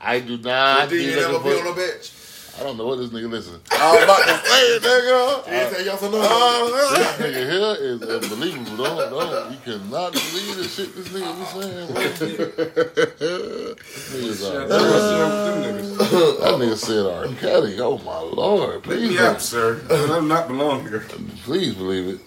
I 0.00 0.20
do 0.20 0.36
not. 0.38 0.88
Did 0.88 0.98
be 0.98 1.04
you 1.04 1.16
never 1.16 1.32
looking 1.34 1.50
be 1.52 1.56
for- 1.58 1.68
on 1.68 1.74
the 1.76 1.80
bench? 1.80 2.12
I 2.58 2.62
don't 2.62 2.76
know 2.78 2.86
what 2.86 2.96
this 2.98 3.10
nigga 3.10 3.30
listen. 3.30 3.60
I 3.70 3.94
was 3.94 4.04
about 4.04 4.24
to 4.24 4.48
say 4.48 4.62
it, 4.76 4.82
nigga. 4.82 5.44
You 5.46 5.50
didn't 5.52 5.74
say 5.74 5.84
yes 5.84 6.02
or 6.02 6.10
no. 6.10 6.20
Uh, 6.22 6.96
This 6.96 7.12
nigga 7.18 7.42
here 7.50 7.76
is 7.86 8.02
unbelievable. 8.02 8.76
Don't, 8.84 9.10
don't. 9.10 9.52
You 9.52 9.58
cannot 9.64 10.12
believe 10.12 10.56
the 10.56 10.64
shit 10.64 10.94
this 10.96 11.08
nigga 11.08 11.32
be 11.38 11.44
saying, 11.60 11.86
bro. 11.92 12.02
This 13.76 14.10
nigga's 14.12 14.40
Shut 14.40 14.70
uh, 14.70 14.74
up, 14.74 15.62
them 15.62 15.76
niggas. 15.76 15.98
That 16.40 16.54
nigga 16.58 16.76
said 16.76 17.06
R. 17.06 17.26
Kelly. 17.40 17.78
Oh 17.80 17.98
my 17.98 18.20
lord. 18.20 18.82
Please, 18.84 19.10
me 19.10 19.16
don't- 19.16 19.40
sir. 19.40 19.80
I 19.90 20.06
do 20.18 20.22
not 20.26 20.48
belong 20.48 20.82
here. 20.88 21.00
please 21.44 21.74
believe 21.74 22.08
it. 22.14 22.20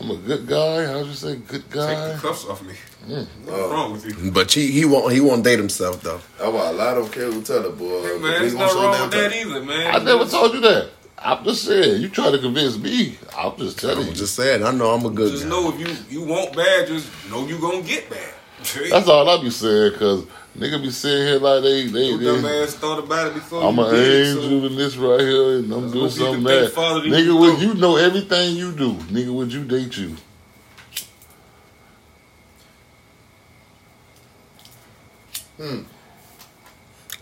I'm 0.00 0.10
a 0.10 0.16
good 0.16 0.46
guy. 0.46 0.86
How'd 0.86 1.06
you 1.06 1.12
say 1.12 1.36
good 1.36 1.70
guy? 1.70 1.86
Take 1.86 1.98
guy? 1.98 2.12
the 2.14 2.18
cuffs 2.20 2.46
off 2.46 2.62
me. 2.62 2.74
Mm. 3.06 3.26
What's 3.44 3.72
wrong 3.72 3.92
with 3.92 4.24
you? 4.24 4.30
but 4.30 4.50
he 4.52 4.70
he 4.70 4.84
won't 4.84 5.12
he 5.12 5.20
won't 5.20 5.44
date 5.44 5.58
himself 5.58 6.02
though. 6.02 6.20
That's 6.38 6.52
why 6.52 6.70
a 6.70 6.72
lot 6.72 6.96
of 6.96 7.04
them 7.04 7.12
care 7.12 7.30
who 7.30 7.42
tell 7.42 7.62
the 7.62 7.70
boy. 7.70 8.02
Hey, 8.02 8.16
we 8.16 8.22
man, 8.22 8.40
there's 8.40 8.54
gonna 8.54 8.66
no 8.66 8.72
show 8.72 8.82
wrong 8.82 9.02
with 9.02 9.10
that 9.12 9.32
either, 9.32 9.62
man. 9.62 9.94
I 9.94 9.98
never 10.04 10.24
told 10.26 10.54
you 10.54 10.60
that. 10.60 10.90
I'm 11.18 11.44
just 11.44 11.64
saying. 11.64 12.02
You 12.02 12.08
try 12.08 12.30
to 12.30 12.38
convince 12.38 12.76
me. 12.76 13.16
I'm 13.36 13.56
just 13.56 13.78
telling 13.78 13.98
I'm 14.04 14.08
you. 14.08 14.14
just 14.14 14.34
saying. 14.34 14.64
I 14.64 14.72
know 14.72 14.90
I'm 14.90 15.06
a 15.06 15.10
good 15.10 15.28
guy. 15.28 15.30
Just 15.30 15.44
guy. 15.44 15.50
know 15.50 15.72
if 15.72 16.10
you 16.10 16.20
you 16.20 16.26
want 16.26 16.56
bad, 16.56 16.88
just 16.88 17.08
know 17.30 17.46
you 17.46 17.58
gonna 17.58 17.82
get 17.82 18.10
bad. 18.10 18.34
That's 18.90 19.08
all 19.08 19.28
I 19.28 19.42
be 19.42 19.50
saying. 19.50 19.92
Cause 19.98 20.26
nigga 20.56 20.82
be 20.82 20.90
sitting 20.90 21.26
here 21.26 21.38
like 21.38 21.62
they 21.62 21.86
they. 21.86 22.06
Your 22.10 22.36
dumb 22.36 22.46
ass 22.46 22.74
thought 22.74 22.98
about 22.98 23.28
it 23.28 23.34
before 23.34 23.62
I'm 23.62 23.78
an 23.78 23.90
did 23.90 24.00
it, 24.00 24.34
so- 24.34 24.42
angel 24.42 24.66
in 24.66 24.76
this 24.76 24.96
right 24.96 25.20
here, 25.20 25.56
and 25.58 25.72
I'm 25.72 25.90
doing 25.90 26.10
something 26.10 26.44
that. 26.44 26.72
Nigga, 26.74 27.24
you 27.24 27.36
would 27.36 27.54
know. 27.54 27.60
you 27.60 27.74
know 27.74 27.96
everything 27.96 28.56
you 28.56 28.72
do? 28.72 28.94
Nigga, 28.94 29.32
would 29.32 29.52
you 29.52 29.64
date 29.64 29.96
you? 29.96 30.16
Hmm. 35.56 35.82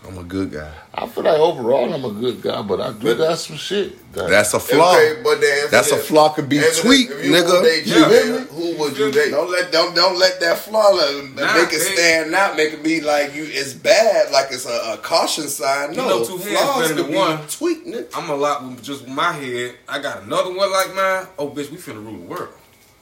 I'm 0.05 0.17
a 0.17 0.23
good 0.23 0.51
guy. 0.51 0.69
I 0.93 1.07
feel 1.07 1.23
like 1.23 1.39
overall 1.39 1.93
I'm 1.93 2.03
a 2.03 2.11
good 2.11 2.41
guy, 2.41 2.61
but 2.61 2.81
I 2.81 2.91
do 2.91 3.15
got 3.15 3.37
some 3.39 3.55
shit. 3.55 4.11
That, 4.13 4.29
That's 4.29 4.53
a 4.53 4.59
flaw. 4.59 4.95
Okay, 4.97 5.21
but 5.23 5.39
the 5.39 5.47
answer 5.47 5.67
That's 5.69 5.91
a 5.91 5.97
flaw 5.97 6.33
could 6.33 6.49
be 6.49 6.59
answer 6.59 6.81
tweaked, 6.83 7.11
if 7.11 7.25
you 7.25 7.31
nigga. 7.31 7.51
would 7.51 7.63
Date 7.63 7.85
you, 7.87 8.01
man, 8.35 8.47
who 8.47 8.77
would 8.79 8.97
you 8.97 9.11
date? 9.11 9.31
Don't 9.31 9.49
let 9.49 9.71
don't 9.71 9.95
don't 9.95 10.19
let 10.19 10.39
that 10.41 10.57
flaw 10.57 10.89
let, 10.89 11.23
Nah, 11.35 11.53
make 11.55 11.67
it 11.73 11.81
hey. 11.81 11.95
stand 11.95 12.35
out, 12.35 12.57
make 12.57 12.73
it 12.73 12.83
be 12.83 12.99
like 12.99 13.33
you 13.33 13.45
it's 13.45 13.73
bad, 13.73 14.29
like 14.31 14.47
it's 14.51 14.65
a, 14.65 14.93
a 14.93 14.97
caution 14.97 15.47
sign. 15.47 15.91
You 15.91 15.97
No, 15.97 16.09
know 16.09 16.25
two 16.25 16.37
heads 16.37 16.59
flaws 16.59 16.81
better 16.81 16.93
could 16.95 17.03
than 17.05 17.11
be 17.11 17.17
one. 17.17 17.47
tweaked, 17.47 17.87
nigga. 17.87 18.07
I'm 18.13 18.29
a 18.29 18.35
lot 18.35 18.63
with 18.67 18.83
just 18.83 19.07
my 19.07 19.31
head. 19.31 19.75
I 19.87 19.99
got 19.99 20.23
another 20.23 20.53
one 20.53 20.69
like 20.71 20.93
mine. 20.93 21.27
Oh, 21.39 21.49
bitch, 21.49 21.71
we 21.71 21.77
finna 21.77 22.03
rule 22.03 22.11
the 22.19 22.27
world. 22.27 22.53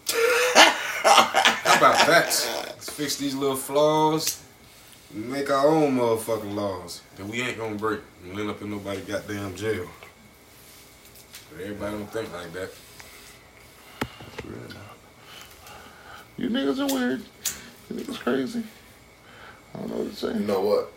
How 1.04 1.78
about 1.78 2.06
that? 2.08 2.26
Let's 2.68 2.90
fix 2.90 3.16
these 3.18 3.34
little 3.36 3.56
flaws. 3.56 4.42
Make 5.14 5.50
our 5.50 5.68
own 5.68 5.98
motherfucking 5.98 6.56
laws 6.56 7.02
that 7.18 7.26
we 7.26 7.42
ain't 7.42 7.58
gonna 7.58 7.76
break 7.76 8.00
and 8.24 8.40
end 8.40 8.50
up 8.50 8.62
in 8.62 8.72
nobody 8.72 9.02
goddamn 9.02 9.56
jail. 9.56 9.86
But 11.52 11.62
everybody 11.64 11.98
don't 11.98 12.12
think 12.12 12.34
like 12.34 12.54
that. 12.54 12.72
you 16.38 16.50
niggas 16.50 16.80
are 16.80 16.94
weird. 16.94 17.22
You 17.90 17.96
niggas 17.98 18.20
crazy. 18.20 18.64
I 19.74 19.80
don't 19.80 19.90
know 19.90 19.98
what 19.98 20.12
to 20.12 20.16
say. 20.16 20.28
You 20.34 20.46
know 20.46 20.62
what? 20.62 20.92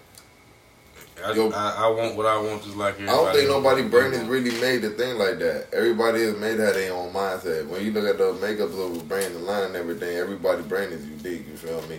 I, 1.24 1.32
Yo. 1.32 1.50
I, 1.50 1.74
I 1.78 1.88
want 1.88 2.16
what 2.16 2.26
I 2.26 2.36
want 2.40 2.62
just 2.62 2.76
like 2.76 2.94
everybody. 2.94 3.18
I 3.18 3.24
don't 3.24 3.34
think 3.34 3.48
nobody 3.48 3.82
brain 3.82 4.10
Brandon 4.10 4.28
really 4.28 4.60
made 4.60 4.82
the 4.82 4.90
thing 4.90 5.18
like 5.18 5.38
that. 5.38 5.68
Everybody 5.72 6.22
has 6.22 6.36
made 6.36 6.56
that 6.56 6.74
their 6.74 6.92
own 6.92 7.12
mindset. 7.12 7.66
When 7.66 7.84
you 7.84 7.92
look 7.92 8.04
at 8.04 8.18
the 8.18 8.32
makeup 8.34 8.70
of 8.72 9.08
Brandon 9.08 9.44
line 9.44 9.64
and 9.64 9.76
everything, 9.76 10.16
everybody 10.16 10.62
brain 10.62 10.90
is 10.90 11.04
unique. 11.04 11.48
You 11.48 11.56
feel 11.56 11.82
me? 11.88 11.98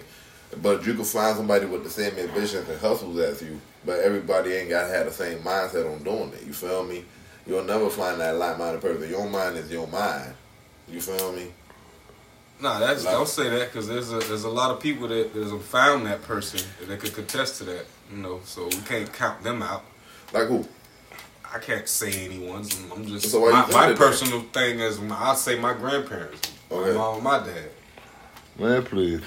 But 0.61 0.85
you 0.85 0.93
can 0.93 1.03
find 1.03 1.35
somebody 1.35 1.65
with 1.65 1.83
the 1.83 1.89
same 1.89 2.15
ambitions 2.17 2.67
and 2.69 2.79
hustles 2.79 3.17
as 3.19 3.41
you, 3.41 3.59
but 3.85 3.99
everybody 3.99 4.53
ain't 4.53 4.69
got 4.69 4.87
to 4.87 4.93
have 4.93 5.05
the 5.05 5.11
same 5.11 5.39
mindset 5.39 5.91
on 5.91 6.03
doing 6.03 6.31
it. 6.33 6.43
You 6.45 6.53
feel 6.53 6.83
me? 6.83 7.03
You'll 7.47 7.63
never 7.63 7.89
find 7.89 8.19
that 8.21 8.35
like-minded 8.37 8.81
person. 8.81 9.09
Your 9.09 9.29
mind 9.29 9.57
is 9.57 9.69
your 9.71 9.87
mind. 9.87 10.33
You 10.87 11.01
feel 11.01 11.31
me? 11.33 11.51
Nah, 12.61 12.79
that's 12.79 13.03
Like- 13.03 13.13
don't 13.13 13.27
say 13.27 13.49
that 13.49 13.71
because 13.71 13.87
there's 13.87 14.11
a 14.11 14.19
there's 14.19 14.45
a 14.45 14.49
lot 14.49 14.71
of 14.71 14.79
people 14.79 15.07
that 15.09 15.33
that 15.33 15.43
have 15.47 15.63
found 15.65 16.05
that 16.05 16.21
person 16.23 16.61
and 16.81 16.89
that 16.89 16.99
could 16.99 17.13
contest 17.13 17.57
to 17.57 17.65
that. 17.65 17.85
You 18.11 18.17
know, 18.17 18.39
so 18.45 18.65
we 18.67 18.77
can't 18.87 19.11
count 19.11 19.43
them 19.43 19.61
out. 19.61 19.83
Like 20.31 20.47
who? 20.47 20.65
I 21.53 21.59
can't 21.59 21.87
say 21.87 22.11
anyone's. 22.25 22.77
I'm 22.93 23.05
just 23.05 23.29
So 23.29 23.49
my, 23.51 23.65
my 23.71 23.93
personal 23.93 24.41
thing 24.53 24.79
is 24.79 24.99
my, 24.99 25.17
I'll 25.17 25.35
say 25.35 25.57
my 25.59 25.73
grandparents, 25.73 26.51
Okay. 26.71 26.91
my 26.91 26.95
mom, 26.97 27.23
my 27.23 27.39
dad. 27.39 27.69
Man, 28.57 28.83
please. 28.83 29.21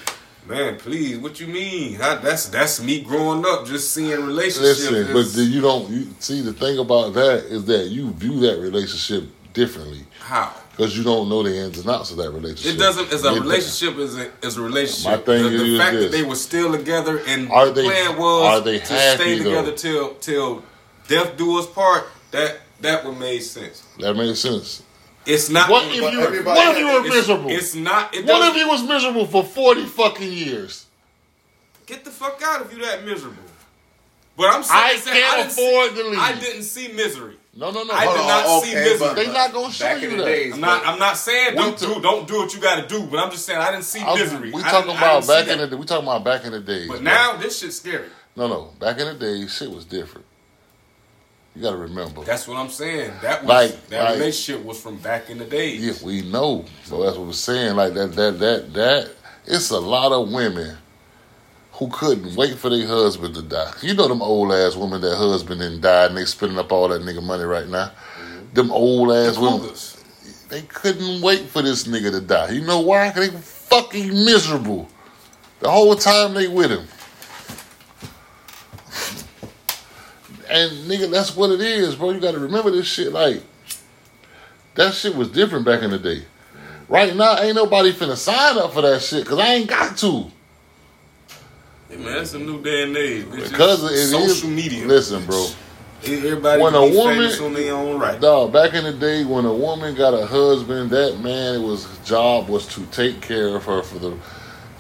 Man, 0.49 0.79
please, 0.79 1.19
what 1.19 1.39
you 1.41 1.47
mean? 1.47 1.99
That, 1.99 2.23
that's 2.23 2.49
that's 2.49 2.83
me 2.83 3.03
growing 3.03 3.45
up, 3.47 3.67
just 3.67 3.93
seeing 3.93 4.25
relationships. 4.25 4.91
Listen, 4.91 5.13
but 5.13 5.31
then 5.35 5.53
you 5.53 5.61
don't 5.61 5.91
you 5.91 6.07
see 6.21 6.41
the 6.41 6.55
thing 6.55 6.79
about 6.79 7.13
that 7.15 7.45
is 7.45 7.67
that 7.67 7.89
you 7.89 8.11
view 8.13 8.41
that 8.41 8.59
relationship 8.59 9.29
differently 9.53 10.05
how 10.21 10.55
because 10.71 10.97
you 10.97 11.03
don't 11.05 11.29
know 11.29 11.43
the 11.43 11.55
ins 11.55 11.79
and 11.79 11.91
outs 11.91 12.13
of 12.13 12.17
that 12.19 12.31
relationship. 12.31 12.75
it 12.75 12.79
doesn't. 12.79 13.13
As 13.13 13.25
a 13.25 13.33
relationship, 13.35 13.99
is 13.99 14.17
a 14.17 14.31
is 14.43 14.57
a 14.57 14.63
relationship. 14.63 15.11
My 15.11 15.17
thing 15.35 15.43
the, 15.43 15.49
the 15.51 15.65
is 15.65 15.79
fact 15.81 15.93
this. 15.97 16.11
that 16.11 16.17
they 16.17 16.23
were 16.23 16.37
still 16.37 16.73
together 16.73 17.21
and 17.27 17.51
Are 17.51 17.67
the 17.67 17.73
they- 17.83 17.87
plan 17.89 18.17
was 18.19 18.45
are 18.47 18.61
they 18.63 18.79
to 18.79 18.87
stay 18.87 19.39
together 19.39 19.71
though? 19.73 19.77
till 19.77 20.15
till 20.15 20.63
death 21.09 21.37
do 21.37 21.59
us 21.59 21.67
part. 21.67 22.07
That 22.31 22.61
that 22.81 23.05
would 23.05 23.19
make 23.19 23.43
sense. 23.43 23.85
That 23.99 24.15
makes 24.15 24.39
sense. 24.41 24.83
It's 25.29 25.51
not. 25.51 25.69
What 25.69 25.85
if 25.87 25.95
you? 25.95 26.03
What 26.03 26.13
if 26.75 26.79
you 26.79 26.87
were 26.87 27.01
it's, 27.07 27.15
miserable? 27.15 27.51
It's 27.51 27.75
not. 27.75 28.15
It 28.15 28.25
What 28.25 28.49
if 28.51 28.57
you 28.57 28.67
was 28.67 28.83
miserable 28.83 29.27
for 29.27 29.45
forty 29.45 29.85
fucking 29.85 30.33
years? 30.33 30.87
Get 31.87 32.05
the 32.05 32.11
fuck 32.11 32.41
out 32.43 32.63
if 32.65 32.73
you 32.73 32.83
that 32.83 33.05
miserable. 33.05 33.43
But 34.39 34.55
I'm 34.55 34.63
saying, 34.63 34.81
I 34.81 34.93
can't 34.95 35.37
didn't 35.37 35.51
afford 35.51 35.91
see, 35.91 36.03
to 36.03 36.09
leave. 36.09 36.19
I 36.19 36.33
didn't 36.39 36.63
see 36.63 36.89
misery. 36.93 37.37
No, 37.57 37.73
no, 37.73 37.83
no. 37.83 37.93
I 37.93 38.05
Hold 38.05 38.17
did 38.17 38.23
on. 38.23 38.29
not 38.29 38.63
see 38.63 38.75
misery. 38.75 39.15
They're 39.15 39.33
not 39.33 39.53
gonna 39.53 39.73
show 39.73 39.85
back 39.85 40.01
you 40.03 40.11
in 40.11 40.17
that. 40.19 40.25
days, 40.25 40.55
I'm 40.55 40.61
not. 40.61 40.87
I'm 40.87 40.99
not 40.99 41.17
saying 41.17 41.57
don't 41.57 41.79
do 41.79 42.01
don't 42.01 42.27
do 42.27 42.39
what 42.39 42.55
you 42.55 42.61
got 42.61 42.81
to 42.81 42.87
do. 42.87 43.05
But 43.07 43.19
I'm 43.19 43.31
just 43.31 43.45
saying 43.45 43.59
I 43.61 43.71
didn't 43.73 43.85
see 43.85 44.01
I 44.01 44.13
was- 44.13 44.21
misery. 44.21 44.53
we 44.53 44.63
I 44.63 44.71
talking 44.71 44.91
didn't- 44.93 45.03
I 45.03 45.07
about 45.19 45.21
didn't 45.27 45.29
back 45.29 45.49
in 45.53 45.59
that. 45.59 45.71
the 45.71 45.77
we 45.77 45.85
talking 45.85 46.07
about 46.07 46.25
back 46.25 46.45
in 46.45 46.53
the 46.53 46.61
days. 46.61 46.89
But 46.89 47.03
bro. 47.03 47.13
now 47.13 47.37
this 47.37 47.59
shit's 47.59 47.77
scary. 47.77 48.09
no, 48.37 48.47
no. 48.49 48.73
Back 48.79 48.99
in 48.99 49.07
the 49.09 49.15
day, 49.15 49.47
shit 49.49 49.71
was 49.71 49.85
different. 49.85 50.25
You 51.59 51.65
got 51.65 51.71
to 51.73 51.77
remember. 51.77 52.23
That's 52.23 52.47
what 52.47 52.57
I'm 52.57 52.69
saying. 52.71 53.11
That 53.21 53.43
was 53.43 53.49
Like- 53.49 53.89
that 53.89 54.05
like- 54.05 54.15
relationship 54.21 54.65
was 54.65 54.81
from 54.81 54.97
back 54.99 55.29
in 55.29 55.39
the 55.39 55.45
days. 55.45 55.81
Yeah, 56.01 56.07
we 56.07 56.23
know. 56.23 56.65
So 56.85 57.03
that's 57.03 57.17
what 57.17 57.27
we're 57.27 57.33
saying. 57.33 57.75
Like 57.75 57.95
that, 57.95 58.15
that, 58.15 58.39
that, 58.39 58.75
that. 58.75 59.11
It's 59.45 59.71
a 59.71 59.81
lot 59.81 60.13
of 60.13 60.31
women 60.31 60.77
who 61.73 61.89
couldn't 61.89 62.37
wait 62.37 62.57
for 62.59 62.71
their 62.71 62.87
husband 62.87 63.35
to 63.35 63.43
die. 63.43 63.73
You 63.83 63.95
know 63.95 64.07
them 64.07 64.23
old 64.23 64.53
ass 64.53 64.77
women 64.77 65.01
that 65.01 65.17
husband 65.17 65.61
didn't 65.61 65.81
die 65.81 66.07
and 66.07 66.17
they 66.17 66.27
spending 66.27 66.59
up 66.61 66.71
all 66.71 66.87
that 66.89 67.03
nigga 67.03 67.25
money 67.25 67.43
right 67.43 67.69
now. 67.69 67.87
Mm-hmm. 68.21 68.55
Them 68.55 68.71
old 68.71 69.11
ass 69.11 69.35
The 69.35 69.41
women, 69.41 69.71
they 70.51 70.63
couldn't 70.63 71.21
wait 71.23 71.49
for 71.49 71.61
this 71.63 71.89
nigga 71.89 72.13
to 72.13 72.21
die. 72.21 72.51
You 72.51 72.61
know 72.61 72.79
why? 72.79 73.11
'Cause 73.11 73.31
they 73.31 73.37
fucking 73.37 74.11
miserable 74.11 74.89
the 75.59 75.69
whole 75.71 75.97
time 75.97 76.35
they 76.35 76.47
with 76.47 76.71
him. 76.71 76.87
And 80.51 80.73
nigga, 80.91 81.11
that's 81.11 81.37
what 81.37 81.51
it 81.51 81.61
is, 81.61 81.95
bro. 81.95 82.11
You 82.11 82.21
got 82.21 82.33
to 82.33 82.39
remember 82.39 82.71
this 82.71 82.87
shit. 82.87 83.13
Like 83.13 83.43
that 84.75 84.95
shit 84.95 85.15
was 85.15 85.29
different 85.29 85.65
back 85.65 85.83
in 85.83 85.91
the 85.91 85.99
day. 85.99 86.23
Right 86.89 87.15
now, 87.15 87.39
ain't 87.39 87.57
nobody 87.57 87.93
finna 87.93 88.17
sign 88.17 88.57
up 88.57 88.73
for 88.73 88.83
that 88.83 89.03
shit 89.03 89.25
because 89.25 89.39
I 89.39 89.55
ain't 89.55 89.69
got 89.69 89.97
to. 89.99 90.31
Hey, 91.91 91.97
man, 91.97 92.19
it's 92.19 92.35
a 92.35 92.39
new 92.39 92.63
day 92.63 92.85
and 92.85 92.97
age. 92.97 93.25
Bitch. 93.27 93.51
Because 93.51 93.85
it 93.85 93.93
is- 93.93 94.11
social 94.11 94.49
media. 94.51 94.87
Listen, 94.87 95.25
bro. 95.27 95.49
Everybody 96.05 96.63
When 96.63 96.75
a 96.75 96.87
woman- 96.87 97.33
on 97.43 97.53
their 97.55 97.75
own 97.75 97.99
right. 97.99 98.21
Dog, 98.21 98.53
back 98.53 98.73
in 98.73 98.85
the 98.85 98.93
day 98.93 99.25
when 99.25 99.45
a 99.45 99.53
woman 99.53 99.95
got 99.95 100.15
a 100.15 100.27
husband, 100.27 100.91
that 100.91 101.19
man 101.21 101.63
was 101.65 101.87
job 102.05 102.49
was 102.49 102.67
to 102.69 102.83
take 102.93 103.21
care 103.21 103.57
of 103.57 103.65
her 103.65 103.83
for 103.83 103.99
the 103.99 104.15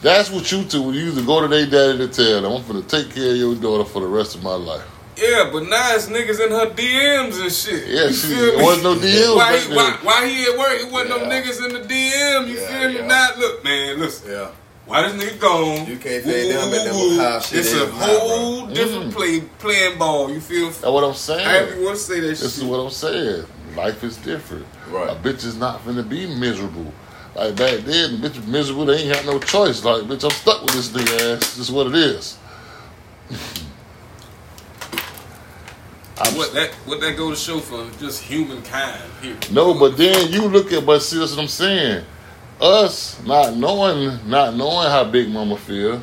That's 0.00 0.30
what 0.30 0.50
you 0.52 0.62
two 0.62 0.92
you 0.92 1.00
used 1.00 1.18
to 1.18 1.24
go 1.24 1.40
to 1.40 1.48
their 1.48 1.66
daddy 1.66 1.98
to 1.98 2.08
tell 2.08 2.42
them, 2.42 2.52
I'm 2.52 2.66
gonna 2.66 2.82
take 2.82 3.12
care 3.12 3.32
of 3.32 3.36
your 3.36 3.54
daughter 3.56 3.84
for 3.84 4.00
the 4.00 4.06
rest 4.06 4.36
of 4.36 4.44
my 4.44 4.54
life. 4.54 4.86
Yeah, 5.20 5.50
but 5.52 5.64
now 5.68 5.94
it's 5.94 6.06
niggas 6.06 6.40
in 6.44 6.50
her 6.52 6.66
DMs 6.74 7.40
and 7.42 7.52
shit. 7.52 7.88
Yeah, 7.88 8.06
You 8.06 8.12
she- 8.12 8.26
feel 8.28 8.44
it 8.44 8.56
me? 8.58 8.62
wasn't 8.62 8.84
no 8.84 8.94
DMs 8.94 9.36
Why, 9.36 9.58
he, 9.58 9.74
why, 9.74 9.98
why 10.02 10.28
he 10.28 10.44
at 10.44 10.58
work? 10.58 10.80
It 10.80 10.92
wasn't 10.92 11.10
no 11.10 11.18
niggas 11.28 11.64
in 11.66 11.72
the 11.74 11.80
DM. 11.80 12.48
You 12.48 12.54
Yeah, 12.60 12.66
feel 12.80 12.88
me? 12.90 12.94
yeah. 12.98 13.06
Now 13.06 13.28
look, 13.38 13.64
man, 13.64 13.98
listen. 14.00 14.30
Yeah. 14.30 14.48
Why 14.86 15.02
this 15.10 15.22
nigga 15.22 15.38
gone? 15.40 15.86
You 15.86 15.96
can't 15.98 16.24
say 16.24 16.50
them 16.52 16.72
and 16.72 16.72
them 16.72 17.18
how 17.18 17.40
shit 17.40 17.58
It's 17.58 17.74
a 17.74 17.86
whole 17.88 18.64
bro. 18.66 18.74
different 18.74 19.10
Mm. 19.12 19.14
play 19.16 19.40
playing 19.58 19.98
ball. 19.98 20.30
You 20.30 20.40
feel? 20.40 20.68
That's 20.70 20.82
what 20.86 21.04
I'm 21.04 21.14
saying. 21.14 21.46
I 21.46 21.58
saying. 21.68 21.84
want 21.84 21.96
to 21.96 22.02
say 22.02 22.20
that 22.20 22.26
This 22.28 22.38
shit. 22.40 22.48
is 22.58 22.64
what 22.64 22.78
I'm 22.78 22.90
saying. 22.90 23.44
Life 23.76 24.02
is 24.02 24.16
different. 24.16 24.64
Right. 24.90 25.10
A 25.10 25.14
bitch 25.16 25.44
is 25.44 25.56
not 25.56 25.84
finna 25.86 26.08
be 26.08 26.26
miserable. 26.26 26.90
Like 27.36 27.54
back 27.56 27.80
then, 27.80 28.18
the 28.20 28.28
bitch 28.30 28.36
was 28.36 28.46
miserable. 28.46 28.86
They 28.86 29.00
ain't 29.02 29.14
had 29.14 29.26
no 29.26 29.38
choice. 29.38 29.84
Like, 29.84 30.04
bitch, 30.04 30.24
I'm 30.24 30.30
stuck 30.30 30.62
with 30.62 30.72
this 30.72 30.88
nigga 30.88 31.34
ass. 31.36 31.40
This 31.56 31.58
is 31.58 31.70
what 31.70 31.88
it 31.88 31.94
is. 31.94 32.37
I'm 36.20 36.36
what 36.36 36.52
that 36.54 36.70
what 36.86 37.00
that 37.00 37.16
go 37.16 37.30
to 37.30 37.36
show 37.36 37.60
for 37.60 37.88
just 37.98 38.22
humankind. 38.22 39.00
Here. 39.22 39.36
No, 39.52 39.74
but 39.74 39.96
then 39.96 40.32
you 40.32 40.42
look 40.48 40.72
at, 40.72 40.84
but 40.84 41.00
see, 41.00 41.18
that's 41.18 41.32
what 41.36 41.42
I'm 41.42 41.48
saying. 41.48 42.04
Us 42.60 43.22
not 43.24 43.56
knowing, 43.56 44.18
not 44.28 44.54
knowing 44.56 44.88
how 44.90 45.04
Big 45.04 45.28
Mama 45.28 45.56
feel. 45.56 46.02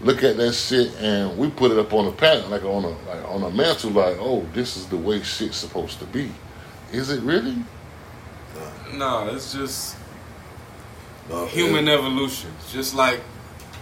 Look 0.00 0.22
at 0.22 0.36
that 0.36 0.52
shit, 0.52 0.94
and 1.00 1.36
we 1.36 1.50
put 1.50 1.72
it 1.72 1.78
up 1.78 1.92
on 1.92 2.06
a 2.06 2.12
panel, 2.12 2.48
like 2.50 2.62
on 2.62 2.84
a 2.84 2.88
like 2.88 3.24
on 3.28 3.42
a 3.42 3.50
mantle, 3.50 3.90
like, 3.90 4.16
oh, 4.20 4.46
this 4.54 4.76
is 4.76 4.86
the 4.86 4.96
way 4.96 5.20
shit's 5.22 5.56
supposed 5.56 5.98
to 5.98 6.04
be. 6.06 6.30
Is 6.92 7.10
it 7.10 7.20
really? 7.22 7.56
No, 8.94 9.28
it's 9.28 9.52
just 9.52 9.96
No, 11.28 11.46
human 11.46 11.88
it- 11.88 11.94
evolution. 11.94 12.50
Just 12.70 12.94
like 12.94 13.20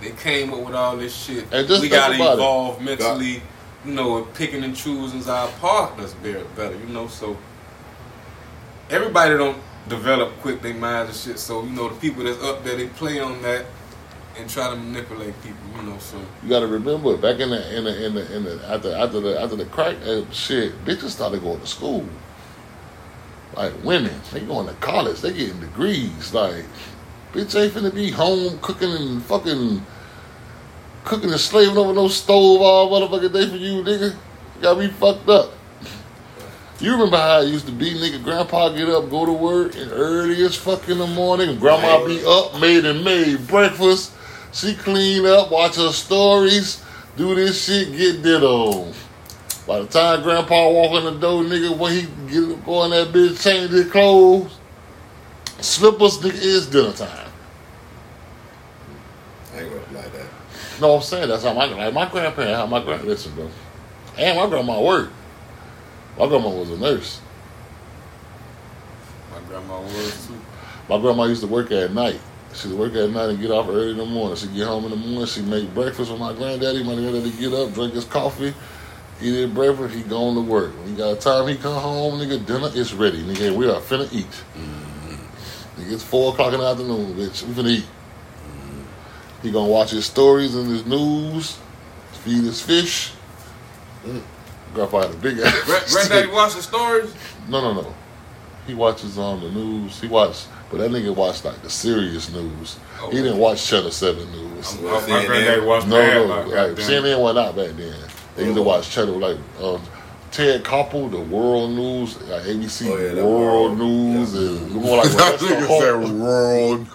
they 0.01 0.12
came 0.12 0.55
up 0.55 0.61
with 0.61 0.75
all 0.75 0.97
this 0.97 1.14
shit. 1.14 1.45
And 1.53 1.69
just 1.69 1.83
we 1.83 1.89
gotta 1.91 2.14
about 2.14 2.31
it. 2.31 2.35
evolve 2.35 2.81
mentally. 2.81 3.43
You 3.85 3.93
know, 3.93 4.22
picking 4.35 4.64
and 4.64 4.74
choosing 4.74 5.29
our 5.29 5.49
partners 5.61 6.14
better. 6.14 6.77
You 6.77 6.87
know, 6.87 7.09
so 7.09 7.37
everybody 8.91 9.37
don't 9.37 9.59
develop 9.89 10.33
quick 10.41 10.62
their 10.62 10.74
minds 10.74 11.11
and 11.11 11.18
shit. 11.35 11.39
So 11.39 11.62
you 11.62 11.70
know, 11.70 11.89
the 11.89 12.01
people 12.01 12.24
that's 12.24 12.43
up 12.43 12.64
there, 12.64 12.77
they 12.77 12.89
play 12.89 13.20
on 13.20 13.43
that 13.43 13.66
and 14.39 14.49
try 14.51 14.70
to 14.70 14.77
manipulate 14.77 15.35
people. 15.43 15.59
You 15.77 15.83
know, 15.83 15.99
so 15.99 16.20
You 16.43 16.49
got 16.49 16.61
to 16.61 16.66
remember, 16.66 17.16
back 17.16 17.41
in 17.41 17.51
the 17.51 17.77
in 17.77 17.85
the 17.85 18.07
in 18.07 18.14
the, 18.14 18.37
in 18.37 18.45
the 18.45 18.64
after 18.68 18.93
after 18.95 19.20
the 19.20 19.41
after 19.41 19.57
the 19.57 19.66
crack 19.66 19.97
shit, 20.33 20.85
bitches 20.85 21.11
started 21.11 21.43
going 21.43 21.61
to 21.61 21.66
school. 21.66 22.05
Like 23.55 23.72
women, 23.85 24.20
they 24.33 24.41
going 24.41 24.66
to 24.66 24.74
college, 24.74 25.20
they 25.20 25.33
getting 25.33 25.61
degrees. 25.61 26.35
Like, 26.35 26.64
bitch 27.33 27.59
ain't 27.59 27.72
finna 27.72 27.95
be 27.95 28.11
home 28.11 28.59
cooking 28.61 28.91
and 28.91 29.22
fucking 29.22 29.85
cooking 31.07 31.31
and 31.31 31.41
slaving 31.41 31.79
over 31.79 31.95
no 31.95 32.09
stove 32.09 32.61
all 32.61 32.91
motherfucking 32.91 33.33
day 33.33 33.49
for 33.49 33.57
you, 33.57 33.83
nigga. 33.83 34.11
You 34.57 34.63
got 34.63 34.79
me 34.79 34.89
fucked 34.89 35.29
up. 35.29 35.53
You 36.81 36.93
remember 36.93 37.17
how 37.17 37.39
I 37.39 37.43
used 37.43 37.65
to 37.67 37.73
be, 37.73 37.95
nigga? 37.95 38.23
Grandpa 38.23 38.69
get 38.71 38.89
up, 38.91 39.09
go 39.09 39.25
to 39.25 39.33
work, 39.33 39.77
and 39.77 39.91
early 39.93 40.45
as 40.45 40.57
fuck 40.57 40.87
in 40.91 40.99
the 40.99 41.07
morning. 41.07 41.49
and 41.49 41.61
Grandma 41.61 42.05
be 42.05 42.23
up, 42.27 42.61
made 42.61 42.85
and 42.85 43.03
made 43.03 43.47
breakfast. 43.47 44.13
She 44.53 44.75
clean 44.75 45.25
up, 45.25 45.51
watch 45.51 45.77
her 45.77 45.93
stories, 45.93 46.85
do 47.17 47.35
this 47.35 47.65
shit, 47.65 47.93
get 47.97 48.23
ditto. 48.23 48.93
By 49.67 49.81
the 49.81 49.87
time 49.87 50.23
Grandpa 50.23 50.71
walk 50.71 50.93
in 50.99 51.05
the 51.15 51.21
door, 51.21 51.43
nigga, 51.43 51.77
when 51.77 51.93
he 51.93 52.03
get 52.31 52.65
go 52.65 52.85
in 52.85 52.91
that 52.91 53.09
bitch, 53.09 53.43
change 53.43 53.71
his 53.71 53.91
clothes, 53.91 54.59
slippers, 55.61 56.19
nigga, 56.19 56.35
it's 56.35 56.67
dinner 56.67 56.93
time. 56.93 57.31
I 59.55 59.61
ain't 59.61 59.71
gonna 59.71 59.99
like 59.99 60.13
that. 60.13 60.27
No, 60.81 60.97
I'm 60.97 61.03
saying 61.03 61.29
that's 61.29 61.45
how 61.45 61.55
my 61.55 61.64
like 61.64 61.95
my 61.95 62.09
grandparents, 62.09 62.57
how 62.57 62.66
my 62.66 62.83
grand 62.83 63.05
listen, 63.05 63.35
bro. 63.35 63.51
And 64.18 64.39
my 64.39 64.47
grandma 64.47 64.81
worked. 64.81 65.12
My 66.18 66.27
grandma 66.27 66.49
was 66.49 66.70
a 66.70 66.79
nurse. 66.79 67.20
my 69.33 69.41
grandma 69.49 69.81
was 69.81 70.27
too. 70.27 70.41
My 70.89 70.99
grandma 70.99 71.24
used 71.24 71.43
to 71.43 71.47
work 71.47 71.70
at 71.72 71.93
night. 71.93 72.20
She'd 72.55 72.72
work 72.72 72.95
at 72.95 73.11
night 73.11 73.29
and 73.29 73.41
get 73.41 73.51
off 73.51 73.68
early 73.68 73.91
in 73.91 73.99
the 73.99 74.07
morning. 74.07 74.37
She'd 74.37 74.55
get 74.55 74.66
home 74.66 74.85
in 74.85 74.91
the 74.91 74.97
morning. 74.97 75.27
She'd 75.27 75.47
make 75.47 75.72
breakfast 75.74 76.11
with 76.11 76.20
my 76.20 76.33
granddaddy. 76.33 76.83
My 76.85 76.95
granddaddy 76.95 77.31
get 77.33 77.53
up, 77.53 77.74
drink 77.74 77.93
his 77.93 78.05
coffee, 78.05 78.55
eat 79.20 79.35
his 79.35 79.51
breakfast. 79.51 79.95
He 79.95 80.03
going 80.03 80.37
to 80.37 80.41
work. 80.41 80.72
When 80.79 80.89
he 80.89 80.95
got 80.95 81.20
time, 81.20 81.49
he 81.49 81.57
come 81.57 81.81
home. 81.81 82.18
Nigga, 82.18 82.45
dinner 82.47 82.70
is 82.74 82.95
ready. 82.95 83.22
Nigga, 83.22 83.55
we 83.55 83.68
are 83.68 83.81
finna 83.81 84.11
eat. 84.12 84.27
Mm-hmm. 84.57 85.83
Nigga, 85.83 85.93
it's 85.93 86.03
four 86.03 86.33
o'clock 86.33 86.55
in 86.55 86.61
the 86.61 86.66
afternoon, 86.66 87.14
bitch. 87.14 87.43
We 87.43 87.53
finna 87.53 87.68
eat. 87.68 87.87
He 89.43 89.51
gonna 89.51 89.68
watch 89.70 89.91
his 89.91 90.07
stories 90.07 90.55
and 90.55 90.68
his 90.70 90.84
news, 90.87 91.59
feed 92.24 92.45
his 92.45 92.61
fish. 92.61 93.12
Grandpa 94.74 95.03
had 95.03 95.11
a 95.11 95.14
big 95.16 95.39
ass. 95.39 95.64
Gra- 95.64 95.80
Granddaddy 95.91 96.28
watching 96.32 96.62
stories. 96.62 97.14
No, 97.49 97.61
no, 97.61 97.80
no. 97.82 97.95
He 98.66 98.74
watches 98.74 99.16
on 99.18 99.41
the 99.41 99.51
news. 99.51 100.01
He 100.01 100.09
watched, 100.09 100.49
but 100.70 100.78
that 100.78 100.91
nigga 100.91 101.14
watched 101.14 101.45
like 101.45 101.62
the 101.62 101.70
serious 101.70 102.30
news. 102.32 102.78
Oh. 103.01 103.11
He 103.11 103.18
didn't 103.18 103.39
watch 103.39 103.64
Channel 103.64 103.91
Seven 103.91 104.30
News. 104.32 104.80
My, 104.80 104.84
Well, 104.91 105.01
my 105.09 105.24
granddaddy 105.26 105.64
watched 105.64 105.87
no, 105.87 106.26
no, 106.26 106.34
Like, 106.34 106.47
like. 106.76 106.87
CNN 106.87 107.22
went 107.22 107.39
out 107.39 107.55
back 107.57 107.70
then. 107.76 107.95
They 108.34 108.45
used 108.45 108.57
to 108.57 108.62
watch 108.62 108.91
Channel 108.91 109.18
like 109.18 109.39
um, 109.61 109.80
Ted 110.31 110.64
Koppel, 110.64 111.11
the 111.11 111.20
World 111.20 111.70
News, 111.72 112.20
like 112.22 112.43
ABC 112.43 112.89
Oh, 112.91 112.97
yeah, 112.99 113.14
that 113.14 113.24
World 113.24 113.79
World, 113.79 113.79
News, 113.79 114.35
and 114.35 114.70
more 114.72 114.99
like 114.99 115.11
That 115.12 115.18
well, 115.18 115.39
that's 115.39 115.43
nigga 115.43 115.79
said 115.79 116.18
world. 116.20 116.87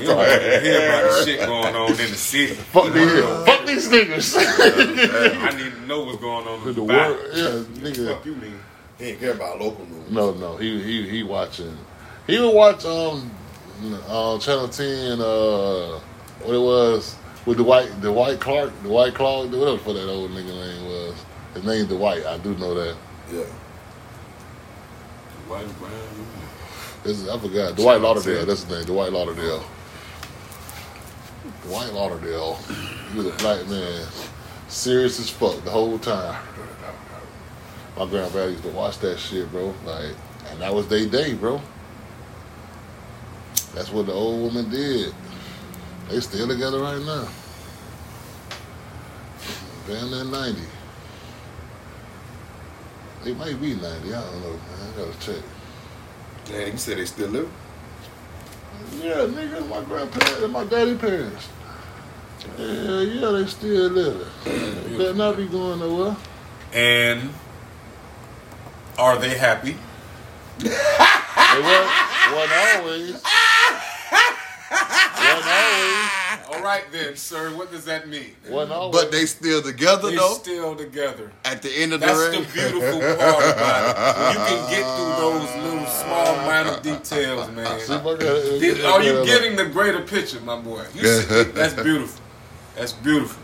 You 0.00 0.06
don't 0.06 0.18
have 0.18 0.40
to 0.40 0.60
hear 0.60 0.86
about 0.88 1.02
the 1.10 1.24
shit 1.24 1.40
going 1.46 1.74
on 1.74 1.90
in 1.90 1.96
the 1.96 2.04
city. 2.06 2.54
Fuck 2.54 2.92
these, 2.92 3.22
fuck 3.46 3.66
these 3.66 3.88
niggas. 3.88 4.36
I 4.38 5.50
need 5.56 5.72
to 5.72 5.80
know 5.86 6.04
what's 6.04 6.18
going 6.20 6.46
on 6.46 6.58
in 6.60 6.64
the 6.66 6.72
the 6.74 6.82
world, 6.82 7.16
world. 7.16 7.30
yeah, 7.34 7.90
nigga. 7.90 8.14
Fuck 8.14 8.26
you, 8.26 8.34
nigga. 8.34 8.58
He 8.98 9.04
ain't 9.06 9.20
care 9.20 9.32
about 9.32 9.60
local 9.60 9.84
news. 9.86 10.10
No, 10.10 10.32
no, 10.34 10.56
he 10.56 10.82
he 10.82 11.08
he 11.08 11.22
watching. 11.22 11.76
He 12.26 12.38
would 12.38 12.54
watch 12.54 12.84
um 12.84 13.30
uh, 14.08 14.38
Channel 14.38 14.68
Ten. 14.68 15.20
Uh, 15.20 16.00
what 16.42 16.54
it 16.54 16.58
was 16.60 17.16
with 17.46 17.56
the 17.56 17.64
white 17.64 18.00
the 18.02 18.12
white 18.12 18.38
Clark 18.40 18.72
the 18.82 18.88
white 18.88 19.14
Clark 19.14 19.50
whatever 19.50 19.78
for 19.78 19.92
that 19.92 20.08
old 20.08 20.30
nigga 20.30 20.46
name 20.54 20.84
was. 20.86 21.14
His 21.56 21.64
name 21.64 21.86
Dwight. 21.86 22.26
I 22.26 22.36
do 22.36 22.54
know 22.56 22.74
that. 22.74 22.94
Yeah. 23.32 23.44
White, 25.48 25.78
brown, 25.78 25.90
This, 27.02 27.26
I 27.26 27.38
forgot 27.38 27.76
Dwight 27.76 27.94
10. 27.94 28.02
Lauderdale. 28.02 28.44
That's 28.44 28.62
his 28.64 28.70
name. 28.70 28.84
Dwight 28.84 29.10
Lauderdale. 29.10 29.64
Dwight 31.62 31.94
Lauderdale. 31.94 32.56
He 33.10 33.16
was 33.16 33.26
a 33.28 33.36
black 33.38 33.66
man, 33.68 34.06
serious 34.68 35.18
as 35.18 35.30
fuck 35.30 35.64
the 35.64 35.70
whole 35.70 35.98
time. 35.98 36.42
My 37.96 38.04
grandpa 38.04 38.44
used 38.44 38.62
to 38.64 38.68
watch 38.68 38.98
that 38.98 39.18
shit, 39.18 39.50
bro. 39.50 39.74
Like, 39.86 40.12
and 40.50 40.60
that 40.60 40.74
was 40.74 40.86
their 40.88 41.06
day, 41.06 41.32
bro. 41.32 41.62
That's 43.74 43.90
what 43.90 44.04
the 44.04 44.12
old 44.12 44.42
woman 44.42 44.68
did. 44.68 45.14
They 46.10 46.20
still 46.20 46.48
together 46.48 46.80
right 46.80 47.00
now. 47.00 47.26
Damn 49.86 50.10
near 50.10 50.24
90. 50.24 50.60
They 53.26 53.34
might 53.34 53.60
be 53.60 53.74
90. 53.74 54.14
I 54.14 54.20
don't 54.20 54.40
know, 54.40 54.50
man. 54.50 54.60
I 54.94 54.98
gotta 54.98 55.18
check. 55.18 55.42
Damn, 56.44 56.70
you 56.70 56.78
said 56.78 56.98
they 56.98 57.06
still 57.06 57.26
live? 57.26 57.50
Yeah, 59.00 59.26
nigga, 59.26 59.68
my 59.68 59.82
grandparents 59.82 60.42
and 60.42 60.52
my 60.52 60.62
daddy 60.62 60.94
parents. 60.94 61.48
Yeah, 62.56 63.00
yeah, 63.00 63.30
they 63.32 63.46
still 63.46 63.90
living. 63.90 64.28
They 64.96 65.12
not 65.14 65.36
be 65.36 65.46
going 65.46 65.80
nowhere. 65.80 66.16
And 66.72 67.30
are 68.96 69.18
they 69.18 69.36
happy? 69.36 69.76
They 70.58 70.68
wasn't, 70.68 71.90
wasn't 72.32 72.76
always. 72.76 73.22
Wasn't 76.36 76.48
always. 76.48 76.56
All 76.56 76.62
right 76.64 76.84
then, 76.92 77.16
sir. 77.16 77.54
What 77.56 77.70
does 77.70 77.84
that 77.84 78.08
mean? 78.08 78.32
Wasn't 78.48 78.72
always. 78.72 79.02
But 79.02 79.12
they 79.12 79.26
still 79.26 79.62
together 79.62 80.08
They're 80.08 80.18
though. 80.18 80.34
still 80.34 80.76
together. 80.76 81.32
At 81.44 81.62
the 81.62 81.70
end 81.70 81.92
of 81.92 82.00
That's 82.00 82.18
the 82.18 82.30
day, 82.32 82.38
That's 82.42 82.52
the 82.52 82.60
beautiful 82.70 83.00
part 83.00 83.44
about 83.44 83.90
it. 83.90 83.96
You 84.36 84.56
can 84.56 84.70
get 84.70 84.84
through 84.96 85.14
those 85.22 85.64
little 85.64 85.86
small 85.86 86.36
minor 86.46 86.80
details, 86.80 87.50
man. 87.50 87.64
my 87.64 87.96
God, 87.98 88.18
Did- 88.18 88.84
Are 88.84 89.02
you 89.02 89.12
uh, 89.12 89.24
getting 89.24 89.56
the 89.56 89.66
greater 89.66 90.00
picture, 90.02 90.40
my 90.40 90.58
boy? 90.60 90.84
You 90.94 91.02
that's 91.52 91.74
beautiful. 91.74 92.22
That's 92.76 92.92
beautiful. 92.92 93.42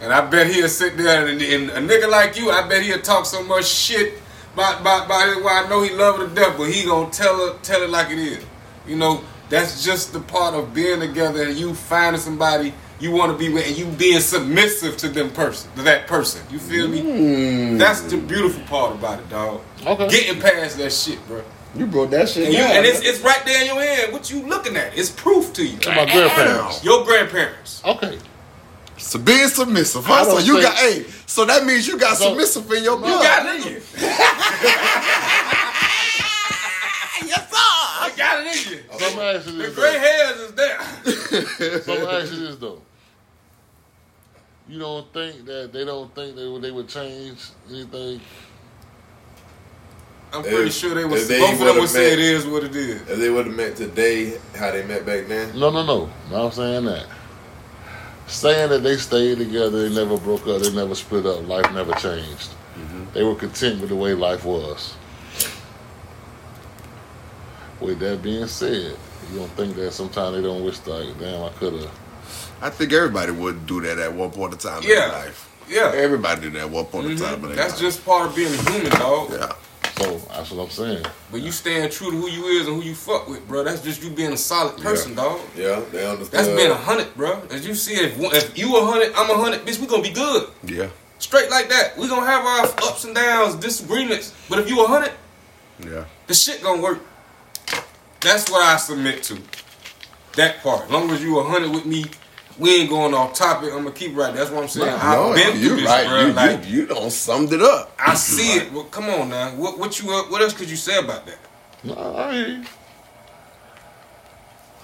And 0.00 0.12
I 0.12 0.28
bet 0.28 0.48
he'll 0.48 0.68
sit 0.68 0.96
there 0.96 1.28
and, 1.28 1.40
and 1.40 1.70
a 1.70 1.80
nigga 1.80 2.10
like 2.10 2.36
you, 2.36 2.50
I 2.50 2.66
bet 2.68 2.82
he'll 2.82 3.00
talk 3.00 3.24
so 3.24 3.42
much 3.44 3.66
shit 3.66 4.14
about 4.54 4.80
about, 4.80 5.06
about 5.06 5.28
it. 5.28 5.44
Why 5.44 5.62
I 5.64 5.68
know 5.68 5.82
he 5.82 5.90
love 5.94 6.18
her 6.18 6.28
to 6.28 6.34
death, 6.34 6.56
but 6.58 6.64
he 6.70 6.84
gonna 6.84 7.10
tell 7.10 7.36
her 7.36 7.58
tell 7.62 7.82
it 7.82 7.90
like 7.90 8.10
it 8.10 8.18
is. 8.18 8.44
You 8.86 8.96
know, 8.96 9.22
that's 9.52 9.84
just 9.84 10.14
the 10.14 10.20
part 10.20 10.54
of 10.54 10.72
being 10.72 10.98
together 11.00 11.42
and 11.42 11.58
you 11.58 11.74
finding 11.74 12.18
somebody 12.20 12.72
you 12.98 13.10
want 13.10 13.30
to 13.32 13.36
be 13.36 13.52
with 13.52 13.66
and 13.66 13.76
you 13.76 13.84
being 13.84 14.18
submissive 14.20 14.96
to 14.96 15.08
them 15.10 15.30
person, 15.30 15.70
to 15.76 15.82
that 15.82 16.06
person. 16.06 16.40
You 16.50 16.58
feel 16.58 16.88
me? 16.88 17.02
Mm. 17.02 17.78
That's 17.78 18.00
the 18.00 18.16
beautiful 18.16 18.62
part 18.64 18.94
about 18.94 19.18
it, 19.18 19.28
dog. 19.28 19.60
Okay. 19.86 20.08
Getting 20.08 20.40
past 20.40 20.78
that 20.78 20.90
shit, 20.90 21.18
bro. 21.28 21.42
You 21.74 21.84
brought 21.86 22.10
that 22.12 22.30
shit 22.30 22.44
And, 22.46 22.54
you, 22.54 22.60
and 22.60 22.86
it's, 22.86 23.00
it's 23.02 23.20
right 23.20 23.42
there 23.44 23.60
in 23.60 23.66
your 23.66 23.82
hand. 23.82 24.12
What 24.14 24.30
you 24.30 24.46
looking 24.46 24.74
at? 24.76 24.96
It's 24.96 25.10
proof 25.10 25.52
to 25.54 25.66
you. 25.66 25.76
To 25.78 25.88
my 25.90 26.06
grandparents. 26.06 26.82
Your 26.82 27.04
grandparents. 27.04 27.82
Okay. 27.84 28.18
so 28.96 29.18
being 29.18 29.48
submissive. 29.48 30.04
Huh? 30.06 30.24
So 30.24 30.38
you 30.38 30.54
think- 30.60 30.64
got 30.64 30.76
hey. 30.78 31.04
So 31.26 31.44
that 31.44 31.66
means 31.66 31.86
you 31.86 31.98
got 31.98 32.16
So- 32.16 32.28
submissive 32.30 32.70
in 32.72 32.84
your 32.84 32.96
blood. 32.96 33.10
You 33.10 33.22
got 33.22 33.46
it 33.54 33.66
in 33.66 33.72
you. 33.74 35.58
Yes, 38.22 38.34
sir. 38.34 38.38
I 38.38 38.42
got 38.42 38.46
it 38.46 38.66
in 38.66 38.72
you. 38.72 38.98
So 38.98 39.06
I'm 39.06 39.16
gonna 39.16 39.38
ask 39.38 39.46
you 39.46 39.52
The 39.62 39.70
gray 39.70 39.92
though. 39.92 39.98
hairs 39.98 40.36
is 40.40 40.52
there. 40.52 41.80
So 41.82 41.92
I'm 41.94 42.00
gonna 42.04 42.18
ask 42.18 42.32
you 42.32 42.38
this 42.46 42.56
though. 42.56 42.82
You 44.68 44.78
don't 44.78 45.12
think 45.12 45.44
that 45.46 45.70
they 45.72 45.84
don't 45.84 46.14
think 46.14 46.36
they 46.36 46.46
would 46.48 46.62
they 46.62 46.70
would 46.70 46.88
change 46.88 47.38
anything? 47.68 48.20
I'm 50.32 50.42
pretty 50.42 50.68
If- 50.68 50.72
sure 50.74 50.94
they 50.94 51.04
would. 51.04 51.20
they 51.28 51.38
Both 51.40 51.52
of 51.52 51.58
them 51.58 51.74
would've 51.76 51.90
say 51.90 52.10
met- 52.10 52.12
it 52.14 52.18
is 52.20 52.46
what 52.46 52.64
it 52.64 52.74
is. 52.74 53.02
If 53.02 53.18
they 53.18 53.28
would 53.28 53.46
have 53.46 53.54
met 53.54 53.76
today, 53.76 54.38
how 54.56 54.70
they 54.70 54.82
met 54.84 55.04
back 55.04 55.28
then, 55.28 55.58
No, 55.58 55.68
no, 55.70 55.84
no. 55.84 56.08
No, 56.30 56.46
I'm 56.46 56.52
saying 56.52 56.86
that. 56.86 57.04
Saying 58.28 58.70
that 58.70 58.82
they 58.82 58.96
stayed 58.96 59.38
together, 59.38 59.86
they 59.88 59.94
never 59.94 60.16
broke 60.16 60.46
up, 60.46 60.62
they 60.62 60.70
never 60.72 60.94
split 60.94 61.26
up, 61.26 61.46
life 61.46 61.70
never 61.74 61.92
changed. 61.94 62.48
Mm-hmm. 62.78 63.04
They 63.12 63.22
were 63.24 63.34
content 63.34 63.80
with 63.80 63.90
the 63.90 63.96
way 63.96 64.14
life 64.14 64.46
was. 64.46 64.94
With 67.82 67.98
that 68.00 68.22
being 68.22 68.46
said, 68.46 68.96
you 69.32 69.38
don't 69.38 69.50
think 69.52 69.74
that 69.76 69.92
sometimes 69.92 70.36
they 70.36 70.42
don't 70.42 70.64
wish 70.64 70.84
like, 70.86 71.18
damn, 71.18 71.42
I 71.42 71.48
could 71.50 71.74
have. 71.74 71.90
I 72.60 72.70
think 72.70 72.92
everybody 72.92 73.32
would 73.32 73.66
do 73.66 73.80
that 73.80 73.98
at 73.98 74.12
one 74.12 74.30
point 74.30 74.52
in 74.52 74.58
time 74.58 74.82
in 74.82 74.88
Yeah. 74.88 74.94
their 75.00 75.08
life. 75.08 75.48
Yeah. 75.68 75.92
Everybody 75.94 76.42
did 76.42 76.52
that 76.54 76.60
at 76.60 76.70
one 76.70 76.84
point 76.86 77.06
in 77.10 77.16
time 77.18 77.34
in 77.34 77.40
Mhm. 77.40 77.46
their 77.48 77.56
That's 77.56 77.72
life. 77.74 77.80
just 77.80 78.04
part 78.04 78.26
of 78.28 78.36
being 78.36 78.52
a 78.54 78.70
human, 78.70 78.90
dog. 78.92 79.32
yeah. 79.32 79.52
So 79.98 80.20
that's 80.34 80.50
what 80.50 80.64
I'm 80.64 80.70
saying. 80.70 81.04
But 81.30 81.40
you 81.42 81.50
staying 81.52 81.90
true 81.90 82.10
to 82.12 82.16
who 82.16 82.28
you 82.28 82.46
is 82.46 82.66
and 82.66 82.76
who 82.80 82.88
you 82.88 82.94
fuck 82.94 83.28
with, 83.28 83.46
bro. 83.48 83.62
That's 83.64 83.80
just 83.82 84.02
you 84.02 84.10
being 84.10 84.32
a 84.32 84.36
solid 84.36 84.76
person, 84.78 85.14
dog. 85.14 85.40
yeah, 85.56 85.80
they 85.92 86.06
understood. 86.06 86.38
That's 86.38 86.48
being 86.48 86.70
a 86.70 86.74
hundred, 86.74 87.14
bro. 87.16 87.42
As 87.50 87.66
you 87.66 87.74
see, 87.74 87.94
if 87.94 88.18
if 88.18 88.56
you 88.56 88.76
a 88.76 88.84
hundred, 88.86 89.12
I'm 89.16 89.28
a 89.30 89.34
hundred, 89.36 89.66
bitch, 89.66 89.78
we 89.80 89.86
gonna 89.86 90.02
be 90.02 90.10
good. 90.10 90.46
Yeah. 90.64 90.86
Straight 91.18 91.50
like 91.50 91.68
that. 91.68 91.96
We 91.98 92.08
gonna 92.08 92.26
have 92.26 92.44
our 92.44 92.64
ups 92.88 93.04
and 93.04 93.14
downs, 93.14 93.54
disagreements. 93.56 94.32
But 94.48 94.60
if 94.60 94.68
you 94.68 94.82
a 94.84 94.88
hundred, 94.88 95.12
Yeah. 95.84 96.04
the 96.26 96.34
shit 96.34 96.62
gonna 96.62 96.80
work. 96.80 96.98
That's 98.22 98.50
what 98.50 98.62
I 98.62 98.76
submit 98.76 99.22
to. 99.24 99.38
That 100.36 100.62
part. 100.62 100.84
As 100.84 100.90
long 100.90 101.10
as 101.10 101.22
you 101.22 101.38
a 101.38 101.44
hundred 101.44 101.72
with 101.72 101.84
me, 101.84 102.04
we 102.58 102.80
ain't 102.80 102.88
going 102.90 103.12
off 103.14 103.34
topic. 103.34 103.70
I'm 103.72 103.82
gonna 103.84 103.92
keep 103.92 104.16
right. 104.16 104.34
That's 104.34 104.50
what 104.50 104.62
I'm 104.62 104.68
saying. 104.68 104.88
I've 104.88 105.18
no, 105.18 105.34
been 105.34 105.60
you 105.60 105.68
through 105.68 105.76
this, 105.76 105.86
right. 105.86 106.06
bro. 106.06 106.26
You, 106.26 106.32
like 106.32 106.66
you 106.68 106.76
you 106.82 106.86
don't 106.86 107.10
summed 107.10 107.52
it 107.52 107.60
up. 107.62 107.92
I 107.98 108.14
see 108.14 108.56
it. 108.58 108.72
Well, 108.72 108.84
come 108.84 109.08
on 109.10 109.28
now. 109.28 109.50
What 109.56 109.78
what 109.78 110.00
you 110.00 110.10
uh, 110.10 110.22
what 110.30 110.40
else 110.40 110.54
could 110.54 110.70
you 110.70 110.76
say 110.76 110.98
about 110.98 111.26
that? 111.26 111.38
No, 111.84 111.94
I 112.16 112.32
hear 112.32 112.48
you. 112.48 112.64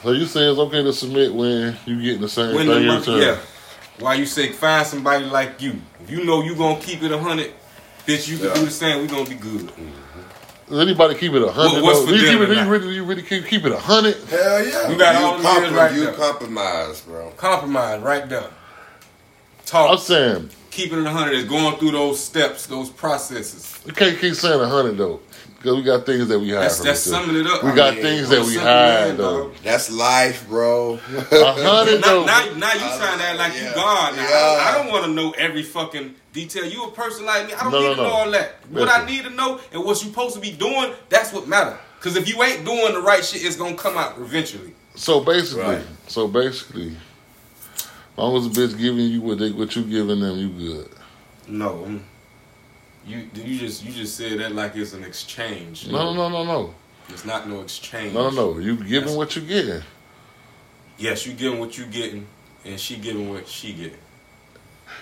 So 0.02 0.12
you 0.12 0.26
say 0.26 0.48
it's 0.48 0.58
okay 0.58 0.82
to 0.82 0.92
submit 0.92 1.34
when 1.34 1.76
you 1.86 2.00
getting 2.02 2.20
the 2.20 2.28
same 2.28 2.54
When 2.54 2.66
thing 2.66 2.86
the 2.86 2.92
in 2.92 3.00
return? 3.00 3.22
yeah. 3.22 3.38
Why 3.98 4.14
you 4.14 4.26
say 4.26 4.52
find 4.52 4.86
somebody 4.86 5.24
like 5.24 5.60
you? 5.60 5.80
If 6.02 6.10
you 6.10 6.24
know 6.24 6.42
you 6.42 6.54
gonna 6.54 6.80
keep 6.80 7.02
it 7.02 7.10
a 7.10 7.18
hundred, 7.18 7.52
bitch, 8.06 8.28
you 8.28 8.36
can 8.38 8.46
Yeah. 8.48 8.54
do 8.54 8.64
the 8.66 8.70
same. 8.70 9.00
We 9.02 9.08
gonna 9.08 9.28
be 9.28 9.34
good. 9.34 9.72
Does 10.68 10.78
anybody 10.80 11.14
keep 11.14 11.32
it 11.32 11.42
a 11.42 11.50
hundred? 11.50 11.82
What- 11.82 11.82
what's 11.82 11.98
though? 12.00 12.06
for 12.06 12.12
Do 12.12 12.18
you, 12.18 12.26
them 12.26 12.38
keep 12.40 12.48
it, 12.48 12.56
you 12.64 12.70
really, 12.70 12.94
you 12.94 13.04
really 13.04 13.22
keep, 13.22 13.46
keep 13.46 13.64
it 13.64 13.72
a 13.72 13.78
hundred? 13.78 14.16
Hell 14.28 14.66
yeah. 14.66 14.88
You 14.90 14.98
got 14.98 15.18
you 15.20 15.26
all 15.26 15.38
them 15.38 15.62
years 15.62 15.72
right 15.72 15.94
you 15.94 16.04
there. 16.04 16.12
compromise, 16.14 17.00
bro. 17.02 17.30
Compromise 17.36 18.00
right 18.02 18.28
there. 18.28 18.42
I'm 18.44 18.50
Talk. 19.66 19.98
saying 19.98 20.50
Keeping 20.78 21.00
it 21.00 21.06
a 21.06 21.10
hundred 21.10 21.32
is 21.34 21.44
going 21.44 21.76
through 21.78 21.90
those 21.90 22.22
steps, 22.24 22.66
those 22.66 22.88
processes. 22.88 23.80
we 23.84 23.90
can't 23.90 24.16
keep 24.16 24.32
saying 24.36 24.60
a 24.60 24.68
hundred 24.68 24.96
though, 24.96 25.18
because 25.56 25.74
we 25.74 25.82
got 25.82 26.06
things 26.06 26.28
that 26.28 26.38
we 26.38 26.50
hide 26.50 26.60
That's 26.62 26.78
that's 26.78 27.00
summing 27.00 27.34
it 27.34 27.48
up. 27.48 27.64
We 27.64 27.70
I 27.70 27.74
got 27.74 27.94
mean, 27.94 28.02
things 28.04 28.30
I'm 28.30 28.36
that 28.38 28.46
we 28.46 28.52
simple 28.52 28.68
hide 28.68 29.08
man, 29.08 29.16
though. 29.16 29.52
That's 29.64 29.90
life, 29.90 30.46
bro. 30.48 30.92
A 30.92 30.98
hundred 31.00 32.00
Now, 32.00 32.06
though. 32.06 32.24
now, 32.26 32.44
now 32.54 32.72
you 32.74 32.78
trying 32.78 33.18
to 33.18 33.24
act 33.24 33.38
like 33.38 33.54
Yeah. 33.54 33.68
you 33.70 33.74
God. 33.74 34.14
Now, 34.14 34.22
I, 34.22 34.28
Yeah. 34.30 34.68
I 34.70 34.78
don't 34.78 34.92
want 34.92 35.04
to 35.06 35.10
know 35.10 35.32
every 35.36 35.64
fucking 35.64 36.14
detail. 36.32 36.64
You 36.64 36.84
a 36.84 36.90
person 36.92 37.26
like 37.26 37.48
me. 37.48 37.54
I 37.54 37.64
don't 37.64 37.72
No, 37.72 37.80
need 37.80 37.84
no, 37.86 37.94
to 37.94 37.96
no. 37.96 38.02
know 38.04 38.14
all 38.14 38.30
that. 38.30 38.54
What 38.70 38.88
I 38.88 39.04
need 39.04 39.24
to 39.24 39.30
know 39.30 39.58
and 39.72 39.82
what 39.82 40.00
you 40.04 40.10
supposed 40.10 40.36
to 40.36 40.40
be 40.40 40.52
doing, 40.52 40.92
that's 41.08 41.32
what 41.32 41.48
matter. 41.48 41.76
Because 41.98 42.14
if 42.16 42.28
you 42.28 42.40
ain't 42.44 42.64
doing 42.64 42.92
the 42.92 43.00
right 43.00 43.24
shit, 43.24 43.44
it's 43.44 43.56
going 43.56 43.74
to 43.74 43.82
come 43.82 43.98
out 43.98 44.16
eventually. 44.18 44.74
So 44.94 45.18
basically, 45.18 45.62
Right. 45.64 45.84
so 46.06 46.28
basically, 46.28 46.88
as 46.90 46.96
long 48.18 48.36
as 48.36 48.46
a 48.46 48.50
bitch 48.50 48.78
giving 48.78 49.06
you 49.06 49.20
what 49.20 49.38
they 49.38 49.50
what 49.50 49.74
you 49.76 49.82
giving 49.84 50.20
them, 50.20 50.38
you 50.38 50.48
good. 50.48 50.88
No. 51.46 52.00
You 53.06 53.28
you 53.34 53.58
just 53.58 53.84
you 53.84 53.92
just 53.92 54.16
said 54.16 54.38
that 54.40 54.52
like 54.52 54.76
it's 54.76 54.92
an 54.92 55.04
exchange. 55.04 55.88
No, 55.88 56.12
no, 56.12 56.28
no, 56.28 56.44
no, 56.44 56.74
It's 57.08 57.24
not 57.24 57.48
no 57.48 57.60
exchange. 57.62 58.12
no, 58.14 58.28
no, 58.30 58.52
no. 58.54 58.58
You 58.58 58.76
giving 58.76 59.00
That's- 59.00 59.16
what 59.16 59.36
you 59.36 59.42
getting. 59.42 59.82
Yes, 60.98 61.26
you 61.26 61.32
giving 61.34 61.58
what 61.60 61.78
you 61.78 61.86
getting, 61.86 62.26
and 62.64 62.78
she 62.78 62.96
giving 62.96 63.30
what 63.30 63.46
she 63.48 63.72
getting. 63.72 63.98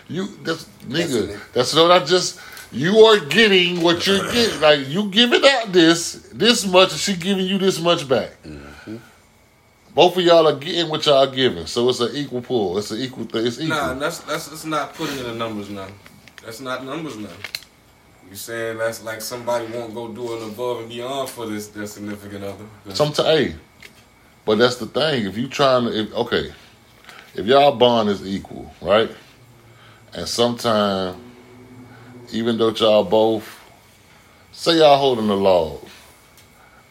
You 0.08 0.26
that's 0.42 0.64
nigga. 0.86 1.38
That's 1.52 1.74
what 1.74 1.90
I 1.90 2.04
just. 2.04 2.38
You 2.72 2.98
are 2.98 3.18
getting 3.24 3.80
what 3.80 4.06
you're 4.06 4.30
getting. 4.32 4.60
Like 4.60 4.88
you 4.88 5.08
giving 5.10 5.42
out 5.44 5.72
this 5.72 6.28
this 6.32 6.66
much, 6.66 6.90
and 6.92 7.00
she 7.00 7.14
giving 7.16 7.46
you 7.46 7.58
this 7.58 7.80
much 7.80 8.06
back. 8.08 8.32
Both 9.96 10.18
of 10.18 10.24
y'all 10.24 10.46
are 10.46 10.54
getting 10.54 10.90
what 10.90 11.06
y'all 11.06 11.26
giving, 11.26 11.64
so 11.64 11.88
it's 11.88 12.00
an 12.00 12.14
equal 12.14 12.42
pull. 12.42 12.76
It's 12.76 12.90
an 12.90 13.00
equal 13.00 13.24
thing. 13.24 13.46
It's 13.46 13.58
equal. 13.58 13.78
Nah, 13.78 13.94
that's 13.94 14.18
that's 14.18 14.48
that's 14.48 14.66
not 14.66 14.92
putting 14.92 15.16
in 15.16 15.24
the 15.24 15.34
numbers 15.34 15.70
now. 15.70 15.88
That's 16.44 16.60
not 16.60 16.84
numbers 16.84 17.16
now. 17.16 17.30
You 18.28 18.36
saying 18.36 18.76
that's 18.76 19.02
like 19.02 19.22
somebody 19.22 19.64
won't 19.72 19.94
go 19.94 20.08
do 20.08 20.36
an 20.36 20.50
above 20.50 20.80
and 20.80 20.90
beyond 20.90 21.30
for 21.30 21.46
this 21.46 21.68
their 21.68 21.86
significant 21.86 22.44
other. 22.44 22.66
Sometimes, 22.92 23.26
hey, 23.26 23.54
but 24.44 24.58
that's 24.58 24.76
the 24.76 24.84
thing. 24.84 25.24
If 25.24 25.38
you 25.38 25.48
trying 25.48 25.86
to, 25.86 25.98
if, 25.98 26.12
okay, 26.12 26.52
if 27.34 27.46
y'all 27.46 27.74
bond 27.74 28.10
is 28.10 28.26
equal, 28.26 28.70
right? 28.82 29.10
And 30.12 30.28
sometimes, 30.28 31.16
even 32.32 32.58
though 32.58 32.72
y'all 32.72 33.02
both, 33.02 33.48
say 34.52 34.76
y'all 34.76 34.98
holding 34.98 35.28
the 35.28 35.36
log, 35.36 35.88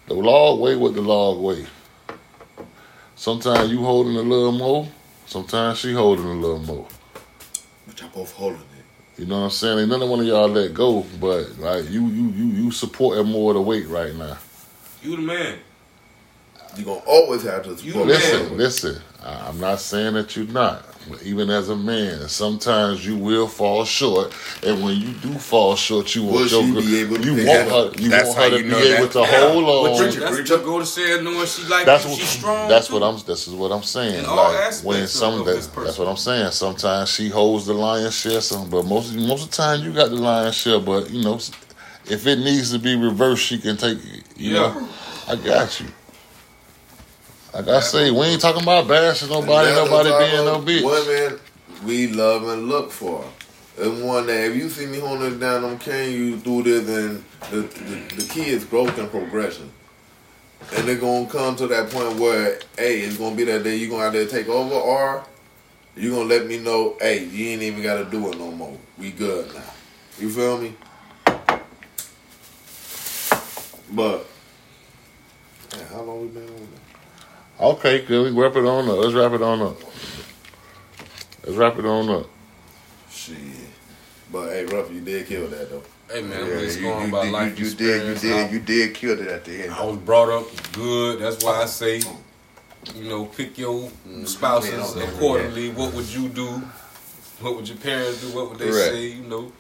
the 0.07 0.15
log 0.15 0.59
weigh 0.59 0.75
what 0.75 0.95
the 0.95 1.01
log 1.01 1.39
weigh. 1.39 1.67
Sometimes 3.15 3.71
you 3.71 3.79
holding 3.83 4.15
a 4.17 4.21
little 4.21 4.51
more. 4.51 4.87
Sometimes 5.25 5.79
she 5.79 5.93
holding 5.93 6.25
a 6.25 6.33
little 6.33 6.59
more. 6.59 6.87
But 7.87 7.99
y'all 8.01 8.09
both 8.13 8.33
holding 8.33 8.59
it. 8.59 9.19
You 9.19 9.25
know 9.25 9.37
what 9.39 9.45
I'm 9.45 9.49
saying? 9.51 9.79
Ain't 9.79 9.89
none 9.89 10.01
of 10.01 10.09
one 10.09 10.19
of 10.19 10.25
y'all 10.25 10.49
let 10.49 10.73
go, 10.73 11.05
but 11.21 11.57
like 11.57 11.89
you, 11.89 12.05
you, 12.07 12.27
you, 12.31 12.45
you 12.47 12.71
supporting 12.71 13.27
more 13.31 13.51
of 13.51 13.55
the 13.55 13.61
weight 13.61 13.87
right 13.87 14.13
now. 14.15 14.37
you 15.01 15.15
the 15.15 15.21
man. 15.21 15.59
You 16.75 16.83
gonna 16.83 16.99
always 17.07 17.43
have 17.43 17.63
to 17.63 17.69
You 17.69 17.77
support 17.77 18.07
man. 18.07 18.17
Listen, 18.17 18.57
listen. 18.57 19.01
I- 19.23 19.47
I'm 19.47 19.59
not 19.61 19.79
saying 19.79 20.15
that 20.15 20.35
you're 20.35 20.45
not, 20.47 20.83
but 20.85 20.94
even 21.23 21.49
as 21.49 21.69
a 21.69 21.75
man, 21.75 22.27
sometimes 22.29 23.05
you 23.05 23.15
will 23.17 23.47
fall 23.47 23.85
short, 23.85 24.33
and 24.63 24.83
when 24.83 24.95
you 24.97 25.13
do 25.13 25.33
fall 25.37 25.75
short, 25.75 26.13
you 26.15 26.23
Will 26.23 26.33
want 26.33 26.51
your 26.51 26.63
she 26.63 26.71
girl, 26.73 26.81
be 26.81 26.99
able 27.01 27.17
to 27.17 27.23
you 27.23 27.35
pick 27.35 27.47
want 27.47 27.69
that 27.69 27.95
her, 27.97 28.01
you 28.03 28.09
That's 28.09 28.27
want 28.29 28.37
how 28.37 28.43
her 28.43 28.49
to 28.51 28.57
you 28.57 28.63
be 28.63 28.69
know 28.69 28.77
able 28.79 29.03
that- 29.07 29.11
to 29.13 29.19
Yeah, 29.19 29.49
hold 29.51 29.65
but 29.65 29.71
on. 29.71 30.11
you- 30.13 30.19
That's 30.19 30.49
what 30.51 30.63
go 30.65 30.79
to 30.79 30.85
say 30.85 31.21
knowing 31.21 31.45
she 31.47 31.63
like 31.67 31.85
That's 31.85 32.05
what 32.05 32.17
she's 32.17 32.29
strong. 32.29 32.67
that's 32.69 32.87
too. 32.87 32.93
what 32.95 33.03
I'm. 33.03 33.19
This 33.25 33.47
is 33.47 33.53
what 33.53 33.71
I'm 33.71 33.83
saying. 33.83 34.23
In 34.23 34.29
Like 34.35 34.55
aspects 34.55 34.83
when 34.83 35.07
some 35.07 35.39
of 35.41 35.45
that, 35.45 35.55
this 35.55 35.67
that's 35.67 35.97
what 35.99 36.07
I'm 36.07 36.17
saying. 36.17 36.51
Sometimes 36.51 37.09
she 37.09 37.29
holds 37.29 37.65
the 37.65 37.73
lion's 37.73 38.17
share, 38.19 38.41
some, 38.41 38.69
but 38.69 38.83
most 38.85 39.13
most 39.15 39.43
of 39.45 39.51
the 39.51 39.55
time 39.57 39.83
you 39.83 39.91
got 39.93 40.09
the 40.09 40.15
lion's 40.15 40.55
share. 40.55 40.79
But 40.79 41.09
you 41.11 41.23
know, 41.23 41.39
if 42.09 42.25
it 42.27 42.39
needs 42.39 42.71
to 42.71 42.79
be 42.79 42.95
reversed, 42.95 43.43
she 43.45 43.57
can 43.59 43.77
take 43.77 43.97
it. 43.97 44.23
You 44.37 44.53
Yeah. 44.55 44.59
know, 44.59 44.87
I 45.27 45.35
got 45.35 45.79
you. 45.79 45.87
Like 47.55 47.69
I 47.69 47.79
say, 47.79 48.11
we 48.11 48.25
ain't 48.25 48.41
talking 48.41 48.63
about 48.63 48.85
bashing 48.85 49.29
nobody, 49.29 49.69
nobody 49.69 50.09
being 50.09 50.43
no 50.43 50.59
bitch. 50.59 50.83
Women 50.83 51.39
we 51.85 52.07
love 52.07 52.45
and 52.49 52.67
look 52.67 52.91
for. 52.91 53.23
And 53.79 54.03
one 54.03 54.27
that 54.27 54.49
if 54.51 54.57
you 54.57 54.67
see 54.67 54.85
me 54.87 54.99
holding 54.99 55.35
it 55.35 55.39
down, 55.39 55.63
I'm 55.63 55.79
carrying 55.79 56.11
you 56.11 56.37
through 56.37 56.63
this, 56.63 56.89
and 56.89 57.23
the, 57.51 57.61
the 57.61 58.15
the 58.15 58.27
key 58.27 58.49
is 58.49 58.65
growth 58.65 58.97
and 58.97 59.09
progression. 59.09 59.71
And 60.75 60.85
they're 60.85 60.97
gonna 60.97 61.27
come 61.27 61.55
to 61.55 61.67
that 61.67 61.91
point 61.91 62.19
where, 62.19 62.59
hey, 62.77 62.99
it's 62.99 63.15
gonna 63.15 63.37
be 63.37 63.45
that 63.45 63.63
day 63.63 63.77
you 63.77 63.89
gonna 63.89 64.03
have 64.03 64.11
to 64.11 64.27
take 64.27 64.49
over 64.49 64.75
or 64.75 65.23
you 65.95 66.11
gonna 66.11 66.25
let 66.25 66.47
me 66.47 66.59
know, 66.59 66.97
hey, 66.99 67.23
you 67.23 67.47
ain't 67.51 67.61
even 67.61 67.81
gotta 67.81 68.03
do 68.03 68.33
it 68.33 68.37
no 68.37 68.51
more. 68.51 68.77
We 68.97 69.11
good 69.11 69.53
now. 69.55 69.63
You 70.19 70.29
feel 70.29 70.57
me? 70.57 70.75
But 73.93 74.25
man, 75.71 75.85
how 75.89 76.01
long 76.01 76.21
we 76.21 76.27
been 76.27 76.43
on 76.43 76.49
that? 76.49 76.84
Okay, 77.59 78.03
good. 78.05 78.33
We 78.35 78.41
wrap 78.41 78.55
it 78.55 78.65
on 78.65 78.89
up. 78.89 78.97
Let's 78.97 79.13
wrap 79.13 79.31
it 79.31 79.41
on 79.41 79.61
up. 79.61 79.77
Let's 81.45 81.57
wrap 81.57 81.77
it 81.77 81.85
on 81.85 82.09
up. 82.09 82.27
Shit. 83.09 83.37
But 84.31 84.49
hey, 84.49 84.65
Ruff, 84.65 84.91
you 84.91 84.99
did 85.01 85.27
kill 85.27 85.47
that 85.47 85.69
though. 85.69 85.83
Hey 86.11 86.21
man, 86.21 86.43
I'm 86.43 86.49
Yeah, 86.49 86.59
just 86.59 86.79
you, 86.79 86.83
going 86.87 87.05
you 87.05 87.11
by 87.11 87.23
did, 87.23 87.31
life 87.31 87.59
you, 87.59 87.65
you 87.65 87.71
did, 87.75 88.05
you 88.05 88.11
experience. 88.11 88.21
did, 88.21 88.51
you 88.51 88.59
did 88.59 88.93
kill 88.95 89.19
it 89.19 89.27
at 89.27 89.45
the 89.45 89.63
end. 89.63 89.73
I 89.73 89.85
was 89.85 89.97
brought 89.97 90.29
up 90.29 90.45
good. 90.73 91.19
That's 91.19 91.43
why 91.43 91.61
I 91.61 91.65
say, 91.65 91.99
mm. 91.99 92.17
you 92.95 93.09
know, 93.09 93.25
pick 93.25 93.57
your 93.57 93.89
spouses 94.25 94.95
Yeah. 94.95 95.03
accordingly. 95.03 95.69
What 95.69 95.93
would 95.93 96.07
you 96.07 96.27
do? 96.27 96.61
What 97.39 97.55
would 97.55 97.67
your 97.69 97.77
parents 97.77 98.21
do? 98.21 98.35
What 98.35 98.49
would 98.49 98.59
they 98.59 98.69
Correct. 98.69 98.91
say? 98.93 99.07
You 99.07 99.23
know, 99.23 99.51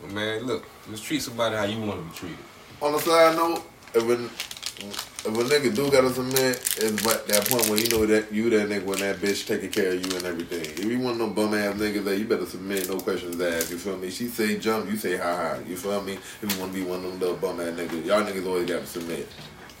but 0.00 0.10
man, 0.12 0.42
look, 0.44 0.64
let's 0.88 1.02
treat 1.02 1.20
somebody 1.22 1.56
how 1.56 1.64
you 1.64 1.80
want 1.80 2.00
to 2.00 2.10
be 2.10 2.16
treated. 2.16 2.44
On 2.80 2.94
a 2.94 2.98
side 2.98 3.36
note, 3.36 3.62
if 3.94 4.02
a, 4.02 4.55
if 4.78 5.26
a 5.26 5.30
nigga 5.30 5.74
do 5.74 5.90
gotta 5.90 6.10
submit, 6.10 6.56
it's 6.78 7.02
but 7.02 7.26
that 7.28 7.48
point 7.48 7.68
when 7.68 7.78
you 7.78 7.88
know 7.88 8.06
that 8.06 8.32
you 8.32 8.50
that 8.50 8.68
nigga 8.68 8.84
when 8.84 8.98
that 9.00 9.16
bitch 9.16 9.46
taking 9.46 9.70
care 9.70 9.92
of 9.92 10.06
you 10.06 10.16
and 10.16 10.26
everything. 10.26 10.60
If 10.60 10.84
you 10.84 10.98
want 10.98 11.18
no 11.18 11.28
bum 11.28 11.54
ass 11.54 11.74
niggas 11.74 12.04
that 12.04 12.18
you 12.18 12.26
better 12.26 12.46
submit, 12.46 12.88
no 12.88 12.98
questions 12.98 13.40
asked. 13.40 13.70
You 13.70 13.78
feel 13.78 13.96
me? 13.96 14.10
She 14.10 14.28
say 14.28 14.58
jump, 14.58 14.90
you 14.90 14.96
say 14.96 15.16
hi 15.16 15.34
hi. 15.34 15.60
You 15.66 15.76
feel 15.76 16.02
me? 16.02 16.14
If 16.14 16.52
you 16.52 16.60
wanna 16.60 16.72
be 16.72 16.82
one 16.82 17.04
of 17.04 17.10
them 17.10 17.20
little 17.20 17.36
bum 17.36 17.60
ass 17.60 17.68
niggas, 17.68 18.04
y'all 18.04 18.22
niggas 18.22 18.46
always 18.46 18.68
gotta 18.68 18.86
submit. 18.86 19.28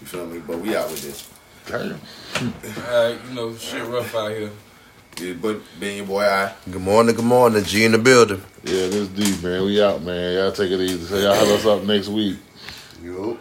You 0.00 0.06
feel 0.06 0.26
me? 0.26 0.38
But 0.38 0.58
we 0.58 0.76
out 0.76 0.90
with 0.90 1.02
this. 1.02 1.28
Damn. 1.66 2.00
Alright, 2.86 3.18
you 3.28 3.34
know, 3.34 3.56
shit 3.56 3.84
rough 3.86 4.14
out 4.14 4.30
here. 4.30 4.50
Yeah, 5.20 5.32
but 5.40 5.60
being 5.80 5.96
your 5.98 6.06
boy, 6.06 6.22
I. 6.22 6.52
Good 6.70 6.82
morning, 6.82 7.14
good 7.16 7.24
morning. 7.24 7.64
G 7.64 7.84
in 7.84 7.92
the 7.92 7.98
building. 7.98 8.42
Yeah, 8.62 8.88
this 8.88 9.08
deep, 9.08 9.42
man. 9.42 9.64
We 9.64 9.82
out, 9.82 10.02
man. 10.02 10.34
Y'all 10.34 10.52
take 10.52 10.70
it 10.70 10.80
easy. 10.80 11.04
So 11.06 11.16
y'all 11.16 11.34
hit 11.34 11.48
us 11.48 11.64
up 11.64 11.82
next 11.84 12.08
week. 12.08 12.36
Yup. 13.02 13.38